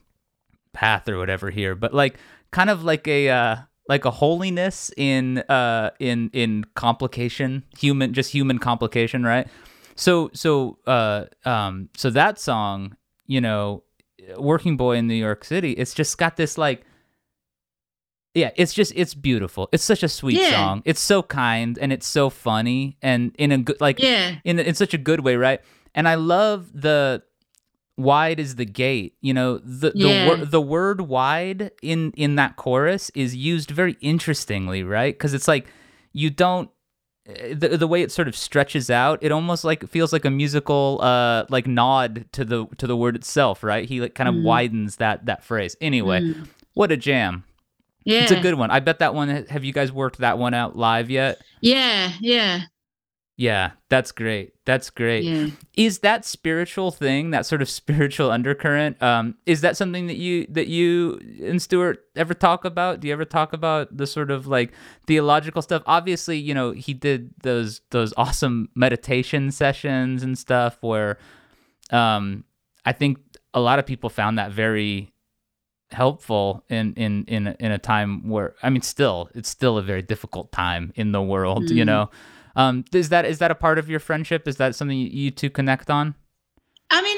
path 0.73 1.09
or 1.09 1.19
whatever 1.19 1.51
here, 1.51 1.75
but 1.75 1.93
like 1.93 2.17
kind 2.53 2.71
of 2.71 2.85
like 2.85 3.07
a 3.07 3.29
uh 3.29 3.57
like 3.87 4.07
a 4.07 4.11
holiness 4.11 4.91
in 4.97 5.39
uh 5.51 5.91
in 6.01 6.31
in 6.33 6.65
complication, 6.75 7.65
human 7.79 8.15
just 8.15 8.33
human 8.33 8.59
complication, 8.59 9.25
right? 9.25 9.47
So 9.95 10.31
so 10.33 10.79
uh 10.87 11.27
um 11.45 11.91
so 11.95 12.09
that 12.11 12.39
song, 12.41 12.97
you 13.27 13.43
know, 13.43 13.83
Working 14.39 14.79
Boy 14.79 14.97
in 14.97 15.07
New 15.07 15.15
York 15.15 15.45
City, 15.45 15.73
it's 15.73 15.93
just 15.93 16.17
got 16.17 16.39
this 16.39 16.57
like 16.57 16.87
yeah, 18.37 18.51
it's 18.55 18.75
just 18.75 18.93
it's 18.95 19.15
beautiful. 19.15 19.71
It's 19.73 19.83
such 19.83 20.03
a 20.03 20.09
sweet 20.09 20.39
yeah. 20.39 20.51
song. 20.51 20.83
It's 20.85 21.01
so 21.01 21.23
kind 21.23 21.79
and 21.79 21.91
it's 21.91 22.07
so 22.07 22.29
funny 22.29 22.99
and 23.01 23.35
in 23.39 23.51
a 23.51 23.59
good 23.59 23.81
like 23.81 23.99
yeah. 23.99 24.37
in 24.45 24.59
in 24.59 24.75
such 24.75 24.93
a 24.93 24.99
good 24.99 25.21
way, 25.21 25.37
right? 25.37 25.61
And 25.95 26.07
I 26.07 26.17
love 26.17 26.71
the 26.75 27.23
wide 27.97 28.39
is 28.39 28.57
the 28.57 28.67
gate. 28.67 29.15
You 29.23 29.33
know, 29.33 29.57
the 29.57 29.91
yeah. 29.95 30.25
the, 30.25 30.29
wor- 30.29 30.45
the 30.45 30.61
word 30.61 31.01
wide 31.01 31.71
in 31.81 32.13
in 32.15 32.37
that 32.37 32.57
chorus 32.57 33.11
is 33.15 33.35
used 33.35 33.71
very 33.71 33.97
interestingly, 34.03 34.85
right? 34.85 35.19
Cuz 35.19 35.33
it's 35.33 35.49
like 35.49 35.67
you 36.13 36.29
don't 36.29 36.69
eh, 37.25 37.55
the, 37.55 37.79
the 37.79 37.87
way 37.87 38.03
it 38.03 38.13
sort 38.13 38.29
of 38.29 38.37
stretches 38.37 38.91
out, 38.91 39.19
it 39.23 39.33
almost 39.33 39.65
like 39.65 39.89
feels 39.89 40.13
like 40.13 40.27
a 40.27 40.31
musical 40.31 40.99
uh 41.01 41.47
like 41.49 41.67
nod 41.67 42.27
to 42.33 42.45
the 42.45 42.67
to 42.77 42.87
the 42.87 42.99
word 42.99 43.17
itself, 43.17 43.65
right? 43.65 43.89
He 43.89 44.03
like 44.03 44.15
kind 44.15 44.29
of 44.29 44.35
mm. 44.35 44.43
widens 44.43 44.97
that 44.97 45.25
that 45.25 45.43
phrase. 45.43 45.75
Anyway, 45.81 46.21
mm. 46.21 46.47
what 46.75 46.93
a 46.93 46.99
jam. 46.99 47.46
Yeah. 48.07 48.23
It's 48.23 48.31
a 48.31 48.41
good 48.41 48.55
one. 48.55 48.71
I 48.71 48.79
bet 48.79 49.01
that 49.01 49.15
one 49.15 49.29
have 49.29 49.65
you 49.65 49.73
guys 49.73 49.91
worked 49.91 50.19
that 50.19 50.39
one 50.39 50.55
out 50.55 50.77
live 50.77 51.11
yet? 51.11 51.43
Yeah, 51.61 52.13
yeah. 52.21 52.61
Yeah, 53.37 53.73
that's 53.91 54.13
great. 54.13 54.55
That's 54.65 54.89
great. 54.89 55.25
Yeah. 55.25 55.49
Is 55.77 55.99
that 55.99 56.25
spiritual 56.25 56.93
thing, 56.93 57.33
that 57.33 57.45
sort 57.45 57.61
of 57.61 57.69
spiritual 57.81 58.31
undercurrent, 58.31 59.03
um, 59.03 59.35
is 59.45 59.61
that 59.61 59.77
something 59.77 60.07
that 60.07 60.17
you 60.17 60.47
that 60.51 60.69
you 60.69 61.21
and 61.43 61.61
Stuart 61.61 62.05
ever 62.15 62.33
talk 62.33 62.65
about? 62.65 63.01
Do 63.01 63.09
you 63.09 63.13
ever 63.13 63.25
talk 63.25 63.53
about 63.53 63.95
the 63.95 64.07
sort 64.07 64.31
of 64.31 64.47
like 64.47 64.73
theological 65.09 65.61
stuff? 65.61 65.83
Obviously, 65.85 66.39
you 66.39 66.55
know, 66.55 66.71
he 66.71 66.95
did 66.95 67.35
those 67.43 67.81
those 67.91 68.15
awesome 68.17 68.69
meditation 68.77 69.51
sessions 69.51 70.23
and 70.23 70.39
stuff 70.39 70.79
where 70.81 71.19
um 71.91 72.45
I 72.85 72.93
think 72.93 73.19
a 73.53 73.61
lot 73.61 73.81
of 73.81 73.85
people 73.85 74.11
found 74.11 74.39
that 74.39 74.53
very 74.53 75.13
helpful 75.91 76.65
in 76.69 76.95
in 76.95 77.25
in 77.27 77.49
in 77.61 77.73
a 77.73 77.79
time 77.79 78.29
where 78.29 78.55
I 78.63 78.71
mean 78.71 78.83
still 78.83 79.31
it's 79.35 79.49
still 79.49 79.79
a 79.79 79.83
very 79.83 80.03
difficult 80.03 80.51
time 80.53 80.93
in 80.97 81.13
the 81.13 81.23
world 81.23 81.65
mm. 81.65 81.75
you 81.75 81.85
know? 81.85 82.11
Um 82.57 82.85
is 82.93 83.11
that 83.11 83.25
is 83.25 83.39
that 83.39 83.51
a 83.51 83.55
part 83.55 83.79
of 83.79 83.89
your 83.89 84.01
friendship? 84.01 84.49
Is 84.49 84.57
that 84.57 84.75
something 84.75 84.99
you 84.99 85.31
two 85.31 85.51
connect 85.51 85.91
on? 85.91 86.15
I 86.91 87.03
mean 87.03 87.17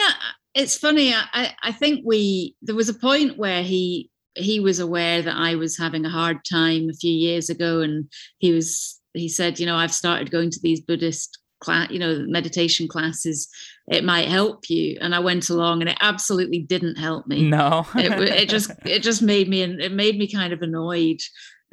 it's 0.54 0.76
funny 0.76 1.14
I 1.14 1.54
I 1.62 1.72
think 1.72 2.02
we 2.04 2.56
there 2.62 2.74
was 2.74 2.88
a 2.88 2.94
point 2.94 3.38
where 3.38 3.62
he 3.62 4.10
he 4.34 4.60
was 4.60 4.78
aware 4.78 5.22
that 5.22 5.34
I 5.36 5.54
was 5.54 5.78
having 5.78 6.04
a 6.04 6.10
hard 6.10 6.38
time 6.50 6.88
a 6.90 6.96
few 6.96 7.12
years 7.12 7.50
ago 7.50 7.80
and 7.80 8.08
he 8.38 8.52
was 8.52 9.00
he 9.14 9.28
said 9.28 9.58
you 9.58 9.66
know 9.66 9.76
I've 9.76 9.94
started 9.94 10.30
going 10.30 10.50
to 10.50 10.60
these 10.62 10.80
Buddhist 10.80 11.38
class 11.60 11.90
you 11.90 11.98
know 11.98 12.24
meditation 12.28 12.86
classes 12.88 13.48
it 13.88 14.04
might 14.04 14.28
help 14.28 14.68
you. 14.68 14.98
And 15.00 15.14
i 15.14 15.18
went 15.18 15.48
along 15.48 15.80
and 15.80 15.88
it 15.88 15.96
absolutely 16.00 16.60
didn't 16.60 16.96
help 16.96 17.26
me. 17.26 17.48
No. 17.48 17.86
It, 17.94 18.12
it, 18.20 18.48
just 18.56 18.70
it 18.84 19.02
just 19.02 19.22
made 19.22 19.48
me 19.48 19.62
and 19.62 19.80
it 19.80 19.92
made 19.92 20.18
me 20.18 20.30
kind 20.30 20.52
of 20.52 20.62
annoyed. 20.62 21.20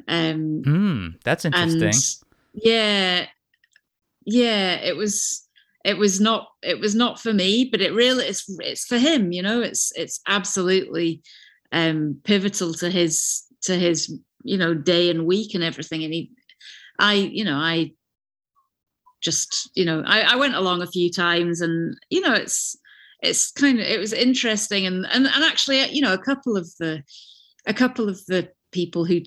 Um 0.08 0.62
mm, 0.64 1.22
that's 1.24 1.44
interesting. 1.44 1.92
yeah 2.54 3.26
yeah 4.24 4.74
it 4.74 4.96
was 4.96 5.46
it 5.84 5.96
was 5.96 6.20
not 6.20 6.48
it 6.62 6.78
was 6.80 6.94
not 6.94 7.20
for 7.20 7.32
me 7.32 7.68
but 7.70 7.80
it 7.80 7.92
really 7.92 8.24
it's 8.24 8.44
it's 8.60 8.84
for 8.84 8.98
him 8.98 9.32
you 9.32 9.42
know 9.42 9.60
it's 9.60 9.92
it's 9.96 10.20
absolutely 10.28 11.22
um 11.72 12.20
pivotal 12.24 12.72
to 12.74 12.90
his 12.90 13.44
to 13.62 13.76
his 13.76 14.12
you 14.42 14.56
know 14.56 14.74
day 14.74 15.10
and 15.10 15.26
week 15.26 15.54
and 15.54 15.64
everything. 15.64 16.04
And 16.04 16.14
he 16.14 16.30
i 16.98 17.14
you 17.14 17.44
know 17.44 17.56
i 17.56 17.92
just 19.26 19.68
you 19.74 19.84
know 19.84 20.02
I, 20.06 20.20
I 20.20 20.36
went 20.36 20.54
along 20.54 20.80
a 20.80 20.86
few 20.86 21.10
times 21.10 21.60
and 21.60 21.98
you 22.08 22.22
know 22.22 22.32
it's 22.32 22.76
it's 23.22 23.50
kind 23.50 23.78
of 23.78 23.86
it 23.86 23.98
was 23.98 24.12
interesting. 24.12 24.86
And 24.86 25.04
and, 25.06 25.26
and 25.26 25.44
actually 25.44 25.84
you 25.90 26.00
know 26.00 26.14
a 26.14 26.24
couple 26.30 26.56
of 26.56 26.70
the 26.78 27.02
a 27.66 27.74
couple 27.74 28.08
of 28.08 28.24
the 28.26 28.48
people 28.72 29.04
who 29.04 29.20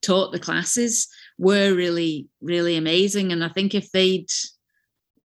taught 0.00 0.30
the 0.32 0.38
classes 0.38 1.08
were 1.36 1.74
really 1.74 2.28
really 2.40 2.76
amazing. 2.76 3.32
And 3.32 3.44
i 3.44 3.48
think 3.48 3.74
if 3.74 3.90
they'd 3.90 4.30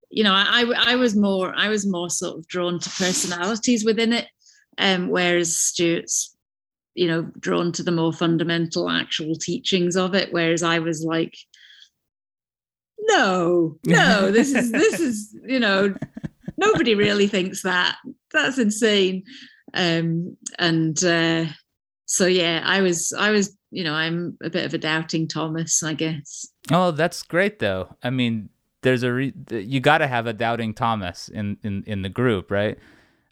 you 0.10 0.24
know 0.24 0.34
I, 0.34 0.72
I 0.78 0.96
was 0.96 1.16
more 1.16 1.54
i 1.58 1.70
was 1.70 1.88
more 1.88 2.10
sort 2.10 2.38
of 2.38 2.48
drawn 2.48 2.80
to 2.80 2.89
personalities 2.89 3.84
within 3.84 4.14
it 4.14 4.28
um 4.78 5.10
whereas 5.10 5.58
stuart's 5.58 6.36
you 6.94 7.08
know 7.08 7.24
drawn 7.39 7.72
to 7.74 7.84
the 7.84 7.91
more 7.91 8.14
fundamental 8.14 8.89
actual 8.89 9.36
teachings 9.36 9.98
of 9.98 10.14
it 10.14 10.32
whereas 10.32 10.62
i 10.62 10.78
was 10.78 11.04
like 11.04 11.36
no 13.08 13.78
no 13.86 14.32
this 14.32 14.54
is 14.54 14.72
this 14.72 14.99
is 14.99 15.36
you 15.45 15.60
know 15.60 15.93
nobody 16.58 16.95
really 16.95 17.28
thinks 17.28 17.64
that. 17.64 17.97
That's 18.32 18.58
insane. 18.58 19.24
Um 19.74 20.38
and 20.60 21.04
uh 21.04 21.45
so 22.06 22.28
yeah 22.28 22.62
i 22.66 22.82
was 22.82 23.12
i 23.18 23.32
was 23.32 23.58
you 23.72 23.84
know 23.84 23.93
i'm 23.93 24.38
a 24.43 24.49
bit 24.49 24.66
of 24.66 24.74
a 24.74 24.78
doubting 24.78 25.28
thomas 25.28 25.82
i 25.82 25.93
guess. 25.93 26.47
Oh 26.72 26.91
that's 26.91 27.24
great 27.24 27.60
though. 27.60 27.95
I 28.04 28.10
mean 28.10 28.49
there's 28.82 29.04
a 29.04 29.12
re- 29.12 29.34
you 29.49 29.80
got 29.80 29.99
to 29.99 30.08
have 30.08 30.28
a 30.28 30.34
doubting 30.34 30.74
thomas 30.74 31.30
in 31.30 31.58
in 31.64 31.84
in 31.88 32.01
the 32.04 32.10
group 32.10 32.51
right? 32.51 32.78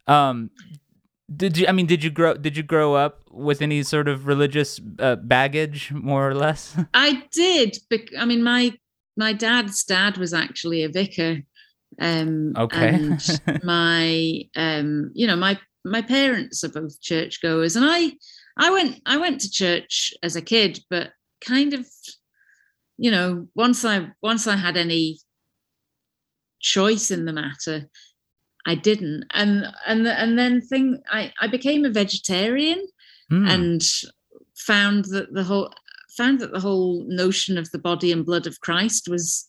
Um 0.08 0.50
did 1.34 1.58
you 1.58 1.68
i 1.68 1.72
mean 1.72 1.86
did 1.86 2.04
you 2.04 2.10
grow 2.10 2.34
did 2.34 2.58
you 2.58 2.64
grow 2.64 2.96
up 2.96 3.24
with 3.30 3.62
any 3.62 3.84
sort 3.84 4.08
of 4.08 4.28
religious 4.28 4.82
uh, 5.00 5.16
baggage 5.16 5.92
more 5.92 6.28
or 6.28 6.36
less? 6.36 6.76
I 6.94 7.24
did 7.32 7.78
i 8.18 8.26
mean 8.26 8.44
my 8.44 8.74
my 9.22 9.34
dad's 9.34 9.84
dad 9.84 10.18
was 10.18 10.34
actually 10.34 10.82
a 10.84 10.90
vicar 10.90 11.34
um 12.02 12.54
okay 12.58 12.90
and 12.96 13.22
my 13.64 14.42
um 14.56 15.12
you 15.14 15.28
know 15.28 15.36
my 15.36 15.54
my 15.86 16.02
parents 16.02 16.64
are 16.64 16.76
both 16.80 17.00
churchgoers 17.02 17.76
and 17.76 17.86
i 17.86 18.12
i 18.58 18.72
went 18.72 19.00
i 19.06 19.18
went 19.18 19.40
to 19.40 19.52
church 19.62 20.14
as 20.24 20.36
a 20.36 20.42
kid 20.54 20.80
but 20.90 21.12
kind 21.54 21.74
of 21.74 21.86
you 22.98 23.12
know 23.12 23.48
once 23.54 23.86
i 23.86 24.08
once 24.24 24.48
i 24.48 24.56
had 24.56 24.76
any 24.76 25.20
choice 26.60 27.12
in 27.12 27.26
the 27.26 27.34
matter 27.34 27.88
I 28.66 28.76
didn't. 28.76 29.26
And 29.34 29.66
and 29.88 30.08
and 30.08 30.38
then 30.38 30.62
thing 30.62 31.02
I 31.10 31.34
I 31.42 31.48
became 31.48 31.86
a 31.86 31.90
vegetarian 31.90 32.80
mm. 33.32 33.50
and 33.50 33.82
found 34.56 35.06
that 35.06 35.34
the 35.34 35.44
whole 35.44 35.74
found 36.18 36.40
that 36.40 36.52
the 36.52 36.60
whole 36.60 37.04
notion 37.08 37.58
of 37.58 37.70
the 37.72 37.80
body 37.80 38.12
and 38.12 38.26
blood 38.26 38.48
of 38.48 38.60
Christ 38.62 39.08
was 39.10 39.48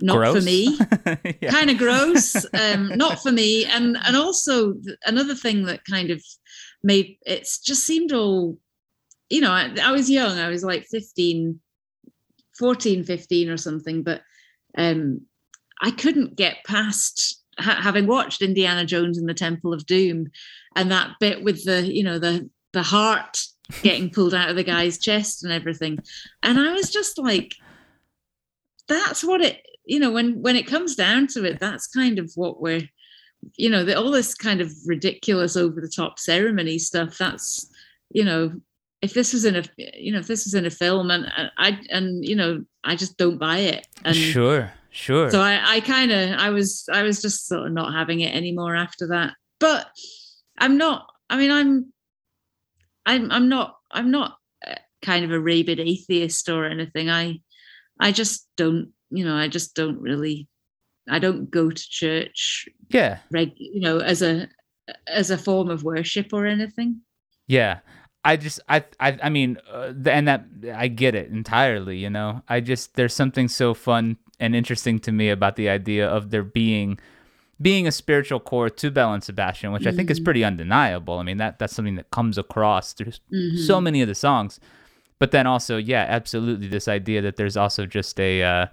not 0.00 0.16
gross. 0.16 0.36
for 0.36 0.44
me 0.44 0.78
yeah. 1.40 1.50
kind 1.50 1.70
of 1.70 1.76
gross 1.76 2.46
um 2.54 2.86
not 2.94 3.20
for 3.20 3.32
me 3.32 3.64
and 3.64 3.96
and 4.06 4.16
also 4.16 4.74
another 5.06 5.34
thing 5.34 5.64
that 5.64 5.84
kind 5.84 6.12
of 6.12 6.22
made 6.84 7.16
it 7.26 7.48
just 7.64 7.82
seemed 7.82 8.12
all 8.12 8.56
you 9.28 9.40
know 9.40 9.50
I, 9.50 9.74
I 9.82 9.90
was 9.90 10.08
young 10.08 10.38
i 10.38 10.48
was 10.48 10.62
like 10.62 10.84
15 10.84 11.58
14 12.56 13.02
15 13.02 13.50
or 13.50 13.56
something 13.56 14.04
but 14.04 14.22
um 14.76 15.22
i 15.82 15.90
couldn't 15.90 16.36
get 16.36 16.62
past 16.64 17.38
ha- 17.58 17.80
having 17.82 18.06
watched 18.06 18.42
Indiana 18.42 18.84
Jones 18.84 19.18
and 19.18 19.28
the 19.28 19.34
Temple 19.34 19.72
of 19.72 19.86
Doom, 19.86 20.30
and 20.76 20.90
that 20.90 21.12
bit 21.20 21.42
with 21.42 21.64
the 21.64 21.82
you 21.92 22.02
know 22.02 22.18
the 22.18 22.48
the 22.72 22.82
heart 22.82 23.38
getting 23.82 24.10
pulled 24.10 24.34
out 24.34 24.50
of 24.50 24.56
the 24.56 24.64
guy's 24.64 24.98
chest 24.98 25.44
and 25.44 25.52
everything, 25.52 25.98
and 26.42 26.58
I 26.58 26.72
was 26.72 26.90
just 26.90 27.18
like, 27.18 27.54
that's 28.88 29.22
what 29.22 29.40
it 29.40 29.64
you 29.84 29.98
know 29.98 30.10
when 30.10 30.40
when 30.42 30.56
it 30.56 30.66
comes 30.66 30.94
down 30.94 31.26
to 31.28 31.44
it, 31.44 31.58
that's 31.58 31.86
kind 31.86 32.18
of 32.18 32.30
what 32.34 32.60
we're 32.60 32.88
you 33.56 33.70
know 33.70 33.84
the, 33.84 33.94
all 33.94 34.10
this 34.10 34.34
kind 34.34 34.60
of 34.60 34.72
ridiculous 34.86 35.56
over 35.56 35.80
the 35.80 35.92
top 35.94 36.18
ceremony 36.18 36.78
stuff. 36.78 37.18
That's 37.18 37.70
you 38.10 38.24
know 38.24 38.52
if 39.00 39.14
this 39.14 39.32
was 39.32 39.44
in 39.44 39.56
a 39.56 39.62
you 39.76 40.12
know 40.12 40.18
if 40.18 40.26
this 40.26 40.44
was 40.44 40.54
in 40.54 40.66
a 40.66 40.70
film 40.70 41.10
and 41.10 41.30
I 41.56 41.80
and 41.90 42.24
you 42.24 42.36
know 42.36 42.64
I 42.84 42.96
just 42.96 43.16
don't 43.16 43.38
buy 43.38 43.58
it. 43.58 43.86
And 44.04 44.16
sure 44.16 44.72
Sure. 44.90 45.30
So 45.30 45.40
I, 45.40 45.60
I 45.64 45.80
kind 45.80 46.10
of, 46.10 46.30
I 46.38 46.50
was, 46.50 46.88
I 46.92 47.02
was 47.02 47.22
just 47.22 47.46
sort 47.46 47.66
of 47.66 47.72
not 47.72 47.94
having 47.94 48.20
it 48.20 48.34
anymore 48.34 48.74
after 48.74 49.08
that. 49.08 49.34
But 49.60 49.86
I'm 50.58 50.76
not. 50.76 51.06
I 51.30 51.36
mean, 51.36 51.50
I'm, 51.50 51.92
I'm, 53.08 53.30
I'm 53.32 53.48
not. 53.48 53.76
I'm 53.90 54.10
not 54.10 54.36
uh, 54.66 54.74
kind 55.02 55.24
of 55.24 55.32
a 55.32 55.40
rabid 55.40 55.80
atheist 55.80 56.48
or 56.48 56.66
anything. 56.66 57.08
I, 57.08 57.40
I 57.98 58.12
just 58.12 58.46
don't. 58.56 58.92
You 59.10 59.24
know, 59.24 59.34
I 59.34 59.48
just 59.48 59.74
don't 59.74 60.00
really. 60.00 60.46
I 61.08 61.18
don't 61.18 61.50
go 61.50 61.70
to 61.70 61.90
church. 61.90 62.68
Yeah. 62.90 63.18
Reg, 63.30 63.52
you 63.56 63.80
know, 63.80 64.00
as 64.00 64.20
a 64.20 64.48
as 65.06 65.30
a 65.30 65.38
form 65.38 65.70
of 65.70 65.84
worship 65.84 66.32
or 66.34 66.46
anything. 66.46 67.00
Yeah. 67.46 67.78
I 68.24 68.36
just 68.36 68.60
I 68.68 68.84
I 69.00 69.18
I 69.22 69.28
mean, 69.30 69.56
uh, 69.72 69.94
and 70.04 70.28
that 70.28 70.44
I 70.74 70.88
get 70.88 71.14
it 71.14 71.30
entirely. 71.30 71.96
You 71.96 72.10
know, 72.10 72.42
I 72.46 72.60
just 72.60 72.94
there's 72.94 73.14
something 73.14 73.48
so 73.48 73.72
fun 73.72 74.18
and 74.38 74.54
interesting 74.54 74.98
to 75.00 75.12
me 75.12 75.30
about 75.30 75.56
the 75.56 75.70
idea 75.70 76.06
of 76.06 76.30
there 76.30 76.44
being 76.44 76.98
being 77.60 77.86
a 77.86 77.92
spiritual 77.92 78.40
core 78.40 78.70
to 78.70 78.90
Belle 78.90 79.12
and 79.12 79.22
Sebastian, 79.22 79.72
which 79.72 79.82
mm-hmm. 79.82 79.88
I 79.88 79.96
think 79.96 80.10
is 80.10 80.18
mm-hmm. 80.18 80.24
pretty 80.24 80.44
undeniable. 80.44 81.18
I 81.18 81.22
mean 81.22 81.38
that 81.38 81.58
that's 81.58 81.74
something 81.74 81.96
that 81.96 82.10
comes 82.10 82.38
across 82.38 82.92
through 82.92 83.12
mm-hmm. 83.32 83.58
so 83.58 83.80
many 83.80 84.02
of 84.02 84.08
the 84.08 84.14
songs. 84.14 84.60
But 85.18 85.32
then 85.32 85.46
also, 85.46 85.78
yeah, 85.78 86.06
absolutely, 86.08 86.68
this 86.68 86.86
idea 86.86 87.20
that 87.22 87.36
there's 87.36 87.56
also 87.56 87.86
just 87.86 88.20
a 88.20 88.42
uh, 88.42 88.66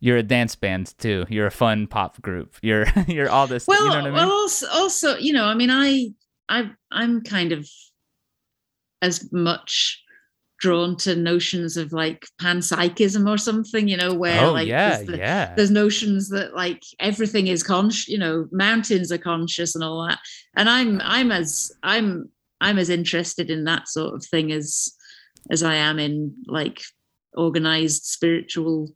you're 0.00 0.16
a 0.16 0.22
dance 0.22 0.56
band 0.56 0.94
too. 0.98 1.24
You're 1.28 1.46
a 1.46 1.52
fun 1.52 1.86
pop 1.86 2.20
group. 2.20 2.56
You're 2.62 2.86
you're 3.06 3.30
all 3.30 3.46
this. 3.46 3.66
Well, 3.68 3.84
you 3.84 3.90
know 3.90 3.98
I 3.98 4.02
mean? 4.02 4.12
well, 4.14 4.32
also, 4.32 4.66
also, 4.68 5.16
you 5.16 5.32
know, 5.32 5.44
I 5.44 5.54
mean, 5.54 5.70
I 5.70 6.08
I 6.48 6.70
I'm 6.90 7.22
kind 7.22 7.52
of 7.52 7.68
as 9.00 9.32
much 9.32 10.01
drawn 10.62 10.96
to 10.96 11.16
notions 11.16 11.76
of 11.76 11.92
like 11.92 12.24
panpsychism 12.40 13.28
or 13.28 13.36
something, 13.36 13.88
you 13.88 13.96
know, 13.96 14.14
where 14.14 14.44
oh, 14.44 14.52
like 14.52 14.68
yeah, 14.68 14.96
there's, 14.96 15.06
the, 15.08 15.18
yeah. 15.18 15.54
there's 15.56 15.72
notions 15.72 16.28
that 16.28 16.54
like 16.54 16.84
everything 17.00 17.48
is 17.48 17.64
conscious, 17.64 18.08
you 18.08 18.16
know, 18.16 18.46
mountains 18.52 19.10
are 19.10 19.18
conscious 19.18 19.74
and 19.74 19.82
all 19.82 20.06
that. 20.06 20.20
And 20.56 20.70
I'm 20.70 21.00
I'm 21.02 21.32
as 21.32 21.72
I'm 21.82 22.30
I'm 22.60 22.78
as 22.78 22.88
interested 22.88 23.50
in 23.50 23.64
that 23.64 23.88
sort 23.88 24.14
of 24.14 24.24
thing 24.24 24.52
as 24.52 24.94
as 25.50 25.64
I 25.64 25.74
am 25.74 25.98
in 25.98 26.32
like 26.46 26.80
organized 27.34 28.04
spiritual 28.04 28.94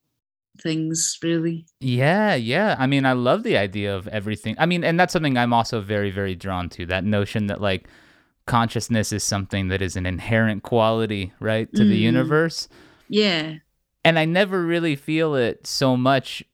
things 0.62 1.18
really 1.22 1.66
yeah 1.80 2.34
yeah 2.34 2.76
i 2.78 2.86
mean 2.86 3.04
i 3.04 3.12
love 3.12 3.42
the 3.42 3.58
idea 3.58 3.94
of 3.94 4.08
everything 4.08 4.54
i 4.58 4.64
mean 4.64 4.82
and 4.84 4.98
that's 4.98 5.12
something 5.12 5.36
i'm 5.36 5.52
also 5.52 5.82
very 5.82 6.10
very 6.10 6.34
drawn 6.34 6.66
to 6.66 6.86
that 6.86 7.04
notion 7.04 7.46
that 7.46 7.60
like 7.60 7.86
consciousness 8.46 9.12
is 9.12 9.24
something 9.24 9.68
that 9.68 9.82
is 9.82 9.96
an 9.96 10.06
inherent 10.06 10.62
quality, 10.62 11.32
right, 11.40 11.72
to 11.74 11.82
mm. 11.82 11.88
the 11.88 11.96
universe. 11.96 12.68
Yeah. 13.08 13.56
And 14.04 14.18
I 14.18 14.24
never 14.24 14.64
really 14.64 14.96
feel 14.96 15.34
it 15.34 15.66
so 15.66 15.96
much 15.96 16.44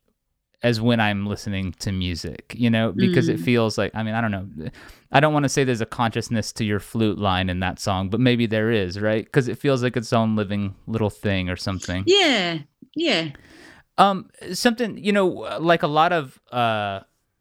as 0.62 0.80
when 0.80 1.00
I'm 1.00 1.26
listening 1.26 1.72
to 1.80 1.90
music, 1.90 2.54
you 2.56 2.70
know, 2.70 2.92
because 2.92 3.28
mm. 3.28 3.34
it 3.34 3.38
feels 3.38 3.76
like, 3.76 3.90
I 3.94 4.02
mean, 4.04 4.14
I 4.14 4.20
don't 4.20 4.30
know. 4.30 4.70
I 5.10 5.18
don't 5.20 5.32
want 5.32 5.42
to 5.42 5.48
say 5.48 5.64
there's 5.64 5.80
a 5.80 5.86
consciousness 5.86 6.52
to 6.52 6.64
your 6.64 6.78
flute 6.78 7.18
line 7.18 7.50
in 7.50 7.60
that 7.60 7.80
song, 7.80 8.08
but 8.08 8.20
maybe 8.20 8.46
there 8.46 8.70
is, 8.70 8.98
right? 9.00 9.24
Because 9.24 9.48
it 9.48 9.58
feels 9.58 9.82
like 9.82 9.96
its 9.96 10.12
own 10.12 10.36
living 10.36 10.76
little 10.86 11.10
thing 11.10 11.50
or 11.50 11.56
something. 11.56 12.04
Yeah. 12.06 12.58
Yeah. 12.94 13.30
Um, 13.98 14.30
something, 14.52 14.96
you 14.96 15.12
know, 15.12 15.26
like 15.26 15.82
a 15.82 15.88
lot 15.88 16.12
of, 16.12 16.40
uh, 16.52 17.00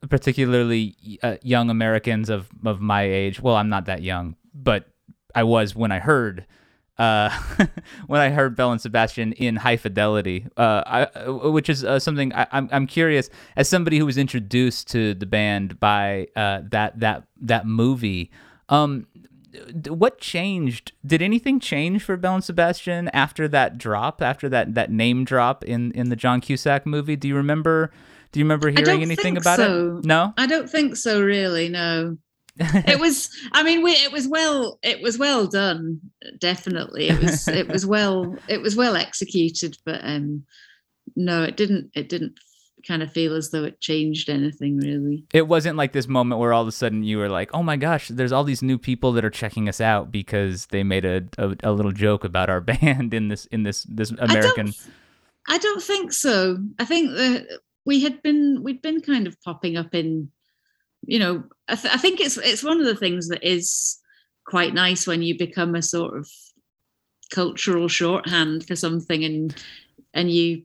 particularly 0.10 0.96
uh, 1.22 1.38
young 1.44 1.70
Americans 1.70 2.30
of, 2.30 2.50
of 2.66 2.82
my 2.82 3.04
age. 3.04 3.40
Well, 3.40 3.56
I'm 3.56 3.70
not 3.70 3.86
that 3.86 4.02
young, 4.02 4.36
but 4.54 4.88
I 5.34 5.44
was 5.44 5.76
when 5.76 5.92
I 5.92 6.00
heard 6.00 6.46
uh, 7.02 7.32
when 8.08 8.22
I 8.22 8.30
heard 8.30 8.56
Belle 8.56 8.72
and 8.72 8.80
Sebastian 8.80 9.34
in 9.34 9.56
High 9.56 9.78
Fidelity, 9.78 10.46
uh, 10.56 10.84
I, 10.86 11.04
uh, 11.04 11.50
which 11.50 11.68
is 11.68 11.84
uh, 11.84 12.00
something 12.00 12.32
I, 12.34 12.42
am 12.44 12.48
I'm, 12.52 12.70
I'm 12.72 12.88
curious 12.88 13.30
as 13.56 13.68
somebody 13.68 13.98
who 13.98 14.06
was 14.06 14.18
introduced 14.18 14.90
to 14.92 15.16
the 15.16 15.26
band 15.26 15.80
by 15.80 16.28
uh, 16.36 16.62
that 16.70 17.00
that 17.00 17.24
that 17.42 17.66
movie. 17.66 18.30
Um, 18.70 19.08
what 19.88 20.20
changed? 20.20 20.94
Did 21.06 21.22
anything 21.22 21.60
change 21.60 22.04
for 22.04 22.16
Belle 22.18 22.36
and 22.36 22.44
Sebastian 22.44 23.10
after 23.10 23.48
that 23.48 23.80
drop? 23.80 24.22
After 24.22 24.48
that 24.50 24.76
that 24.76 24.92
name 24.92 25.26
drop 25.26 25.64
in 25.64 25.92
in 25.94 26.10
the 26.10 26.16
John 26.16 26.40
Cusack 26.40 26.86
movie? 26.86 27.16
Do 27.16 27.28
you 27.28 27.36
remember? 27.36 27.92
Do 28.32 28.40
you 28.40 28.46
remember 28.46 28.70
hearing 28.70 29.02
anything 29.02 29.38
about 29.38 29.58
so. 29.58 29.98
it? 29.98 30.06
No, 30.06 30.36
I 30.38 30.46
don't 30.46 30.70
think 30.70 30.96
so. 30.96 31.22
Really, 31.22 31.68
no 31.68 32.18
it 32.88 33.00
was 33.00 33.30
i 33.52 33.64
mean 33.64 33.84
we, 33.84 33.92
it 33.92 34.12
was 34.12 34.28
well 34.28 34.80
it 34.84 35.02
was 35.02 35.18
well 35.18 35.48
done 35.48 36.00
definitely 36.40 37.10
it 37.10 37.22
was 37.22 37.48
it 37.48 37.68
was 37.68 37.86
well 37.86 38.36
it 38.48 38.62
was 38.62 38.76
well 38.76 38.96
executed 38.96 39.78
but 39.86 40.00
um 40.04 40.44
no 41.16 41.44
it 41.44 41.58
didn't 41.58 41.92
it 41.96 42.10
didn't 42.10 42.38
kind 42.88 43.04
of 43.04 43.12
feel 43.12 43.36
as 43.36 43.52
though 43.52 43.64
it 43.64 43.80
changed 43.80 44.30
anything 44.30 44.78
really. 44.78 45.24
It 45.34 45.48
wasn't 45.48 45.78
like 45.78 45.94
this 45.94 46.08
moment 46.08 46.40
where 46.40 46.54
all 46.54 46.62
of 46.62 46.68
a 46.68 46.72
sudden 46.72 47.04
you 47.04 47.18
were 47.18 47.30
like, 47.30 47.50
"Oh 47.54 47.64
my 47.64 47.78
gosh, 47.78 48.08
there's 48.08 48.32
all 48.32 48.44
these 48.44 48.62
new 48.62 48.78
people 48.78 49.12
that 49.14 49.26
are 49.26 49.30
checking 49.30 49.70
us 49.70 49.80
out 49.80 50.12
because 50.12 50.68
they 50.68 50.84
made 50.84 51.06
a 51.06 51.24
a, 51.38 51.56
a 51.64 51.72
little 51.72 51.92
joke 51.92 52.24
about 52.24 52.50
our 52.50 52.62
band 52.62 53.14
in 53.14 53.28
this 53.28 53.46
in 53.48 53.64
this 53.64 53.84
this 53.84 54.12
American." 54.12 54.68
I 54.68 54.72
don't, 54.72 54.90
I 55.48 55.58
don't 55.58 55.84
think 55.84 56.14
so. 56.14 56.58
I 56.80 56.86
think 56.86 57.12
that 57.12 57.60
we 57.86 58.02
had 58.02 58.22
been 58.22 58.62
we'd 58.64 58.82
been 58.82 59.02
kind 59.02 59.28
of 59.28 59.40
popping 59.42 59.78
up 59.78 59.94
in, 59.94 60.32
you 61.04 61.20
know, 61.20 61.44
I, 61.68 61.76
th- 61.76 61.94
I 61.94 61.98
think 61.98 62.20
it's 62.20 62.38
it's 62.38 62.64
one 62.64 62.80
of 62.80 62.86
the 62.86 62.96
things 62.96 63.30
that 63.30 63.44
is 63.44 64.00
quite 64.46 64.74
nice 64.74 65.08
when 65.08 65.22
you 65.22 65.38
become 65.38 65.76
a 65.76 65.82
sort 65.82 66.18
of 66.18 66.28
cultural 67.32 67.88
shorthand 67.88 68.68
for 68.68 68.76
something 68.76 69.24
and 69.24 69.56
and 70.14 70.30
you 70.30 70.64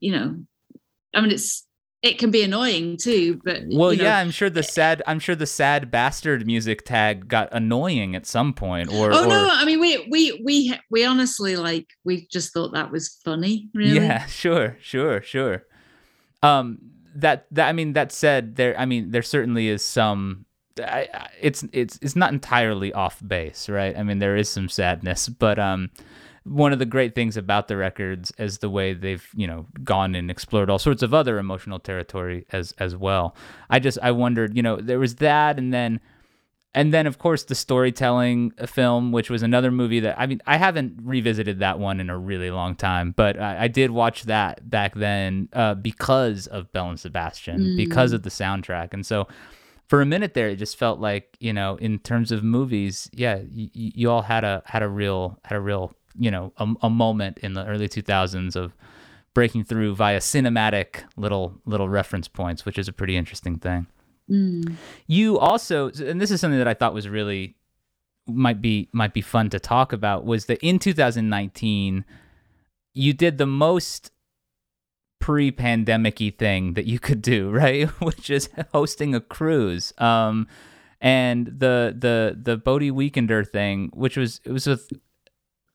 you 0.00 0.10
know 0.10 0.34
i 1.14 1.20
mean 1.20 1.30
it's 1.30 1.66
it 2.02 2.18
can 2.18 2.30
be 2.30 2.42
annoying 2.42 2.96
too 2.96 3.38
but 3.44 3.62
well 3.68 3.92
you 3.92 3.98
know, 3.98 4.04
yeah 4.04 4.18
i'm 4.18 4.30
sure 4.30 4.48
the 4.48 4.62
sad 4.62 5.02
i'm 5.06 5.18
sure 5.18 5.34
the 5.34 5.46
sad 5.46 5.90
bastard 5.90 6.46
music 6.46 6.82
tag 6.84 7.28
got 7.28 7.48
annoying 7.52 8.16
at 8.16 8.24
some 8.24 8.54
point 8.54 8.90
or 8.90 9.12
oh 9.12 9.24
or, 9.24 9.28
no 9.28 9.48
i 9.52 9.66
mean 9.66 9.78
we 9.78 10.08
we 10.10 10.40
we 10.42 10.74
we 10.90 11.04
honestly 11.04 11.56
like 11.56 11.86
we 12.04 12.26
just 12.32 12.54
thought 12.54 12.72
that 12.72 12.90
was 12.90 13.20
funny 13.22 13.68
really. 13.74 13.96
Yeah 13.96 14.24
sure 14.26 14.78
sure 14.80 15.20
sure. 15.22 15.66
Um 16.42 16.78
that 17.14 17.46
that 17.50 17.68
i 17.68 17.72
mean 17.72 17.92
that 17.92 18.12
said 18.12 18.56
there 18.56 18.78
i 18.78 18.84
mean 18.84 19.10
there 19.10 19.22
certainly 19.22 19.68
is 19.68 19.84
some 19.84 20.44
I, 20.78 21.08
I, 21.12 21.30
it's 21.40 21.64
it's 21.72 21.98
it's 22.00 22.16
not 22.16 22.32
entirely 22.32 22.92
off 22.92 23.20
base 23.26 23.68
right? 23.68 23.96
I 23.96 24.02
mean 24.02 24.18
there 24.18 24.36
is 24.36 24.48
some 24.48 24.68
sadness 24.68 25.28
but 25.44 25.58
um 25.58 25.90
one 26.44 26.72
of 26.72 26.78
the 26.78 26.86
great 26.86 27.14
things 27.14 27.36
about 27.36 27.68
the 27.68 27.76
records 27.76 28.32
is 28.38 28.58
the 28.58 28.70
way 28.70 28.94
they've 28.94 29.26
you 29.34 29.46
know 29.46 29.66
gone 29.84 30.14
and 30.14 30.30
explored 30.30 30.70
all 30.70 30.78
sorts 30.78 31.02
of 31.02 31.12
other 31.12 31.38
emotional 31.38 31.78
territory 31.78 32.46
as 32.52 32.72
as 32.78 32.96
well. 32.96 33.36
I 33.68 33.78
just 33.78 33.98
i 34.02 34.10
wondered 34.10 34.56
you 34.56 34.62
know 34.62 34.76
there 34.76 34.98
was 34.98 35.16
that 35.16 35.58
and 35.58 35.72
then 35.72 36.00
and 36.74 36.92
then 36.94 37.06
of 37.06 37.18
course 37.18 37.44
the 37.44 37.54
storytelling 37.54 38.50
film 38.66 39.10
which 39.12 39.28
was 39.30 39.42
another 39.42 39.70
movie 39.70 40.00
that 40.00 40.18
i 40.20 40.26
mean 40.26 40.40
i 40.46 40.56
haven't 40.56 40.94
revisited 41.02 41.58
that 41.58 41.78
one 41.78 41.98
in 42.00 42.08
a 42.10 42.16
really 42.16 42.50
long 42.50 42.74
time 42.76 43.12
but 43.16 43.38
i, 43.40 43.64
I 43.64 43.68
did 43.68 43.90
watch 43.90 44.24
that 44.24 44.68
back 44.70 44.94
then 44.94 45.48
uh, 45.52 45.74
because 45.74 46.46
of 46.46 46.72
belle 46.72 46.90
and 46.90 47.00
sebastian 47.00 47.60
Mm. 47.60 47.76
because 47.76 48.12
of 48.12 48.22
the 48.22 48.30
soundtrack 48.30 48.92
and 48.92 49.04
so 49.04 49.26
for 49.88 50.00
a 50.00 50.06
minute 50.06 50.34
there 50.34 50.48
it 50.48 50.56
just 50.56 50.76
felt 50.76 51.00
like 51.00 51.36
you 51.40 51.52
know 51.52 51.74
in 51.76 51.98
terms 51.98 52.30
of 52.30 52.44
movies 52.44 53.10
yeah 53.12 53.40
you, 53.52 53.68
you 53.74 54.10
all 54.10 54.22
had 54.22 54.44
a 54.44 54.62
had 54.66 54.82
a 54.82 54.88
real 54.88 55.38
had 55.44 55.56
a 55.56 55.60
real 55.60 55.92
you 56.18 56.30
know 56.30 56.52
a, 56.58 56.66
a 56.82 56.90
moment 56.90 57.38
in 57.38 57.54
the 57.54 57.66
early 57.66 57.88
2000s 57.88 58.54
of 58.54 58.74
breaking 59.34 59.64
through 59.64 59.94
via 59.94 60.18
cinematic 60.20 61.02
little 61.16 61.60
little 61.66 61.88
reference 61.88 62.28
points 62.28 62.64
which 62.64 62.78
is 62.78 62.86
a 62.88 62.92
pretty 62.92 63.16
interesting 63.16 63.58
thing 63.58 63.86
Mm. 64.30 64.74
you 65.06 65.38
also 65.38 65.90
and 65.90 66.20
this 66.20 66.30
is 66.30 66.40
something 66.40 66.58
that 66.58 66.68
i 66.68 66.74
thought 66.74 66.94
was 66.94 67.08
really 67.08 67.56
might 68.28 68.62
be 68.62 68.88
might 68.92 69.12
be 69.12 69.22
fun 69.22 69.50
to 69.50 69.58
talk 69.58 69.92
about 69.92 70.24
was 70.24 70.46
that 70.46 70.58
in 70.64 70.78
2019 70.78 72.04
you 72.94 73.12
did 73.12 73.38
the 73.38 73.46
most 73.46 74.12
pre-pandemic-y 75.18 76.32
thing 76.38 76.74
that 76.74 76.86
you 76.86 77.00
could 77.00 77.20
do 77.20 77.50
right 77.62 77.88
which 78.00 78.30
is 78.30 78.48
hosting 78.72 79.14
a 79.14 79.20
cruise 79.20 79.92
um 79.98 80.46
and 81.00 81.46
the 81.46 81.94
the 81.98 82.38
the 82.40 82.58
Bowlie 82.58 82.92
Weekender 82.92 83.46
thing 83.46 83.90
which 83.94 84.16
was 84.16 84.40
it 84.44 84.52
was 84.52 84.66
a 84.66 84.78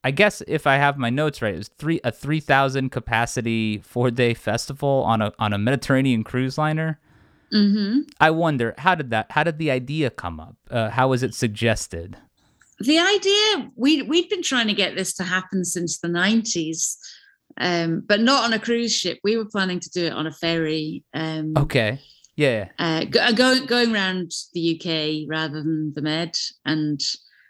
I 0.05 0.11
guess 0.11 0.43
if 0.47 0.67
I 0.67 0.75
have 0.75 0.99
my 0.99 1.09
notes 1.09 1.41
right, 1.41 1.55
it 1.55 1.57
was 1.57 1.69
three 1.79 1.99
a 2.03 2.11
three 2.11 2.39
thousand 2.39 2.91
capacity 2.91 3.79
four 3.79 4.11
day 4.11 4.35
festival 4.35 5.03
on 5.03 5.19
a 5.19 5.33
on 5.39 5.51
a 5.51 5.57
Mediterranean 5.57 6.23
cruise 6.23 6.59
liner. 6.59 6.99
Hmm 7.51 8.01
I 8.19 8.31
wonder 8.31 8.73
how 8.77 8.95
did 8.95 9.09
that 9.11 9.31
how 9.31 9.43
did 9.43 9.57
the 9.57 9.71
idea 9.71 10.09
come 10.09 10.39
up? 10.39 10.55
Uh, 10.69 10.89
how 10.89 11.09
was 11.09 11.23
it 11.23 11.33
suggested? 11.33 12.17
the 12.81 12.99
idea 12.99 13.71
we 13.77 14.01
we'd 14.01 14.27
been 14.27 14.43
trying 14.43 14.67
to 14.67 14.73
get 14.73 14.97
this 14.97 15.13
to 15.13 15.23
happen 15.23 15.63
since 15.63 15.99
the 15.99 16.09
90s 16.09 16.97
um 17.61 18.03
but 18.05 18.19
not 18.19 18.43
on 18.43 18.51
a 18.51 18.59
cruise 18.59 18.93
ship 18.93 19.17
we 19.23 19.37
were 19.37 19.45
planning 19.45 19.79
to 19.79 19.89
do 19.91 20.07
it 20.07 20.11
on 20.11 20.27
a 20.27 20.31
ferry 20.33 21.01
um 21.13 21.53
Okay, 21.55 22.01
yeah, 22.35 22.67
uh, 22.79 23.05
go, 23.05 23.31
going 23.33 23.65
going 23.65 23.93
around 23.93 24.31
the 24.53 24.75
UK 24.75 25.29
rather 25.29 25.63
than 25.63 25.93
the 25.93 26.01
Med. 26.01 26.35
And 26.65 27.01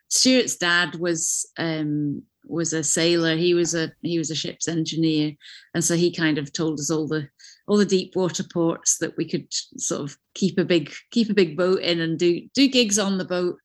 Stuart's 0.10 0.58
dad 0.58 0.96
was 0.96 1.50
um, 1.58 2.22
was 2.46 2.72
a 2.74 2.84
sailor. 2.84 3.36
He 3.36 3.56
was 3.56 3.74
a 3.74 3.92
he 4.04 4.20
was 4.20 4.30
a 4.30 4.36
ship's 4.36 4.68
engineer, 4.68 5.34
and 5.74 5.84
so 5.84 5.96
he 5.96 6.12
kind 6.12 6.38
of 6.38 6.54
told 6.54 6.80
us 6.80 6.92
all 6.92 7.08
the 7.08 7.28
all 7.68 7.78
the 7.78 7.86
deep 7.86 8.16
water 8.16 8.44
ports 8.44 8.98
that 9.00 9.18
we 9.18 9.28
could 9.28 9.48
sort 9.78 10.02
of 10.02 10.18
keep 10.36 10.58
a 10.60 10.66
big 10.66 10.92
keep 11.12 11.30
a 11.30 11.34
big 11.34 11.58
boat 11.58 11.80
in 11.82 12.00
and 12.00 12.20
do 12.20 12.42
do 12.54 12.68
gigs 12.68 13.00
on 13.00 13.18
the 13.18 13.26
boat, 13.26 13.58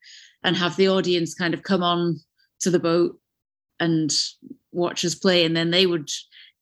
and 0.45 0.57
have 0.57 0.77
the 0.77 0.89
audience 0.89 1.35
kind 1.35 1.55
of 1.55 1.63
come 1.63 1.83
on 1.83 2.19
to 2.61 2.71
the 2.71 2.81
boat 2.81 3.19
and 3.79 4.11
watch 4.73 5.05
us 5.05 5.15
play, 5.15 5.45
and 5.45 5.57
then 5.57 5.71
they 5.71 5.87
would 5.87 6.09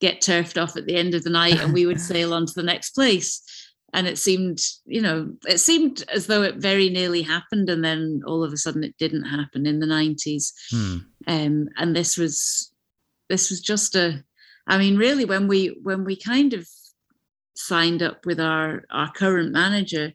get 0.01 0.21
turfed 0.21 0.57
off 0.57 0.77
at 0.77 0.87
the 0.87 0.95
end 0.97 1.15
of 1.15 1.25
the 1.25 1.31
night, 1.31 1.61
and 1.61 1.73
we 1.73 1.87
would 1.87 2.01
sail 2.11 2.33
on 2.33 2.47
to 2.47 2.53
the 2.55 2.63
next 2.63 2.91
place. 2.91 3.43
And 3.95 4.07
it 4.07 4.19
seemed 4.19 4.61
you 4.85 5.01
know 5.01 5.33
it 5.47 5.59
seemed 5.59 6.05
as 6.13 6.27
though 6.27 6.43
it 6.43 6.57
very 6.57 6.91
nearly 6.91 7.23
happened. 7.23 7.71
And 7.71 7.83
then 7.85 8.21
all 8.27 8.45
of 8.45 8.53
a 8.53 8.57
sudden 8.57 8.85
it 8.85 8.95
didn't 8.99 9.25
happen 9.25 9.65
in 9.67 9.81
the 9.81 9.87
90s 9.87 10.53
Hmm. 10.71 10.97
um, 11.27 11.69
and 11.79 11.97
this 11.97 12.19
was 12.19 12.71
this 13.31 13.49
was 13.51 13.61
just 13.61 13.95
a 13.95 14.23
i 14.67 14.77
mean 14.79 14.97
really 14.99 15.25
when 15.25 15.49
we 15.49 15.79
when 15.83 16.05
we 16.05 16.17
kind 16.17 16.53
of 16.53 16.69
signed 17.59 18.03
up 18.03 18.25
with 18.25 18.39
our 18.41 18.85
our 18.91 19.11
current 19.13 19.53
manager 19.53 20.13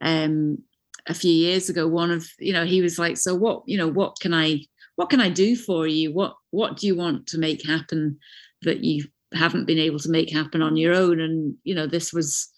um 0.00 0.58
a 1.06 1.14
few 1.14 1.32
years 1.32 1.68
ago 1.68 1.86
one 1.86 2.10
of 2.10 2.26
you 2.38 2.52
know 2.52 2.64
he 2.64 2.80
was 2.80 2.98
like 2.98 3.16
so 3.16 3.34
what 3.34 3.62
you 3.66 3.76
know 3.76 3.88
what 3.88 4.18
can 4.20 4.32
i 4.32 4.60
what 5.00 5.08
can 5.08 5.20
i 5.22 5.30
do 5.30 5.56
for 5.56 5.86
you? 5.86 6.12
What 6.12 6.34
what 6.50 6.76
do 6.76 6.86
you 6.86 6.94
want 6.94 7.26
to 7.28 7.38
make 7.38 7.66
happen 7.66 8.18
that 8.60 8.84
you 8.84 9.04
haven't 9.32 9.64
been 9.64 9.78
able 9.78 9.98
to 10.00 10.10
make 10.10 10.30
happen 10.30 10.60
on 10.60 10.76
your 10.76 10.94
own? 10.94 11.20
And 11.20 11.54
you 11.64 11.74
know 11.74 11.86
this 11.86 12.12
was 12.12 12.52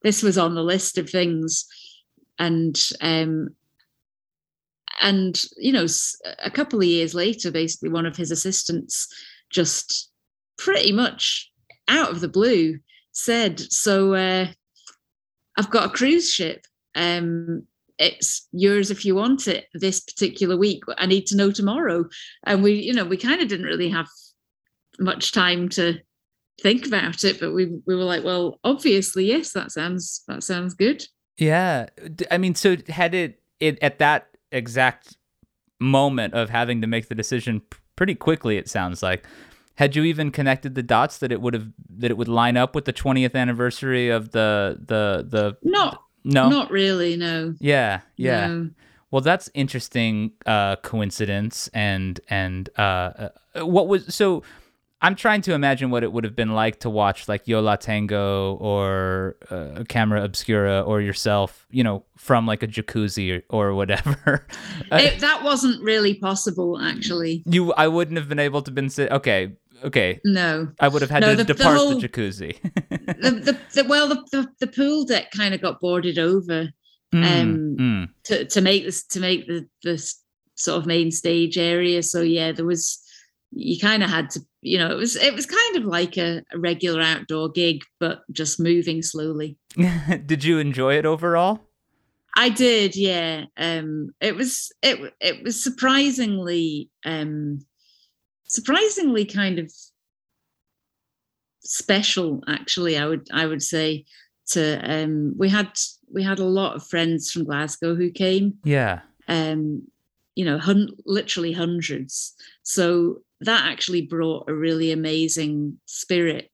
this 0.00 0.22
was 0.22 0.38
on 0.38 0.54
the 0.54 0.62
list 0.62 0.96
of 0.96 1.10
things. 1.10 1.66
And 2.38 2.80
um 3.02 3.50
and 5.02 5.38
you 5.58 5.70
know 5.70 5.84
a 6.42 6.50
couple 6.50 6.78
of 6.78 6.86
years 6.86 7.12
later 7.14 7.50
basically 7.50 7.90
one 7.90 8.06
of 8.06 8.16
his 8.16 8.30
assistants 8.30 9.06
just 9.50 10.10
pretty 10.56 10.92
much 10.92 11.52
out 11.88 12.10
of 12.10 12.20
the 12.22 12.28
blue 12.28 12.78
said 13.12 13.60
so 13.60 14.14
uh 14.14 14.46
i've 15.56 15.70
got 15.70 15.86
a 15.86 15.92
cruise 15.92 16.32
ship 16.32 16.66
um 16.94 17.62
it's 17.98 18.48
yours 18.52 18.90
if 18.90 19.04
you 19.04 19.14
want 19.14 19.46
it 19.46 19.66
this 19.74 20.00
particular 20.00 20.56
week 20.56 20.82
i 20.98 21.06
need 21.06 21.26
to 21.26 21.36
know 21.36 21.50
tomorrow 21.50 22.04
and 22.44 22.62
we 22.62 22.72
you 22.72 22.92
know 22.92 23.04
we 23.04 23.16
kind 23.16 23.40
of 23.40 23.48
didn't 23.48 23.66
really 23.66 23.88
have 23.88 24.08
much 24.98 25.32
time 25.32 25.68
to 25.68 25.98
think 26.60 26.86
about 26.86 27.24
it 27.24 27.38
but 27.40 27.52
we 27.52 27.66
we 27.86 27.94
were 27.94 28.04
like 28.04 28.24
well 28.24 28.58
obviously 28.64 29.24
yes 29.24 29.52
that 29.52 29.70
sounds 29.70 30.22
that 30.28 30.42
sounds 30.42 30.74
good 30.74 31.04
yeah. 31.38 31.86
I 32.30 32.38
mean, 32.38 32.54
so 32.54 32.76
had 32.88 33.14
it 33.14 33.40
it 33.60 33.78
at 33.82 33.98
that 33.98 34.28
exact 34.50 35.16
moment 35.80 36.34
of 36.34 36.50
having 36.50 36.80
to 36.80 36.86
make 36.86 37.08
the 37.08 37.14
decision 37.14 37.62
pretty 37.96 38.14
quickly. 38.14 38.56
It 38.56 38.68
sounds 38.68 39.02
like. 39.02 39.26
Had 39.76 39.96
you 39.96 40.04
even 40.04 40.30
connected 40.30 40.74
the 40.74 40.82
dots 40.82 41.18
that 41.18 41.32
it 41.32 41.40
would 41.40 41.54
have 41.54 41.68
that 41.98 42.10
it 42.10 42.16
would 42.16 42.28
line 42.28 42.56
up 42.56 42.74
with 42.74 42.84
the 42.84 42.92
20th 42.92 43.34
anniversary 43.34 44.10
of 44.10 44.30
the 44.32 44.78
the 44.84 45.26
the 45.28 45.56
not 45.62 46.02
no 46.24 46.48
not 46.48 46.70
really 46.70 47.16
no 47.16 47.54
yeah 47.58 48.00
yeah 48.16 48.46
no. 48.46 48.70
Well, 49.12 49.20
that's 49.20 49.50
interesting 49.52 50.32
uh, 50.46 50.76
coincidence, 50.76 51.68
and 51.74 52.18
and 52.28 52.68
uh, 52.78 53.28
uh, 53.54 53.66
what 53.66 53.86
was 53.86 54.12
so. 54.12 54.42
I'm 55.02 55.16
trying 55.16 55.42
to 55.42 55.52
imagine 55.52 55.90
what 55.90 56.04
it 56.04 56.12
would 56.12 56.22
have 56.22 56.36
been 56.36 56.54
like 56.54 56.78
to 56.80 56.88
watch 56.88 57.28
like 57.28 57.48
Yo 57.48 57.60
La 57.60 57.74
Tengo 57.74 58.54
or 58.54 59.36
uh, 59.50 59.82
Camera 59.88 60.22
Obscura 60.22 60.80
or 60.80 61.00
yourself, 61.00 61.66
you 61.72 61.82
know, 61.82 62.04
from 62.16 62.46
like 62.46 62.62
a 62.62 62.68
jacuzzi 62.68 63.42
or, 63.50 63.70
or 63.70 63.74
whatever. 63.74 64.46
Uh, 64.92 64.96
It, 65.02 65.18
that 65.18 65.42
wasn't 65.42 65.82
really 65.82 66.14
possible 66.14 66.80
actually 66.80 67.42
you, 67.46 67.72
I 67.72 67.88
wouldn't 67.88 68.16
have 68.16 68.28
been 68.28 68.38
able 68.38 68.62
to 68.62 68.70
been 68.70 68.88
sit. 68.88 69.10
Okay, 69.10 69.52
okay, 69.84 70.20
no 70.24 70.68
I 70.80 70.88
would 70.88 71.02
have 71.02 71.10
had 71.10 71.20
No, 71.22 71.30
to 71.30 71.36
the- 71.36 71.44
the 71.44 71.54
depart 71.54 71.76
whole- 71.76 71.98
the 72.00 72.08
jacuzzi. 72.08 72.56
the, 72.90 73.30
the, 73.30 73.58
the 73.74 73.88
well 73.88 74.08
the, 74.08 74.22
the, 74.32 74.48
the 74.60 74.66
pool 74.68 75.04
deck 75.04 75.30
kind 75.30 75.54
of 75.54 75.60
got 75.62 75.80
boarded 75.80 76.18
over 76.18 76.68
Mm, 77.14 77.42
um, 77.42 77.76
mm. 77.78 78.08
to, 78.24 78.46
to 78.46 78.60
make 78.62 78.84
this 78.86 79.04
to 79.08 79.20
make 79.20 79.46
the 79.46 79.68
the 79.82 80.02
sort 80.54 80.78
of 80.78 80.86
main 80.86 81.10
stage 81.10 81.58
area 81.58 82.02
so 82.02 82.22
yeah 82.22 82.52
there 82.52 82.64
was 82.64 82.98
you 83.50 83.78
kind 83.78 84.02
of 84.02 84.08
had 84.08 84.30
to 84.30 84.40
you 84.62 84.78
know 84.78 84.90
it 84.90 84.96
was 84.96 85.16
it 85.16 85.34
was 85.34 85.44
kind 85.44 85.76
of 85.76 85.84
like 85.84 86.16
a, 86.16 86.42
a 86.54 86.58
regular 86.58 87.02
outdoor 87.02 87.50
gig 87.50 87.82
but 88.00 88.22
just 88.32 88.58
moving 88.58 89.02
slowly 89.02 89.58
Did 90.24 90.42
you 90.42 90.58
enjoy 90.58 90.94
it 90.96 91.04
overall? 91.04 91.60
I 92.34 92.48
did, 92.48 92.96
yeah. 92.96 93.44
Um, 93.58 94.14
it 94.22 94.34
was 94.34 94.72
it 94.82 95.12
it 95.20 95.42
was 95.42 95.62
surprisingly 95.62 96.88
um, 97.04 97.58
surprisingly 98.52 99.24
kind 99.24 99.58
of 99.58 99.72
special 101.64 102.42
actually 102.48 102.98
i 102.98 103.06
would 103.06 103.26
i 103.32 103.46
would 103.46 103.62
say 103.62 104.04
to 104.46 104.78
um 104.82 105.34
we 105.36 105.48
had 105.48 105.70
we 106.12 106.22
had 106.22 106.38
a 106.38 106.44
lot 106.44 106.76
of 106.76 106.86
friends 106.86 107.30
from 107.30 107.44
glasgow 107.44 107.94
who 107.94 108.10
came. 108.10 108.54
Yeah. 108.64 109.00
Um 109.28 109.82
you 110.34 110.44
know 110.44 110.58
hun- 110.58 110.96
literally 111.06 111.52
hundreds. 111.52 112.34
So 112.62 113.22
that 113.40 113.66
actually 113.66 114.02
brought 114.02 114.48
a 114.48 114.54
really 114.54 114.92
amazing 114.92 115.78
spirit. 115.86 116.50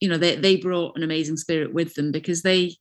You 0.00 0.08
know 0.08 0.18
they, 0.18 0.36
they 0.36 0.56
brought 0.56 0.96
an 0.96 1.02
amazing 1.02 1.36
spirit 1.36 1.72
with 1.72 1.94
them 1.94 2.12
because 2.12 2.42
they 2.42 2.76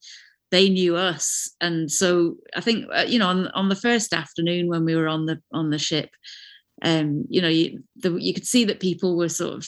they 0.52 0.70
knew 0.70 0.96
us. 0.96 1.52
And 1.62 1.92
so 1.92 2.36
i 2.56 2.62
think 2.62 2.86
uh, 2.94 3.06
you 3.08 3.20
know 3.20 3.28
on, 3.28 3.48
on 3.50 3.70
the 3.70 3.76
first 3.76 4.14
afternoon 4.14 4.68
when 4.68 4.86
we 4.86 4.96
were 4.96 5.08
on 5.08 5.26
the 5.26 5.40
on 5.54 5.70
the 5.70 5.80
ship 5.80 6.10
um 6.84 7.26
you 7.30 7.42
know 7.42 7.48
you 7.48 7.84
the, 7.98 8.16
you 8.16 8.34
could 8.34 8.46
see 8.46 8.64
that 8.66 8.80
people 8.80 9.18
were 9.18 9.30
sort 9.30 9.54
of 9.54 9.68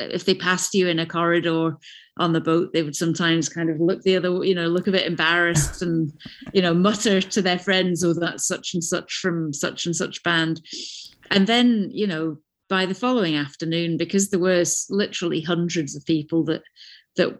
if 0.00 0.24
they 0.24 0.34
passed 0.34 0.74
you 0.74 0.88
in 0.88 0.98
a 0.98 1.06
corridor 1.06 1.76
on 2.18 2.32
the 2.32 2.40
boat, 2.40 2.72
they 2.72 2.82
would 2.82 2.96
sometimes 2.96 3.48
kind 3.48 3.70
of 3.70 3.80
look 3.80 4.02
the 4.02 4.16
other, 4.16 4.44
you 4.44 4.54
know, 4.54 4.66
look 4.66 4.86
a 4.86 4.92
bit 4.92 5.06
embarrassed 5.06 5.82
and, 5.82 6.12
you 6.52 6.62
know, 6.62 6.74
mutter 6.74 7.20
to 7.20 7.42
their 7.42 7.58
friends, 7.58 8.02
oh, 8.04 8.12
that's 8.12 8.46
such 8.46 8.74
and 8.74 8.82
such 8.82 9.14
from 9.14 9.52
such 9.52 9.86
and 9.86 9.94
such 9.94 10.22
band. 10.22 10.60
And 11.30 11.46
then, 11.46 11.90
you 11.92 12.06
know, 12.06 12.38
by 12.68 12.86
the 12.86 12.94
following 12.94 13.36
afternoon, 13.36 13.96
because 13.96 14.30
there 14.30 14.40
were 14.40 14.64
literally 14.90 15.40
hundreds 15.40 15.96
of 15.96 16.04
people 16.04 16.44
that 16.44 16.62
that 17.16 17.38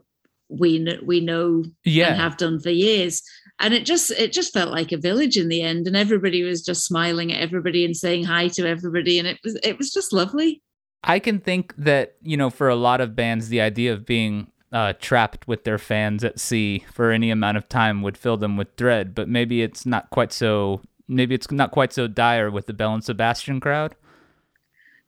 we 0.48 0.98
we 1.04 1.20
know 1.20 1.64
yeah. 1.84 2.08
and 2.08 2.20
have 2.20 2.36
done 2.36 2.58
for 2.58 2.70
years, 2.70 3.22
and 3.60 3.74
it 3.74 3.84
just 3.84 4.10
it 4.12 4.32
just 4.32 4.52
felt 4.52 4.70
like 4.70 4.92
a 4.92 4.96
village 4.96 5.36
in 5.36 5.48
the 5.48 5.62
end, 5.62 5.86
and 5.86 5.96
everybody 5.96 6.42
was 6.42 6.64
just 6.64 6.84
smiling 6.84 7.32
at 7.32 7.40
everybody 7.40 7.84
and 7.84 7.96
saying 7.96 8.24
hi 8.24 8.48
to 8.48 8.68
everybody, 8.68 9.18
and 9.18 9.28
it 9.28 9.38
was 9.44 9.58
it 9.62 9.78
was 9.78 9.92
just 9.92 10.12
lovely. 10.12 10.62
I 11.04 11.18
can 11.18 11.40
think 11.40 11.74
that, 11.76 12.16
you 12.22 12.36
know, 12.36 12.50
for 12.50 12.68
a 12.68 12.74
lot 12.74 13.00
of 13.00 13.14
bands, 13.14 13.48
the 13.48 13.60
idea 13.60 13.92
of 13.92 14.04
being 14.04 14.50
uh, 14.72 14.94
trapped 15.00 15.46
with 15.46 15.64
their 15.64 15.78
fans 15.78 16.24
at 16.24 16.40
sea 16.40 16.84
for 16.92 17.10
any 17.10 17.30
amount 17.30 17.56
of 17.56 17.68
time 17.68 18.02
would 18.02 18.18
fill 18.18 18.36
them 18.36 18.56
with 18.56 18.74
dread, 18.76 19.14
but 19.14 19.28
maybe 19.28 19.62
it's 19.62 19.86
not 19.86 20.10
quite 20.10 20.32
so, 20.32 20.82
maybe 21.06 21.34
it's 21.34 21.50
not 21.50 21.70
quite 21.70 21.92
so 21.92 22.06
dire 22.06 22.50
with 22.50 22.66
the 22.66 22.72
Belle 22.72 22.94
and 22.94 23.04
Sebastian 23.04 23.60
crowd. 23.60 23.94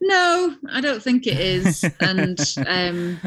No, 0.01 0.57
I 0.71 0.81
don't 0.81 1.03
think 1.03 1.27
it 1.27 1.39
is. 1.39 1.85
and, 2.01 2.41
um, 2.67 3.21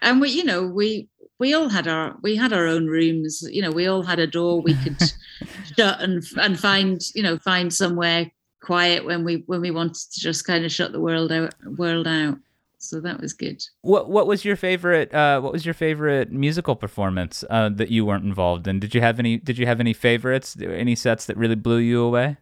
and 0.00 0.20
we, 0.20 0.30
you 0.30 0.44
know, 0.44 0.66
we, 0.66 1.08
we 1.42 1.54
all 1.54 1.68
had 1.68 1.88
our 1.88 2.16
we 2.22 2.36
had 2.36 2.52
our 2.52 2.66
own 2.66 2.86
rooms 2.86 3.42
you 3.50 3.60
know 3.60 3.72
we 3.72 3.88
all 3.88 4.04
had 4.04 4.20
a 4.20 4.26
door 4.26 4.62
we 4.62 4.74
could 4.82 4.96
shut 5.76 6.00
and 6.00 6.22
and 6.36 6.58
find 6.58 7.00
you 7.16 7.22
know 7.22 7.36
find 7.38 7.74
somewhere 7.74 8.30
quiet 8.62 9.04
when 9.04 9.24
we 9.24 9.42
when 9.46 9.60
we 9.60 9.70
wanted 9.70 10.10
to 10.12 10.20
just 10.20 10.46
kind 10.46 10.64
of 10.64 10.72
shut 10.72 10.92
the 10.92 11.00
world 11.00 11.30
out 11.30 11.52
world 11.76 12.06
out. 12.06 12.38
So 12.78 13.00
that 13.00 13.20
was 13.20 13.32
good. 13.32 13.62
What 13.82 14.08
what 14.08 14.26
was 14.26 14.44
your 14.44 14.56
favorite 14.56 15.12
uh 15.14 15.40
what 15.40 15.52
was 15.52 15.64
your 15.64 15.74
favorite 15.74 16.32
musical 16.32 16.74
performance 16.74 17.44
uh 17.50 17.68
that 17.70 17.90
you 17.90 18.04
weren't 18.06 18.24
involved 18.24 18.66
in? 18.66 18.80
Did 18.80 18.94
you 18.94 19.00
have 19.00 19.18
any 19.18 19.36
did 19.36 19.58
you 19.58 19.66
have 19.66 19.80
any 19.80 19.92
favorites 19.92 20.56
any 20.60 20.94
sets 20.94 21.26
that 21.26 21.36
really 21.36 21.54
blew 21.54 21.78
you 21.78 22.02
away? 22.02 22.38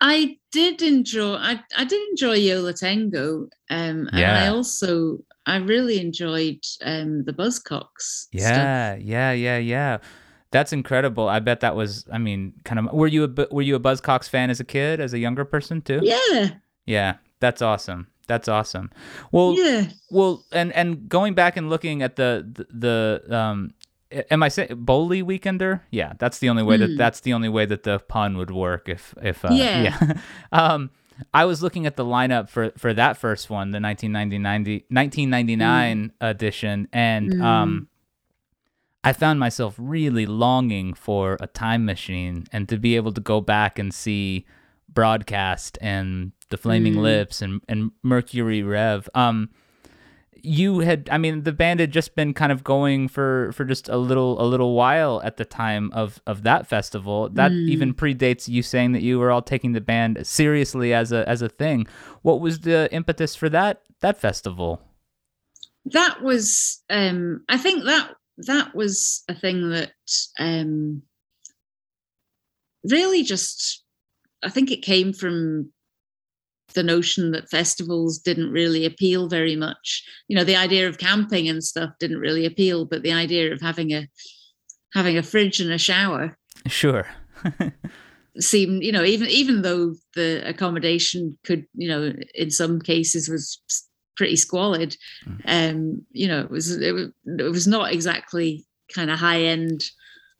I 0.00 0.38
did 0.52 0.80
enjoy 0.82 1.34
i 1.34 1.60
i 1.76 1.84
did 1.84 2.08
enjoy 2.10 2.34
Yo 2.34 2.60
La 2.60 2.72
Tengo 2.72 3.48
um 3.70 4.08
yeah. 4.12 4.36
and 4.36 4.38
i 4.38 4.46
also 4.46 5.18
i 5.48 5.56
really 5.56 6.00
enjoyed 6.00 6.60
um 6.84 7.24
the 7.24 7.32
buzzcocks 7.32 8.26
yeah 8.32 8.94
stuff. 8.94 9.04
yeah 9.04 9.32
yeah 9.32 9.58
yeah 9.58 9.98
that's 10.50 10.72
incredible. 10.72 11.28
I 11.28 11.40
bet 11.40 11.60
that 11.60 11.76
was. 11.76 12.06
I 12.10 12.16
mean, 12.16 12.54
kind 12.64 12.78
of. 12.78 12.92
Were 12.94 13.06
you 13.06 13.24
a 13.24 13.46
were 13.50 13.62
you 13.62 13.76
a 13.76 13.80
Buzzcocks 13.80 14.28
fan 14.28 14.48
as 14.48 14.60
a 14.60 14.64
kid, 14.64 14.98
as 14.98 15.12
a 15.12 15.18
younger 15.18 15.44
person 15.44 15.82
too? 15.82 16.00
Yeah. 16.02 16.52
Yeah, 16.86 17.16
that's 17.40 17.60
awesome. 17.60 18.06
That's 18.28 18.48
awesome. 18.48 18.90
Well, 19.30 19.54
yeah. 19.54 19.88
Well, 20.10 20.44
and 20.52 20.72
and 20.72 21.08
going 21.08 21.34
back 21.34 21.56
and 21.56 21.68
looking 21.68 22.02
at 22.02 22.16
the 22.16 22.48
the, 22.50 23.20
the 23.28 23.36
um, 23.36 23.74
am 24.30 24.42
I 24.42 24.48
saying 24.48 24.70
Bowlie 24.70 25.22
Weekender? 25.22 25.82
Yeah, 25.90 26.14
that's 26.18 26.38
the 26.38 26.48
only 26.48 26.62
way 26.62 26.76
mm. 26.76 26.80
that 26.80 26.90
hmm. 26.90 26.96
that's 26.96 27.20
the 27.20 27.34
only 27.34 27.50
way 27.50 27.66
that 27.66 27.82
the 27.82 27.98
pun 27.98 28.38
would 28.38 28.50
work. 28.50 28.88
If 28.88 29.14
if 29.20 29.44
uh, 29.44 29.48
yeah. 29.52 29.82
yeah. 29.82 30.12
um, 30.52 30.90
I 31.34 31.44
was 31.44 31.62
looking 31.62 31.86
at 31.86 31.96
the 31.96 32.04
lineup 32.04 32.48
for 32.48 32.70
for 32.76 32.94
that 32.94 33.16
first 33.16 33.50
one, 33.50 33.70
the 33.70 33.80
1990, 33.80 34.84
1999 34.88 36.08
mm. 36.08 36.12
edition, 36.20 36.88
and 36.92 37.32
mm. 37.32 37.42
um 37.42 37.88
I 39.04 39.12
found 39.12 39.38
myself 39.40 39.74
really 39.78 40.26
longing 40.26 40.92
for 40.94 41.36
a 41.40 41.46
time 41.46 41.84
machine 41.84 42.46
and 42.52 42.68
to 42.68 42.76
be 42.78 42.96
able 42.96 43.12
to 43.12 43.20
go 43.20 43.40
back 43.40 43.78
and 43.78 43.94
see 43.94 44.44
broadcast 44.88 45.78
and 45.80 46.32
the 46.50 46.56
flaming 46.56 46.94
mm. 46.94 47.02
lips 47.02 47.40
and, 47.40 47.60
and 47.68 47.92
mercury 48.02 48.62
rev 48.62 49.08
um 49.14 49.50
you 50.48 50.80
had 50.80 51.08
i 51.12 51.18
mean 51.18 51.42
the 51.42 51.52
band 51.52 51.80
had 51.80 51.92
just 51.92 52.14
been 52.14 52.32
kind 52.32 52.50
of 52.50 52.64
going 52.64 53.08
for 53.08 53.52
for 53.52 53.64
just 53.64 53.88
a 53.88 53.96
little 53.96 54.40
a 54.40 54.46
little 54.46 54.74
while 54.74 55.20
at 55.22 55.36
the 55.36 55.44
time 55.44 55.90
of 55.92 56.20
of 56.26 56.42
that 56.42 56.66
festival. 56.66 57.28
That 57.28 57.52
mm. 57.52 57.68
even 57.68 57.94
predates 57.94 58.48
you 58.48 58.62
saying 58.62 58.92
that 58.92 59.02
you 59.02 59.18
were 59.18 59.30
all 59.30 59.42
taking 59.42 59.72
the 59.72 59.80
band 59.80 60.26
seriously 60.26 60.94
as 60.94 61.12
a 61.12 61.28
as 61.28 61.42
a 61.42 61.48
thing. 61.48 61.86
What 62.22 62.40
was 62.40 62.60
the 62.60 62.88
impetus 62.92 63.34
for 63.34 63.48
that 63.50 63.82
that 64.00 64.18
festival? 64.18 64.82
That 65.84 66.22
was 66.22 66.82
um 66.90 67.44
i 67.48 67.56
think 67.56 67.84
that 67.84 68.14
that 68.46 68.74
was 68.74 69.24
a 69.28 69.34
thing 69.34 69.70
that 69.70 69.92
um, 70.38 71.02
really 72.88 73.22
just, 73.22 73.82
I 74.42 74.50
think 74.50 74.70
it 74.70 74.82
came 74.82 75.12
from 75.12 75.72
the 76.78 76.84
notion 76.84 77.32
that 77.32 77.50
festivals 77.50 78.18
didn't 78.18 78.52
really 78.52 78.86
appeal 78.86 79.28
very 79.28 79.56
much. 79.56 80.04
You 80.28 80.36
know, 80.36 80.44
the 80.44 80.54
idea 80.54 80.86
of 80.88 80.98
camping 80.98 81.48
and 81.48 81.62
stuff 81.64 81.90
didn't 81.98 82.20
really 82.20 82.46
appeal, 82.46 82.84
but 82.84 83.02
the 83.02 83.12
idea 83.12 83.52
of 83.52 83.60
having 83.60 83.92
a 83.92 84.06
having 84.94 85.18
a 85.18 85.24
fridge 85.24 85.58
and 85.58 85.72
a 85.72 85.78
shower, 85.78 86.38
sure, 86.68 87.08
seemed 88.38 88.84
you 88.84 88.92
know 88.92 89.02
even 89.02 89.26
even 89.26 89.62
though 89.62 89.96
the 90.14 90.48
accommodation 90.48 91.36
could 91.42 91.66
you 91.74 91.88
know 91.88 92.12
in 92.36 92.50
some 92.52 92.80
cases 92.80 93.28
was 93.28 93.60
pretty 94.16 94.36
squalid. 94.36 94.96
Mm. 95.26 95.40
Um, 95.46 96.06
you 96.12 96.28
know, 96.28 96.42
it 96.42 96.50
was 96.50 96.76
it 96.80 96.92
was 96.92 97.08
it 97.24 97.50
was 97.50 97.66
not 97.66 97.92
exactly 97.92 98.64
kind 98.94 99.10
of 99.10 99.18
high 99.18 99.42
end 99.42 99.82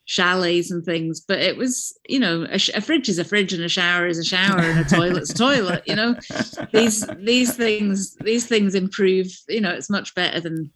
chalets 0.09 0.71
and 0.71 0.85
things, 0.85 1.21
but 1.21 1.39
it 1.39 1.57
was 1.57 1.97
you 2.09 2.19
know 2.19 2.47
a, 2.51 2.59
a, 2.75 2.81
fridge 2.81 3.09
is 3.09 3.19
a 3.19 3.25
fridge 3.25 3.53
and 3.53 3.63
a 3.63 3.69
shower 3.69 4.07
is 4.07 4.19
a 4.19 4.25
shower 4.25 4.59
and 4.59 4.81
a 4.81 4.85
toilet's 4.85 5.31
a 5.31 5.35
toilet. 5.35 5.83
You 5.87 5.97
know, 5.97 6.17
these 6.73 7.07
these 7.19 7.55
things 7.55 8.17
these 8.17 8.47
things 8.47 8.75
improve. 8.75 9.27
You 9.49 9.61
know, 9.61 9.71
it's 9.71 9.91
much 9.91 10.15
better 10.15 10.41
than 10.41 10.73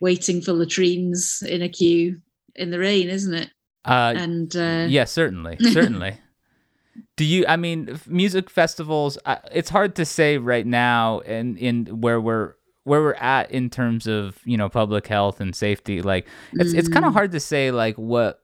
waiting 0.00 0.42
for 0.42 0.52
latrines 0.52 1.42
in 1.42 1.62
a 1.62 1.68
queue 1.68 2.20
in 2.56 2.70
the 2.70 2.80
rain, 2.80 3.08
isn't 3.08 3.34
it? 3.34 3.50
Uh, 3.84 4.12
and 4.16 4.54
uh, 4.56 4.86
yeah, 4.88 5.04
certainly, 5.04 5.56
certainly 5.60 6.18
do 7.16 7.24
you 7.24 7.44
i 7.48 7.56
mean 7.56 7.98
music 8.06 8.48
festivals 8.48 9.18
it's 9.50 9.68
hard 9.68 9.96
to 9.96 10.04
say 10.04 10.38
right 10.38 10.64
now 10.64 11.18
in 11.20 11.56
in 11.56 11.86
where 12.00 12.20
we're 12.20 12.54
where 12.84 13.00
we're 13.00 13.14
at 13.14 13.50
in 13.50 13.68
terms 13.68 14.06
of 14.06 14.38
you 14.44 14.56
know 14.56 14.68
public 14.68 15.08
health 15.08 15.40
and 15.40 15.56
safety 15.56 16.02
like 16.02 16.24
it's 16.52 16.72
mm. 16.72 16.78
it's 16.78 16.88
kind 16.88 17.04
of 17.04 17.12
hard 17.12 17.32
to 17.32 17.40
say 17.40 17.72
like 17.72 17.96
what 17.96 18.43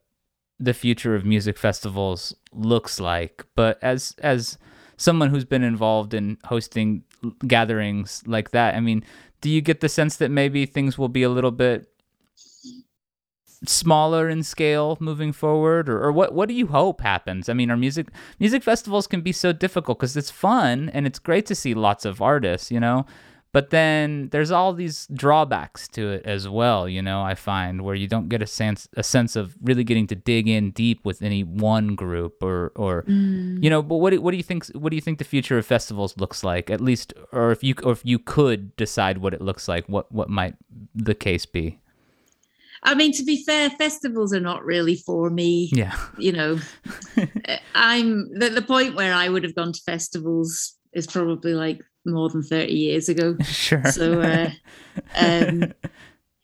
the 0.60 0.74
future 0.74 1.14
of 1.14 1.24
music 1.24 1.58
festivals 1.58 2.34
looks 2.52 3.00
like. 3.00 3.44
But 3.56 3.78
as 3.82 4.14
as 4.18 4.58
someone 4.96 5.30
who's 5.30 5.46
been 5.46 5.64
involved 5.64 6.12
in 6.12 6.36
hosting 6.44 7.02
gatherings 7.46 8.22
like 8.26 8.50
that 8.50 8.74
i 8.74 8.80
mean 8.80 9.02
do 9.40 9.48
you 9.50 9.60
get 9.60 9.80
the 9.80 9.88
sense 9.88 10.16
that 10.16 10.30
maybe 10.30 10.66
things 10.66 10.98
will 10.98 11.08
be 11.08 11.22
a 11.22 11.28
little 11.28 11.50
bit 11.50 11.90
smaller 13.66 14.28
in 14.28 14.42
scale 14.42 14.96
moving 15.00 15.32
forward? 15.32 15.88
Or, 15.88 16.02
or 16.02 16.12
what 16.12 16.34
what 16.34 16.48
do 16.48 16.54
you 16.54 16.68
hope 16.68 17.00
happens? 17.00 17.48
I 17.48 17.52
mean 17.52 17.70
our 17.70 17.76
music 17.76 18.08
music 18.38 18.62
festivals 18.62 19.06
can 19.06 19.20
be 19.20 19.32
so 19.32 19.52
difficult 19.52 19.98
because 19.98 20.16
it's 20.16 20.30
fun 20.30 20.90
and 20.90 21.06
it's 21.06 21.18
great 21.18 21.46
to 21.46 21.54
see 21.54 21.74
lots 21.74 22.04
of 22.04 22.22
artists 22.22 22.70
you 22.70 22.80
know 22.80 23.06
but 23.52 23.70
then 23.70 24.28
there's 24.30 24.50
all 24.50 24.72
these 24.72 25.06
drawbacks 25.12 25.88
to 25.88 26.10
it 26.10 26.24
as 26.24 26.48
well 26.48 26.88
you 26.88 27.02
know 27.02 27.22
i 27.22 27.34
find 27.34 27.82
where 27.82 27.94
you 27.94 28.06
don't 28.06 28.28
get 28.28 28.42
a 28.42 28.46
sense 28.46 28.88
a 28.96 29.02
sense 29.02 29.36
of 29.36 29.56
really 29.62 29.84
getting 29.84 30.06
to 30.06 30.14
dig 30.14 30.48
in 30.48 30.70
deep 30.70 31.04
with 31.04 31.22
any 31.22 31.42
one 31.42 31.94
group 31.94 32.42
or 32.42 32.72
or 32.76 33.02
mm. 33.02 33.62
you 33.62 33.70
know 33.70 33.82
but 33.82 33.96
what 33.96 34.10
do, 34.10 34.20
what 34.20 34.30
do 34.30 34.36
you 34.36 34.42
think 34.42 34.66
what 34.68 34.90
do 34.90 34.96
you 34.96 35.02
think 35.02 35.18
the 35.18 35.24
future 35.24 35.58
of 35.58 35.66
festivals 35.66 36.16
looks 36.16 36.44
like 36.44 36.70
at 36.70 36.80
least 36.80 37.12
or 37.32 37.50
if 37.50 37.62
you 37.62 37.74
or 37.82 37.92
if 37.92 38.02
you 38.04 38.18
could 38.18 38.74
decide 38.76 39.18
what 39.18 39.34
it 39.34 39.40
looks 39.40 39.68
like 39.68 39.86
what 39.88 40.10
what 40.12 40.28
might 40.28 40.54
the 40.94 41.14
case 41.14 41.46
be 41.46 41.78
I 42.82 42.94
mean, 42.94 43.12
to 43.12 43.24
be 43.24 43.44
fair, 43.44 43.68
festivals 43.70 44.32
are 44.32 44.40
not 44.40 44.64
really 44.64 44.96
for 44.96 45.28
me. 45.28 45.70
Yeah. 45.72 45.94
You 46.16 46.32
know, 46.32 46.58
I'm 47.74 48.32
the, 48.38 48.48
the 48.48 48.62
point 48.62 48.94
where 48.94 49.12
I 49.12 49.28
would 49.28 49.44
have 49.44 49.54
gone 49.54 49.72
to 49.72 49.80
festivals 49.82 50.78
is 50.92 51.06
probably 51.06 51.54
like 51.54 51.82
more 52.06 52.28
than 52.28 52.42
30 52.42 52.72
years 52.72 53.08
ago. 53.08 53.36
Sure. 53.44 53.84
So, 53.84 54.20
uh, 54.20 54.50
um, 55.16 55.72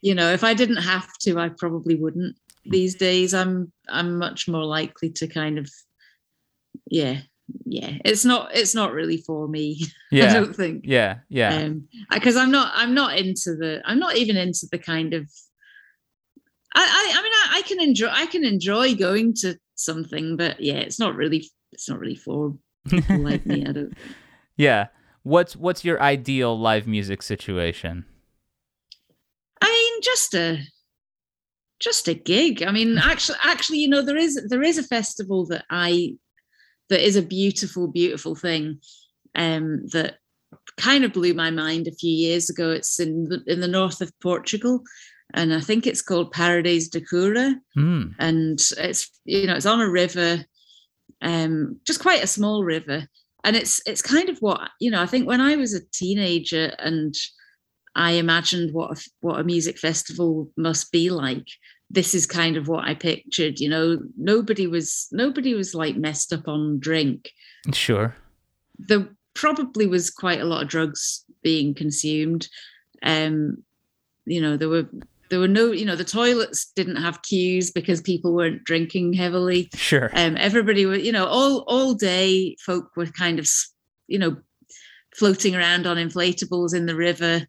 you 0.01 0.15
know, 0.15 0.33
if 0.33 0.45
I 0.45 0.55
didn't 0.55 0.77
have 0.77 1.13
to, 1.21 1.39
I 1.39 1.49
probably 1.49 1.95
wouldn't. 1.95 2.37
These 2.65 2.97
days, 2.97 3.33
I'm 3.33 3.73
I'm 3.89 4.19
much 4.19 4.49
more 4.49 4.65
likely 4.65 5.11
to 5.11 5.29
kind 5.29 5.57
of, 5.57 5.71
yeah, 6.91 7.21
yeah, 7.65 7.99
it's 8.05 8.25
not 8.25 8.51
it's 8.55 8.75
not 8.75 8.93
really 8.93 9.19
for 9.19 9.49
me. 9.49 9.81
Yeah. 10.11 10.31
I 10.31 10.35
don't 10.35 10.55
think. 10.55 10.85
Yeah, 10.85 11.19
yeah. 11.29 11.57
Um, 11.57 11.89
because 12.11 12.37
I'm 12.37 12.51
not 12.53 12.73
I'm 12.75 12.95
not 12.95 13.19
into 13.19 13.57
the 13.57 13.83
I'm 13.85 13.99
not 13.99 14.17
even 14.17 14.37
into 14.37 14.67
the 14.71 14.79
kind 14.79 15.15
of. 15.15 15.29
I 16.75 16.81
I, 16.81 17.19
I 17.19 17.23
mean 17.23 17.33
I, 17.33 17.59
I 17.59 17.63
can 17.63 17.81
enjoy 17.81 18.09
I 18.09 18.27
can 18.27 18.45
enjoy 18.45 18.95
going 18.95 19.35
to 19.43 19.59
something, 19.75 20.37
but 20.37 20.61
yeah, 20.61 20.77
it's 20.77 21.01
not 21.01 21.17
really 21.17 21.49
it's 21.73 21.89
not 21.89 21.99
really 21.99 22.15
for 22.15 22.57
people 22.89 23.19
like 23.19 23.45
me. 23.47 23.67
I 23.67 23.73
don't. 23.73 23.95
yeah. 24.57 24.87
What's 25.27 25.57
what's 25.57 25.85
your 25.85 26.01
ideal 26.01 26.57
live 26.57 26.87
music 26.87 27.21
situation? 27.21 28.05
I 29.61 29.67
mean, 29.69 30.03
just 30.03 30.35
a 30.35 30.61
just 31.81 32.07
a 32.07 32.15
gig. 32.15 32.63
I 32.63 32.71
mean, 32.71 32.97
actually, 32.97 33.39
actually, 33.43 33.79
you 33.79 33.89
know, 33.89 34.03
there 34.03 34.17
is 34.17 34.41
there 34.49 34.63
is 34.63 34.79
a 34.79 34.85
festival 34.85 35.45
that 35.47 35.65
I 35.69 36.15
that 36.91 37.05
is 37.05 37.17
a 37.17 37.23
beautiful, 37.23 37.89
beautiful 37.89 38.37
thing 38.37 38.79
um, 39.35 39.85
that 39.89 40.19
kind 40.77 41.03
of 41.05 41.13
blew 41.13 41.35
my 41.35 41.51
mind 41.51 41.89
a 41.89 41.93
few 41.97 42.13
years 42.13 42.49
ago. 42.49 42.71
It's 42.71 43.01
in 43.01 43.25
the, 43.25 43.43
in 43.49 43.59
the 43.59 43.67
north 43.67 44.01
of 44.01 44.13
Portugal, 44.21 44.85
and 45.35 45.53
I 45.53 45.59
think 45.61 45.89
it's 45.89 46.03
called 46.03 46.31
Paredes 46.31 46.89
de 46.89 47.01
Coura, 47.01 47.57
Mm. 47.77 48.15
and 48.21 48.61
it's 48.79 49.11
you 49.25 49.49
know 49.49 49.57
it's 49.57 49.67
on 49.67 49.81
a 49.81 49.91
river, 49.91 50.45
um, 51.21 51.81
just 51.85 51.99
quite 51.99 52.23
a 52.23 52.29
small 52.29 52.63
river, 52.63 53.09
and 53.47 53.55
it's 53.55 53.81
it's 53.87 54.03
kind 54.03 54.29
of 54.29 54.39
what 54.41 54.61
you 54.81 54.91
know. 54.91 55.01
I 55.01 55.07
think 55.07 55.27
when 55.27 55.41
I 55.41 55.57
was 55.57 55.73
a 55.73 55.87
teenager 55.93 56.75
and 56.81 57.15
I 57.95 58.13
imagined 58.13 58.75
what 58.75 58.99
a, 58.99 59.11
what 59.21 59.41
a 59.41 59.45
music 59.45 59.79
festival 59.79 60.51
must 60.57 60.93
be 60.93 61.09
like. 61.09 61.47
This 61.89 62.17
is 62.17 62.27
kind 62.27 62.57
of 62.57 62.67
what 62.67 62.85
I 62.85 62.95
pictured. 62.95 63.61
You 63.61 63.69
know, 63.69 64.01
nobody 64.19 64.67
was 64.67 65.07
nobody 65.13 65.55
was 65.55 65.75
like 65.75 65.97
messed 65.97 66.33
up 66.33 66.49
on 66.49 66.81
drink. 66.81 67.31
Sure. 67.73 68.17
There 68.79 69.09
probably 69.35 69.87
was 69.87 70.11
quite 70.11 70.41
a 70.41 70.45
lot 70.45 70.63
of 70.63 70.69
drugs 70.69 71.25
being 71.43 71.73
consumed. 71.75 72.49
Um, 73.05 73.63
you 74.25 74.41
know, 74.41 74.57
there 74.57 74.69
were 74.69 74.89
there 75.31 75.39
were 75.39 75.49
no, 75.49 75.73
you 75.73 75.85
know, 75.85 75.97
the 75.97 76.05
toilets 76.05 76.73
didn't 76.77 76.97
have 76.97 77.23
queues 77.23 77.71
because 77.71 78.01
people 78.01 78.35
weren't 78.35 78.65
drinking 78.65 79.13
heavily. 79.15 79.69
Sure. 79.75 80.11
Um, 80.15 80.37
everybody 80.39 80.87
was, 80.87 81.03
you 81.03 81.13
know, 81.13 81.27
all 81.27 81.65
all 81.67 81.95
day 81.95 82.57
folk 82.65 82.97
were 82.97 83.07
kind 83.07 83.39
of, 83.39 83.49
you 84.09 84.19
know, 84.19 84.37
floating 85.15 85.57
around 85.57 85.87
on 85.87 85.97
inflatables 85.97 86.75
in 86.75 86.87
the 86.87 86.97
river 86.97 87.47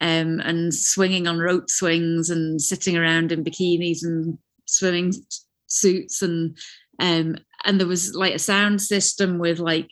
um, 0.00 0.40
and 0.40 0.74
swinging 0.74 1.26
on 1.26 1.38
rope 1.38 1.70
swings 1.70 2.30
and 2.30 2.60
sitting 2.60 2.96
around 2.96 3.32
in 3.32 3.44
bikinis 3.44 4.02
and 4.02 4.38
swimming 4.66 5.12
suits 5.66 6.22
and 6.22 6.56
um, 7.00 7.36
and 7.64 7.78
there 7.78 7.86
was 7.86 8.14
like 8.14 8.34
a 8.34 8.38
sound 8.38 8.80
system 8.82 9.38
with 9.38 9.58
like 9.58 9.90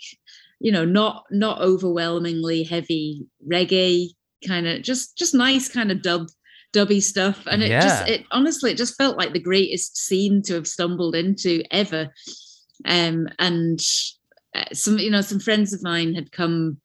you 0.59 0.73
know 0.73 0.85
not 0.85 1.25
not 1.31 1.61
overwhelmingly 1.61 2.62
heavy 2.62 3.27
reggae 3.49 4.09
kind 4.47 4.67
of 4.67 4.83
just 4.83 5.17
just 5.17 5.35
nice 5.35 5.69
kind 5.69 5.91
of 5.91 6.03
dub 6.03 6.29
dubby 6.77 7.03
stuff. 7.03 7.47
And 7.47 7.62
it 7.62 7.68
just 7.68 8.09
it 8.09 8.24
honestly 8.31 8.72
it 8.72 8.77
just 8.77 8.97
felt 8.97 9.16
like 9.16 9.33
the 9.33 9.41
greatest 9.41 9.97
scene 9.97 10.43
to 10.43 10.55
have 10.55 10.66
stumbled 10.66 11.14
into 11.14 11.62
ever. 11.70 12.11
Um 12.85 13.29
and 13.39 13.81
uh, 14.55 14.64
some 14.72 14.99
you 14.99 15.11
know 15.11 15.22
some 15.22 15.41
friends 15.41 15.72
of 15.72 15.83
mine 15.83 16.14
had 16.14 16.33
come 16.33 16.79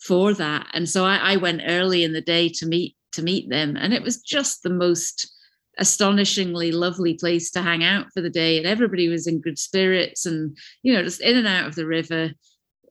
for 0.00 0.34
that. 0.34 0.66
And 0.72 0.88
so 0.88 1.04
I, 1.04 1.16
I 1.16 1.36
went 1.36 1.62
early 1.66 2.04
in 2.04 2.12
the 2.12 2.20
day 2.20 2.48
to 2.50 2.66
meet 2.66 2.96
to 3.12 3.22
meet 3.22 3.48
them. 3.48 3.76
And 3.76 3.94
it 3.94 4.02
was 4.02 4.20
just 4.20 4.62
the 4.62 4.70
most 4.70 5.32
astonishingly 5.78 6.72
lovely 6.72 7.14
place 7.14 7.50
to 7.50 7.62
hang 7.62 7.84
out 7.84 8.06
for 8.14 8.22
the 8.22 8.30
day. 8.30 8.56
And 8.56 8.66
everybody 8.66 9.08
was 9.08 9.26
in 9.26 9.40
good 9.40 9.58
spirits 9.58 10.26
and 10.26 10.56
you 10.82 10.92
know 10.92 11.02
just 11.02 11.20
in 11.20 11.36
and 11.36 11.46
out 11.46 11.66
of 11.66 11.74
the 11.74 11.86
river. 11.86 12.32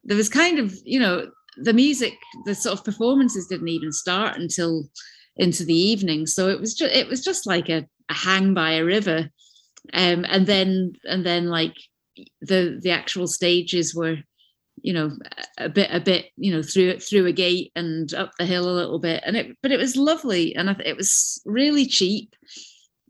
There 0.03 0.17
was 0.17 0.29
kind 0.29 0.59
of 0.59 0.73
you 0.83 0.99
know 0.99 1.29
the 1.57 1.73
music 1.73 2.13
the 2.45 2.53
sort 2.53 2.77
of 2.77 2.85
performances 2.85 3.47
didn't 3.47 3.69
even 3.69 3.91
start 3.91 4.37
until 4.37 4.89
into 5.37 5.65
the 5.65 5.77
evening. 5.77 6.25
So 6.25 6.49
it 6.49 6.59
was 6.59 6.73
just 6.73 6.93
it 6.93 7.07
was 7.07 7.23
just 7.23 7.45
like 7.45 7.69
a, 7.69 7.85
a 8.09 8.13
hang 8.13 8.53
by 8.53 8.73
a 8.73 8.85
river. 8.85 9.29
Um 9.93 10.25
and 10.27 10.47
then 10.47 10.93
and 11.03 11.25
then 11.25 11.47
like 11.47 11.75
the 12.41 12.79
the 12.81 12.91
actual 12.91 13.27
stages 13.27 13.93
were 13.93 14.17
you 14.81 14.93
know 14.93 15.11
a 15.57 15.69
bit 15.69 15.89
a 15.91 15.99
bit 15.99 16.27
you 16.37 16.51
know 16.51 16.61
through 16.61 16.99
through 16.99 17.25
a 17.25 17.31
gate 17.31 17.71
and 17.75 18.13
up 18.13 18.31
the 18.37 18.45
hill 18.45 18.69
a 18.69 18.79
little 18.79 18.99
bit. 18.99 19.23
And 19.25 19.35
it 19.35 19.57
but 19.61 19.71
it 19.71 19.79
was 19.79 19.95
lovely 19.95 20.55
and 20.55 20.69
it 20.69 20.97
was 20.97 21.41
really 21.45 21.85
cheap. 21.85 22.35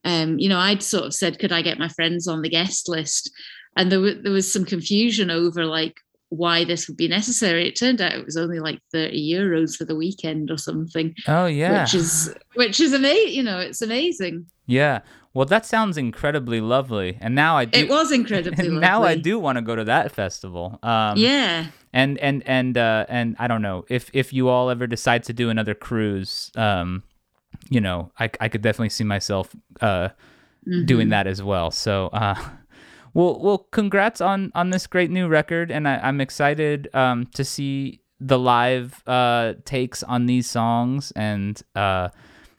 Um 0.04 0.40
you 0.40 0.50
know 0.50 0.60
i'd 0.60 0.84
sort 0.84 1.06
of 1.06 1.14
said 1.14 1.40
could 1.40 1.52
i 1.52 1.62
get 1.62 1.80
my 1.80 1.90
friends 1.90 2.28
on 2.28 2.42
the 2.42 2.50
guest 2.50 2.90
list? 2.90 3.32
And 3.78 3.92
there, 3.92 4.00
w- 4.00 4.22
there 4.22 4.32
was 4.32 4.52
some 4.52 4.64
confusion 4.66 5.30
over 5.30 5.66
like 5.66 6.00
why 6.30 6.64
this 6.66 6.88
would 6.88 6.98
be 6.98 7.08
necessary 7.08 7.68
it 7.68 7.76
turned 7.76 8.02
out 8.02 8.12
it 8.14 8.26
was 8.26 8.36
only 8.38 8.60
like 8.60 8.80
30 8.92 9.32
euros 9.34 9.76
for 9.78 9.86
the 9.86 9.96
weekend 9.96 10.50
or 10.52 10.58
something 10.58 11.14
Oh 11.28 11.46
yeah. 11.46 11.84
which 11.84 11.94
is 11.94 12.34
which 12.56 12.80
is 12.80 12.94
amazing 12.94 13.34
you 13.34 13.44
know 13.44 13.60
it's 13.60 13.82
amazing 13.82 14.48
yeah. 14.68 15.02
Well, 15.36 15.46
that 15.46 15.64
sounds 15.64 15.96
incredibly 15.96 16.60
lovely. 16.60 17.20
And 17.22 17.36
now 17.36 17.56
I 17.56 17.66
do 17.66 17.78
it 17.82 17.88
was 17.88 18.12
incredibly 18.12 18.66
and 18.68 18.80
now 18.92 19.04
I 19.04 19.14
do 19.16 19.38
want 19.38 19.58
to 19.58 19.62
go 19.62 19.76
to 19.76 19.84
that 19.84 20.12
festival. 20.12 20.80
Um 20.82 21.20
yeah 21.20 21.68
and 21.94 22.18
and 22.18 22.42
and 22.48 22.76
uh 22.76 23.06
and 23.08 23.36
I 23.38 23.48
don't 23.48 23.62
know 23.62 23.86
if 23.90 24.10
if 24.14 24.34
you 24.34 24.50
all 24.50 24.72
ever 24.72 24.88
decide 24.88 25.24
to 25.26 25.34
do 25.34 25.52
another 25.52 25.76
cruise, 25.76 26.52
um, 26.56 27.04
you 27.70 27.80
know, 27.80 28.12
I 28.20 28.32
I 28.40 28.50
could 28.50 28.64
definitely 28.64 28.90
see 28.90 29.04
myself 29.04 29.56
uh 29.82 30.10
doing 30.86 31.08
Mhm. 31.08 31.12
that 31.12 31.28
as 31.28 31.44
well. 31.44 31.70
So 31.70 32.08
uh 32.08 32.34
well 33.16 33.40
well 33.40 33.58
congrats 33.72 34.22
on 34.22 34.52
on 34.54 34.70
this 34.70 34.86
great 34.86 35.10
new 35.10 35.28
record 35.28 35.72
and 35.72 35.88
I, 35.88 35.98
I'm 35.98 36.22
excited 36.22 36.88
um 36.94 37.26
to 37.34 37.44
see 37.44 38.02
the 38.20 38.38
live 38.38 39.02
uh 39.08 39.54
takes 39.66 40.04
on 40.04 40.28
these 40.28 40.48
songs 40.48 41.12
and 41.16 41.60
uh 41.76 42.10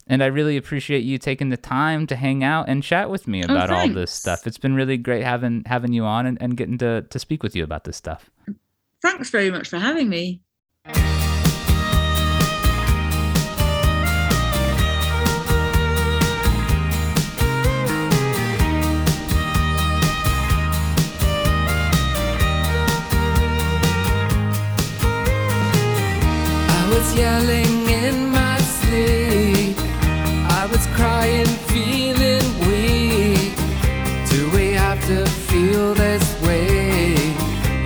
and 0.08 0.22
I 0.22 0.26
really 0.26 0.56
appreciate 0.56 1.00
you 1.00 1.18
taking 1.18 1.48
the 1.48 1.56
time 1.56 2.06
to 2.06 2.16
hang 2.16 2.44
out 2.44 2.68
and 2.68 2.82
chat 2.82 3.10
with 3.10 3.26
me 3.26 3.42
about 3.42 3.70
all 3.70 3.88
this 3.88 4.12
stuff. 4.12 4.46
It's 4.46 4.58
been 4.58 4.76
really 4.76 4.96
great 4.96 5.24
having 5.24 5.64
having 5.66 5.92
you 5.92 6.04
on 6.04 6.26
and, 6.26 6.38
and 6.40 6.56
getting 6.56 6.78
to, 6.78 7.02
to 7.02 7.18
speak 7.18 7.42
with 7.42 7.56
you 7.56 7.64
about 7.64 7.84
this 7.84 7.96
stuff. 7.96 8.30
thanks 9.02 9.30
very 9.30 9.50
much 9.50 9.68
for 9.68 9.78
having 9.78 10.08
me 10.08 10.42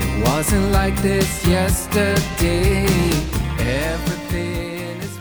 It 0.01 0.25
wasn't 0.25 0.73
like 0.73 0.97
this 1.03 1.47
yesterday. 1.47 2.87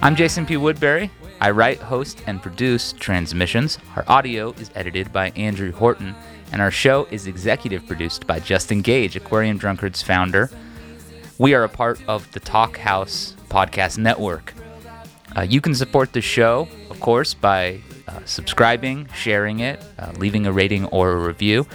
I'm 0.02 0.16
Jason 0.16 0.46
P. 0.46 0.56
Woodbury. 0.56 1.12
I 1.42 1.52
write, 1.52 1.80
host, 1.80 2.24
and 2.26 2.42
produce 2.42 2.94
Transmissions. 2.94 3.80
Our 3.98 4.06
audio 4.08 4.52
is 4.54 4.72
edited 4.76 5.12
by 5.12 5.32
Andrew 5.32 5.74
Horton, 5.74 6.16
and 6.54 6.62
our 6.62 6.72
show 6.72 7.06
is 7.12 7.28
executive 7.28 7.86
produced 7.86 8.26
by 8.26 8.40
Justin 8.40 8.82
Gage, 8.82 9.18
Aquarium 9.18 9.58
Drunkards 9.58 10.02
founder. 10.02 10.50
We 11.38 11.54
are 11.54 11.66
a 11.66 11.70
part 11.70 12.02
of 12.08 12.32
the 12.32 12.40
Talkhouse 12.40 13.36
Podcast 13.50 13.98
Network. 13.98 14.54
Uh, 15.36 15.42
you 15.42 15.62
can 15.62 15.76
support 15.76 16.14
the 16.14 16.22
show, 16.22 16.68
of 16.90 17.00
course, 17.00 17.34
by 17.34 17.82
uh, 18.08 18.20
subscribing, 18.26 19.08
sharing 19.14 19.60
it, 19.60 19.84
uh, 20.00 20.12
leaving 20.18 20.48
a 20.48 20.52
rating 20.52 20.86
or 20.86 21.12
a 21.12 21.18
review, 21.18 21.68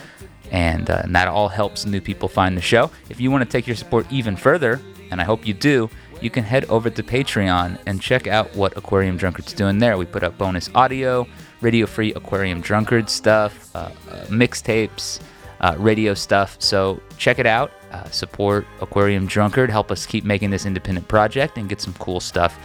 and, 0.51 0.91
uh, 0.91 1.03
and 1.05 1.15
that 1.15 1.29
all 1.29 1.49
helps 1.49 1.87
new 1.87 2.01
people 2.01 2.29
find 2.29 2.57
the 2.57 2.63
show. 2.63 2.91
If 3.09 3.21
you 3.21 3.31
want 3.31 3.45
to 3.45 3.51
take 3.51 3.67
your 3.67 3.77
support 3.77 4.07
even 4.11 4.37
further, 4.37 4.81
and 5.11 5.21
I 5.21 5.25
hope 5.25 5.47
you 5.47 5.55
do, 5.55 5.91
you 6.21 6.31
can 6.31 6.45
head 6.45 6.65
over 6.67 6.91
to 6.91 7.03
Patreon 7.03 7.79
and 7.87 8.01
check 8.01 8.27
out 8.27 8.55
what 8.57 8.77
Aquarium 8.77 9.17
Drunkard's 9.17 9.53
doing 9.53 9.79
there. 9.79 9.97
We 9.99 10.07
put 10.07 10.23
up 10.23 10.39
bonus 10.39 10.71
audio, 10.75 11.27
radio 11.61 11.87
free 11.87 12.15
Aquarium 12.15 12.61
Drunkard 12.61 13.11
stuff, 13.11 13.71
uh, 13.75 13.91
uh, 14.11 14.25
mixtapes, 14.27 15.21
uh, 15.65 15.75
radio 15.79 16.13
stuff. 16.13 16.57
So 16.59 17.01
check 17.17 17.39
it 17.39 17.47
out. 17.47 17.73
Uh, 17.91 18.05
support 18.11 18.67
Aquarium 18.83 19.27
Drunkard. 19.27 19.71
Help 19.71 19.91
us 19.91 20.05
keep 20.05 20.23
making 20.23 20.51
this 20.51 20.67
independent 20.67 21.09
project 21.09 21.57
and 21.57 21.71
get 21.71 21.81
some 21.81 21.95
cool 21.95 22.21
stuff 22.21 22.59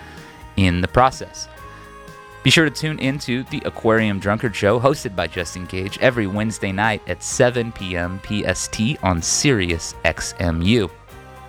in 0.57 0.81
the 0.81 0.87
process. 0.87 1.47
Be 2.43 2.49
sure 2.49 2.65
to 2.65 2.71
tune 2.71 2.99
into 2.99 3.43
the 3.45 3.61
Aquarium 3.63 4.19
Drunkard 4.19 4.55
Show, 4.55 4.79
hosted 4.79 5.15
by 5.15 5.27
Justin 5.27 5.65
Gage, 5.65 5.97
every 5.99 6.27
Wednesday 6.27 6.73
night 6.73 7.01
at 7.07 7.23
7 7.23 7.71
p.m. 7.71 8.19
PST 8.23 8.81
on 9.01 9.21
Sirius 9.21 9.93
XMU. 10.03 10.89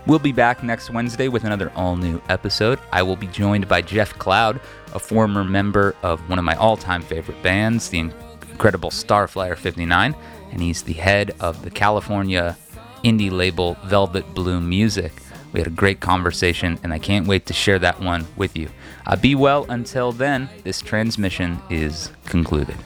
We'll 0.06 0.18
be 0.18 0.32
back 0.32 0.62
next 0.62 0.90
Wednesday 0.90 1.28
with 1.28 1.44
another 1.44 1.72
all 1.74 1.96
new 1.96 2.20
episode. 2.28 2.78
I 2.92 3.02
will 3.02 3.16
be 3.16 3.28
joined 3.28 3.68
by 3.68 3.82
Jeff 3.82 4.16
Cloud, 4.18 4.60
a 4.94 4.98
former 4.98 5.44
member 5.44 5.96
of 6.02 6.20
one 6.28 6.38
of 6.38 6.44
my 6.44 6.54
all 6.56 6.76
time 6.76 7.02
favorite 7.02 7.42
bands, 7.42 7.88
the 7.88 7.98
incredible 7.98 8.90
Starflyer 8.90 9.56
59, 9.56 10.14
and 10.50 10.62
he's 10.62 10.82
the 10.82 10.94
head 10.94 11.32
of 11.40 11.62
the 11.62 11.70
California 11.70 12.56
indie 13.04 13.30
label 13.30 13.76
Velvet 13.84 14.34
Blue 14.34 14.60
Music. 14.60 15.12
We 15.52 15.60
had 15.60 15.66
a 15.66 15.70
great 15.70 16.00
conversation, 16.00 16.78
and 16.82 16.92
I 16.92 16.98
can't 16.98 17.26
wait 17.26 17.46
to 17.46 17.52
share 17.52 17.78
that 17.80 18.00
one 18.00 18.26
with 18.36 18.56
you. 18.56 18.68
Uh, 19.06 19.16
be 19.16 19.34
well 19.34 19.66
until 19.68 20.12
then. 20.12 20.48
This 20.62 20.80
transmission 20.80 21.58
is 21.70 22.12
concluded. 22.26 22.76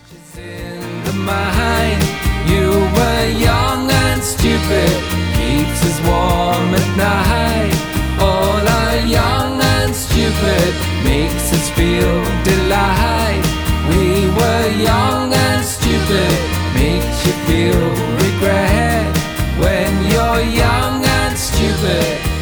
You 2.46 2.70
were 2.70 3.28
young 3.38 3.90
and 3.90 4.22
stupid, 4.22 4.92
keeps 5.36 5.80
us 5.84 5.98
warm 6.06 6.74
at 6.76 6.88
night. 6.96 7.74
All 8.20 8.60
are 8.60 9.06
young 9.06 9.60
and 9.60 9.94
stupid, 9.94 10.74
makes 11.04 11.52
us 11.52 11.70
feel 11.70 12.22
delight. 12.44 13.44
We 13.88 14.28
were 14.28 14.68
young 14.76 15.32
and 15.32 15.64
stupid, 15.64 16.36
makes 16.74 17.26
you 17.26 17.32
feel 17.46 17.80
regret 18.24 19.16
when 19.58 19.90
you're 20.10 20.42
young 20.42 21.04
and 21.04 21.38
stupid. 21.38 22.33